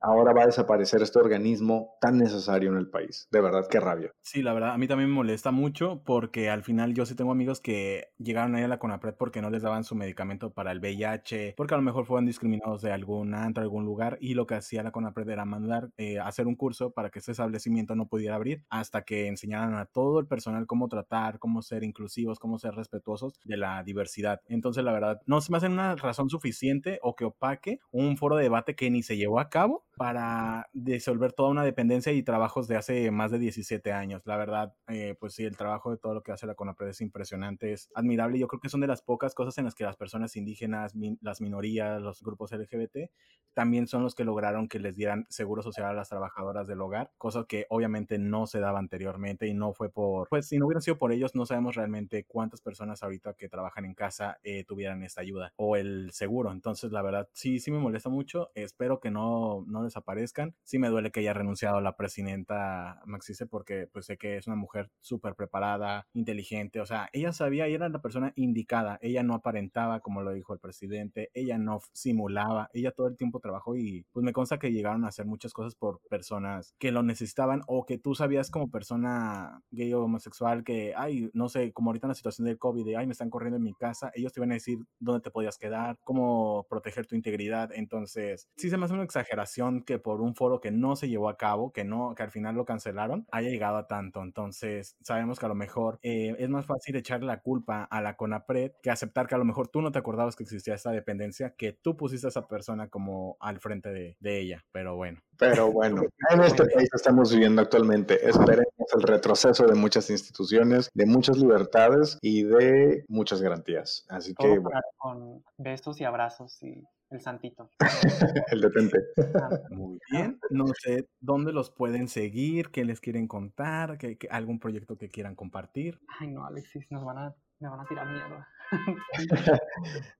Ahora 0.00 0.32
va 0.32 0.44
a 0.44 0.46
desaparecer 0.46 1.02
este 1.02 1.18
organismo 1.18 1.96
tan 2.00 2.18
necesario 2.18 2.70
en 2.70 2.78
el 2.78 2.88
país. 2.88 3.28
De 3.30 3.40
verdad, 3.40 3.66
qué 3.70 3.80
rabia. 3.80 4.12
Sí, 4.22 4.42
la 4.42 4.52
verdad, 4.52 4.70
a 4.70 4.78
mí 4.78 4.88
también 4.88 5.10
me 5.10 5.16
molesta 5.16 5.50
mucho 5.50 6.02
porque 6.04 6.50
al 6.50 6.62
final 6.62 6.94
yo 6.94 7.06
sí 7.06 7.14
tengo 7.14 7.32
amigos 7.32 7.60
que 7.60 8.08
llegaron 8.18 8.54
ahí 8.54 8.62
a 8.62 8.68
la 8.68 8.78
CONAPRED 8.78 9.14
porque 9.14 9.42
no 9.42 9.50
les 9.50 9.62
daban 9.62 9.84
su 9.84 9.94
medicamento 9.94 10.50
para 10.50 10.72
el 10.72 10.80
VIH, 10.80 11.54
porque 11.56 11.74
a 11.74 11.76
lo 11.76 11.82
mejor 11.82 12.06
fueron 12.06 12.26
discriminados 12.26 12.82
de 12.82 12.92
algún 12.92 13.34
antro, 13.34 13.62
algún 13.62 13.84
lugar, 13.84 14.05
y 14.20 14.34
lo 14.34 14.46
que 14.46 14.54
hacía 14.54 14.82
la 14.82 14.92
CONAPRED 14.92 15.30
era 15.30 15.44
mandar 15.44 15.90
eh, 15.96 16.18
hacer 16.18 16.46
un 16.46 16.56
curso 16.56 16.90
para 16.90 17.10
que 17.10 17.20
ese 17.20 17.32
establecimiento 17.32 17.94
no 17.94 18.08
pudiera 18.08 18.34
abrir 18.34 18.64
hasta 18.68 19.02
que 19.02 19.26
enseñaran 19.28 19.74
a 19.74 19.86
todo 19.86 20.20
el 20.20 20.26
personal 20.26 20.66
cómo 20.66 20.88
tratar, 20.88 21.38
cómo 21.38 21.62
ser 21.62 21.84
inclusivos, 21.84 22.38
cómo 22.38 22.58
ser 22.58 22.74
respetuosos 22.74 23.40
de 23.44 23.56
la 23.56 23.82
diversidad. 23.82 24.40
Entonces, 24.48 24.84
la 24.84 24.92
verdad, 24.92 25.22
no 25.26 25.40
se 25.40 25.50
me 25.50 25.58
hace 25.58 25.68
una 25.68 25.96
razón 25.96 26.28
suficiente 26.28 26.98
o 27.02 27.16
que 27.16 27.24
opaque 27.24 27.80
un 27.90 28.16
foro 28.16 28.36
de 28.36 28.44
debate 28.44 28.74
que 28.74 28.90
ni 28.90 29.02
se 29.02 29.16
llevó 29.16 29.40
a 29.40 29.48
cabo 29.48 29.85
para 29.96 30.68
disolver 30.74 31.32
toda 31.32 31.48
una 31.48 31.64
dependencia 31.64 32.12
y 32.12 32.22
trabajos 32.22 32.68
de 32.68 32.76
hace 32.76 33.10
más 33.10 33.30
de 33.30 33.38
17 33.38 33.92
años. 33.92 34.22
La 34.26 34.36
verdad, 34.36 34.74
eh, 34.88 35.16
pues 35.18 35.34
sí, 35.34 35.44
el 35.44 35.56
trabajo 35.56 35.90
de 35.90 35.96
todo 35.96 36.14
lo 36.14 36.22
que 36.22 36.32
hace 36.32 36.46
la 36.46 36.54
CONAPRED 36.54 36.88
es 36.88 37.00
impresionante, 37.00 37.72
es 37.72 37.88
admirable. 37.94 38.38
Yo 38.38 38.46
creo 38.46 38.60
que 38.60 38.68
son 38.68 38.80
de 38.82 38.86
las 38.86 39.00
pocas 39.00 39.34
cosas 39.34 39.56
en 39.58 39.64
las 39.64 39.74
que 39.74 39.84
las 39.84 39.96
personas 39.96 40.36
indígenas, 40.36 40.92
las 41.22 41.40
minorías, 41.40 42.00
los 42.02 42.22
grupos 42.22 42.52
LGBT, 42.52 43.10
también 43.54 43.86
son 43.86 44.02
los 44.02 44.14
que 44.14 44.24
lograron 44.24 44.68
que 44.68 44.78
les 44.78 44.96
dieran 44.96 45.24
seguro 45.30 45.62
social 45.62 45.96
las 45.96 46.10
trabajadoras 46.10 46.66
del 46.66 46.82
hogar, 46.82 47.10
cosa 47.16 47.46
que 47.48 47.64
obviamente 47.70 48.18
no 48.18 48.46
se 48.46 48.60
daba 48.60 48.78
anteriormente 48.78 49.46
y 49.46 49.54
no 49.54 49.72
fue 49.72 49.88
por, 49.88 50.28
pues 50.28 50.46
si 50.46 50.58
no 50.58 50.66
hubieran 50.66 50.82
sido 50.82 50.98
por 50.98 51.10
ellos, 51.10 51.34
no 51.34 51.46
sabemos 51.46 51.74
realmente 51.74 52.24
cuántas 52.24 52.60
personas 52.60 53.02
ahorita 53.02 53.32
que 53.32 53.48
trabajan 53.48 53.86
en 53.86 53.94
casa 53.94 54.38
eh, 54.42 54.64
tuvieran 54.64 55.02
esta 55.02 55.22
ayuda 55.22 55.54
o 55.56 55.76
el 55.76 56.10
seguro. 56.12 56.52
Entonces, 56.52 56.92
la 56.92 57.00
verdad, 57.00 57.30
sí, 57.32 57.58
sí 57.58 57.70
me 57.70 57.78
molesta 57.78 58.10
mucho. 58.10 58.50
Espero 58.54 59.00
que 59.00 59.10
no, 59.10 59.64
no 59.66 59.85
desaparezcan. 59.86 60.54
Sí 60.64 60.78
me 60.78 60.88
duele 60.88 61.10
que 61.10 61.20
haya 61.20 61.32
renunciado 61.32 61.80
la 61.80 61.96
presidenta 61.96 63.02
Maxice 63.06 63.46
porque 63.46 63.88
pues 63.92 64.06
sé 64.06 64.16
que 64.16 64.36
es 64.36 64.46
una 64.46 64.56
mujer 64.56 64.90
súper 65.00 65.34
preparada, 65.34 66.06
inteligente, 66.12 66.80
o 66.80 66.86
sea, 66.86 67.08
ella 67.12 67.32
sabía 67.32 67.68
y 67.68 67.74
era 67.74 67.88
la 67.88 68.02
persona 68.02 68.32
indicada. 68.36 68.98
Ella 69.02 69.22
no 69.22 69.34
aparentaba, 69.34 70.00
como 70.00 70.22
lo 70.22 70.32
dijo 70.32 70.52
el 70.52 70.60
presidente, 70.60 71.30
ella 71.34 71.58
no 71.58 71.80
simulaba, 71.92 72.70
ella 72.72 72.92
todo 72.92 73.08
el 73.08 73.16
tiempo 73.16 73.40
trabajó 73.40 73.76
y 73.76 74.06
pues 74.12 74.24
me 74.24 74.32
consta 74.32 74.58
que 74.58 74.72
llegaron 74.72 75.04
a 75.04 75.08
hacer 75.08 75.26
muchas 75.26 75.52
cosas 75.52 75.74
por 75.74 76.00
personas 76.08 76.74
que 76.78 76.92
lo 76.92 77.02
necesitaban 77.02 77.62
o 77.66 77.86
que 77.86 77.98
tú 77.98 78.14
sabías 78.14 78.50
como 78.50 78.70
persona 78.70 79.62
gay 79.70 79.92
o 79.92 80.02
homosexual 80.02 80.64
que, 80.64 80.94
ay, 80.96 81.30
no 81.32 81.48
sé, 81.48 81.72
como 81.72 81.90
ahorita 81.90 82.06
en 82.06 82.10
la 82.10 82.14
situación 82.14 82.46
del 82.46 82.58
COVID, 82.58 82.84
de, 82.84 82.96
ay, 82.96 83.06
me 83.06 83.12
están 83.12 83.30
corriendo 83.30 83.56
en 83.56 83.62
mi 83.62 83.74
casa, 83.74 84.10
ellos 84.14 84.32
te 84.32 84.40
iban 84.40 84.50
a 84.50 84.54
decir 84.54 84.78
dónde 84.98 85.20
te 85.20 85.30
podías 85.30 85.58
quedar, 85.58 85.98
cómo 86.04 86.66
proteger 86.68 87.06
tu 87.06 87.14
integridad. 87.14 87.70
Entonces, 87.72 88.48
sí 88.56 88.70
se 88.70 88.76
me 88.76 88.84
hace 88.84 88.94
una 88.94 89.04
exageración 89.04 89.75
que 89.82 89.98
por 89.98 90.20
un 90.20 90.34
foro 90.34 90.60
que 90.60 90.70
no 90.70 90.96
se 90.96 91.08
llevó 91.08 91.28
a 91.28 91.36
cabo, 91.36 91.72
que 91.72 91.84
no, 91.84 92.14
que 92.14 92.22
al 92.22 92.30
final 92.30 92.54
lo 92.54 92.64
cancelaron, 92.64 93.26
haya 93.30 93.50
llegado 93.50 93.76
a 93.76 93.86
tanto. 93.86 94.22
Entonces, 94.22 94.96
sabemos 95.02 95.38
que 95.38 95.46
a 95.46 95.48
lo 95.48 95.54
mejor 95.54 95.98
eh, 96.02 96.34
es 96.38 96.48
más 96.48 96.66
fácil 96.66 96.96
echarle 96.96 97.26
la 97.26 97.40
culpa 97.40 97.84
a 97.84 98.00
la 98.00 98.16
CONAPRED 98.16 98.72
que 98.82 98.90
aceptar 98.90 99.26
que 99.26 99.34
a 99.34 99.38
lo 99.38 99.44
mejor 99.44 99.68
tú 99.68 99.82
no 99.82 99.92
te 99.92 99.98
acordabas 99.98 100.36
que 100.36 100.42
existía 100.42 100.74
esta 100.74 100.90
dependencia, 100.90 101.54
que 101.56 101.72
tú 101.72 101.96
pusiste 101.96 102.26
a 102.26 102.30
esa 102.30 102.46
persona 102.46 102.88
como 102.88 103.36
al 103.40 103.60
frente 103.60 103.90
de, 103.90 104.16
de 104.20 104.40
ella. 104.40 104.64
Pero 104.72 104.96
bueno. 104.96 105.20
Pero 105.38 105.70
bueno, 105.70 106.02
en 106.30 106.42
este 106.42 106.64
país 106.66 106.88
estamos 106.94 107.32
viviendo 107.32 107.62
actualmente. 107.62 108.26
Esperemos 108.28 108.72
el 108.94 109.02
retroceso 109.02 109.66
de 109.66 109.74
muchas 109.74 110.10
instituciones, 110.10 110.90
de 110.94 111.06
muchas 111.06 111.38
libertades 111.38 112.18
y 112.22 112.42
de 112.44 113.04
muchas 113.08 113.42
garantías. 113.42 114.04
Así 114.08 114.34
que 114.34 114.58
bueno. 114.58 114.80
con 114.96 115.44
besos 115.58 116.00
y 116.00 116.04
abrazos 116.04 116.62
y 116.62 116.84
el 117.10 117.20
santito. 117.20 117.70
el 118.52 118.60
detente. 118.60 118.98
Ah, 119.34 119.48
Muy 119.70 119.98
bien. 120.10 120.38
No 120.50 120.66
sé 120.78 121.08
dónde 121.20 121.52
los 121.52 121.70
pueden 121.70 122.08
seguir, 122.08 122.70
qué 122.70 122.84
les 122.84 123.00
quieren 123.00 123.28
contar, 123.28 123.98
qué- 123.98 124.16
qué- 124.18 124.28
algún 124.30 124.58
proyecto 124.58 124.96
que 124.96 125.08
quieran 125.08 125.34
compartir. 125.34 126.00
Ay, 126.20 126.28
no, 126.28 126.44
Alexis, 126.46 126.90
nos 126.90 127.04
van 127.04 127.18
a, 127.18 127.34
me 127.60 127.68
van 127.68 127.80
a 127.80 127.84
tirar 127.86 128.06
miedo. 128.08 128.44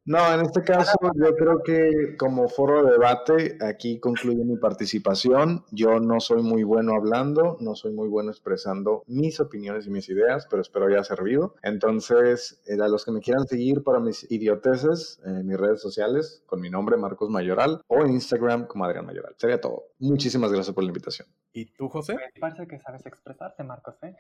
No, 0.08 0.32
en 0.32 0.40
este 0.42 0.62
caso 0.62 0.96
yo 1.16 1.34
creo 1.34 1.64
que 1.64 2.16
como 2.16 2.48
foro 2.48 2.84
de 2.84 2.92
debate 2.92 3.58
aquí 3.60 3.98
concluye 3.98 4.44
mi 4.44 4.56
participación. 4.56 5.64
Yo 5.72 5.98
no 5.98 6.20
soy 6.20 6.44
muy 6.44 6.62
bueno 6.62 6.94
hablando, 6.94 7.56
no 7.58 7.74
soy 7.74 7.92
muy 7.92 8.08
bueno 8.08 8.30
expresando 8.30 9.02
mis 9.08 9.40
opiniones 9.40 9.88
y 9.88 9.90
mis 9.90 10.08
ideas, 10.08 10.46
pero 10.48 10.62
espero 10.62 10.86
haya 10.86 11.02
servido. 11.02 11.56
Entonces, 11.64 12.62
eh, 12.68 12.80
a 12.80 12.86
los 12.86 13.04
que 13.04 13.10
me 13.10 13.18
quieran 13.18 13.48
seguir 13.48 13.82
para 13.82 13.98
mis 13.98 14.30
idioteces 14.30 15.20
en 15.24 15.44
mis 15.44 15.56
redes 15.56 15.82
sociales 15.82 16.44
con 16.46 16.60
mi 16.60 16.70
nombre 16.70 16.96
Marcos 16.96 17.28
Mayoral 17.28 17.82
o 17.88 18.04
en 18.04 18.12
Instagram 18.12 18.68
como 18.68 18.84
Adrián 18.84 19.06
Mayoral. 19.06 19.34
Sería 19.38 19.60
todo. 19.60 19.88
Muchísimas 19.98 20.52
gracias 20.52 20.72
por 20.72 20.84
la 20.84 20.90
invitación. 20.90 21.26
¿Y 21.52 21.66
tú, 21.72 21.88
José? 21.88 22.16
Parece 22.38 22.68
que 22.68 22.78
sabes 22.78 23.04
expresarte, 23.06 23.64
Marcos, 23.64 23.96
¿eh? 24.02 24.14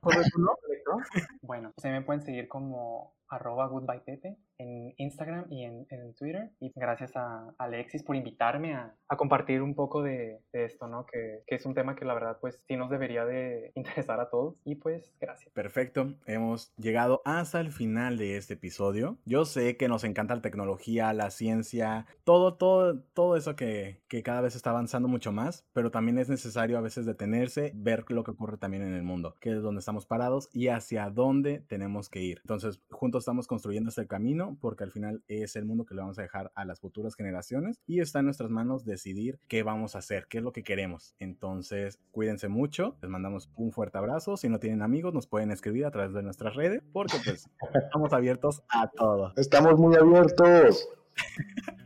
¿Correcto, 0.00 0.38
no? 0.38 0.52
Bueno, 1.42 1.72
ahí 1.82 1.90
me 1.90 2.02
pueden 2.02 2.22
seguir 2.22 2.46
como 2.48 3.17
arroba 3.28 3.68
goodbyetete 3.68 4.36
en 4.58 4.94
Instagram 4.96 5.46
y 5.50 5.64
en, 5.64 5.86
en 5.90 6.14
Twitter. 6.14 6.50
Y 6.60 6.72
gracias 6.74 7.16
a 7.16 7.54
Alexis 7.58 8.02
por 8.02 8.16
invitarme 8.16 8.74
a, 8.74 8.94
a 9.08 9.16
compartir 9.16 9.62
un 9.62 9.74
poco 9.74 10.02
de, 10.02 10.40
de 10.52 10.64
esto, 10.64 10.88
¿no? 10.88 11.06
Que, 11.06 11.42
que 11.46 11.54
es 11.54 11.64
un 11.64 11.74
tema 11.74 11.96
que 11.96 12.04
la 12.04 12.14
verdad 12.14 12.38
pues 12.40 12.62
sí 12.66 12.76
nos 12.76 12.90
debería 12.90 13.24
de 13.24 13.72
interesar 13.76 14.20
a 14.20 14.28
todos. 14.30 14.56
Y 14.64 14.76
pues 14.76 15.14
gracias. 15.20 15.52
Perfecto, 15.54 16.14
hemos 16.26 16.74
llegado 16.76 17.22
hasta 17.24 17.60
el 17.60 17.72
final 17.72 18.18
de 18.18 18.36
este 18.36 18.54
episodio. 18.54 19.18
Yo 19.24 19.44
sé 19.44 19.76
que 19.76 19.88
nos 19.88 20.04
encanta 20.04 20.34
la 20.34 20.42
tecnología, 20.42 21.12
la 21.12 21.30
ciencia, 21.30 22.06
todo, 22.24 22.54
todo, 22.54 23.00
todo 23.14 23.36
eso 23.36 23.56
que, 23.56 24.00
que 24.08 24.22
cada 24.22 24.40
vez 24.40 24.56
está 24.56 24.70
avanzando 24.70 25.08
mucho 25.08 25.32
más, 25.32 25.66
pero 25.72 25.90
también 25.90 26.18
es 26.18 26.28
necesario 26.28 26.78
a 26.78 26.82
veces 26.82 27.06
detenerse, 27.06 27.72
ver 27.74 28.04
lo 28.08 28.24
que 28.24 28.32
ocurre 28.32 28.58
también 28.58 28.82
en 28.82 28.94
el 28.94 29.02
mundo, 29.02 29.36
que 29.40 29.52
es 29.52 29.62
donde 29.62 29.80
estamos 29.80 30.06
parados 30.06 30.48
y 30.52 30.68
hacia 30.68 31.10
dónde 31.10 31.60
tenemos 31.68 32.08
que 32.08 32.22
ir. 32.22 32.38
Entonces, 32.42 32.80
juntos 32.90 33.22
estamos 33.22 33.46
construyendo 33.46 33.90
este 33.90 34.06
camino 34.06 34.47
porque 34.56 34.84
al 34.84 34.92
final 34.92 35.22
es 35.28 35.56
el 35.56 35.64
mundo 35.64 35.84
que 35.84 35.94
le 35.94 36.00
vamos 36.00 36.18
a 36.18 36.22
dejar 36.22 36.50
a 36.54 36.64
las 36.64 36.80
futuras 36.80 37.14
generaciones 37.14 37.78
y 37.86 38.00
está 38.00 38.20
en 38.20 38.26
nuestras 38.26 38.50
manos 38.50 38.84
decidir 38.84 39.38
qué 39.48 39.62
vamos 39.62 39.94
a 39.94 39.98
hacer, 39.98 40.26
qué 40.28 40.38
es 40.38 40.44
lo 40.44 40.52
que 40.52 40.62
queremos. 40.62 41.14
Entonces, 41.18 41.98
cuídense 42.10 42.48
mucho, 42.48 42.96
les 43.02 43.10
mandamos 43.10 43.50
un 43.56 43.72
fuerte 43.72 43.98
abrazo. 43.98 44.36
Si 44.36 44.48
no 44.48 44.58
tienen 44.58 44.82
amigos, 44.82 45.14
nos 45.14 45.26
pueden 45.26 45.50
escribir 45.50 45.86
a 45.86 45.90
través 45.90 46.12
de 46.12 46.22
nuestras 46.22 46.54
redes 46.54 46.82
porque 46.92 47.16
pues 47.24 47.48
estamos 47.74 48.12
abiertos 48.12 48.62
a 48.68 48.88
todo. 48.88 49.32
Estamos 49.36 49.78
muy 49.78 49.96
abiertos. 49.96 50.88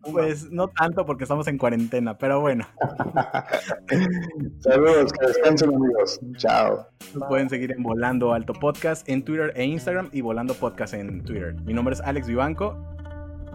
Pues 0.00 0.50
no 0.50 0.68
tanto 0.68 1.04
porque 1.04 1.24
estamos 1.24 1.46
en 1.48 1.58
cuarentena, 1.58 2.16
pero 2.16 2.40
bueno, 2.40 2.66
Saludos, 4.60 5.12
que 5.12 5.26
descansen 5.26 5.74
amigos. 5.74 6.20
Chao. 6.36 6.86
nos 7.14 7.28
pueden 7.28 7.50
seguir 7.50 7.72
en 7.72 7.82
Volando 7.82 8.32
Alto 8.32 8.52
Podcast 8.54 9.08
en 9.08 9.22
Twitter 9.24 9.52
e 9.56 9.64
Instagram 9.64 10.08
y 10.12 10.20
Volando 10.20 10.54
Podcast 10.54 10.94
en 10.94 11.22
Twitter. 11.22 11.54
Mi 11.62 11.74
nombre 11.74 11.94
es 11.94 12.00
Alex 12.00 12.26
Vivanco. 12.26 12.76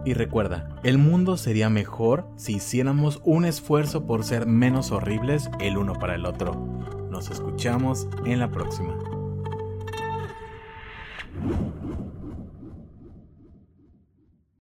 Y 0.06 0.14
recuerda, 0.14 0.68
el 0.84 0.98
mundo 0.98 1.38
sería 1.38 1.70
mejor 1.70 2.26
si 2.36 2.56
hiciéramos 2.56 3.22
un 3.24 3.46
esfuerzo 3.46 4.06
por 4.06 4.26
ser 4.26 4.46
menos 4.46 4.92
horribles 4.92 5.50
el 5.62 5.78
uno 5.78 5.94
para 5.94 6.16
el 6.16 6.26
otro. 6.26 6.54
Nos 7.10 7.30
escuchamos 7.32 8.08
en 8.26 8.40
la 8.40 8.52
próxima. 8.52 8.94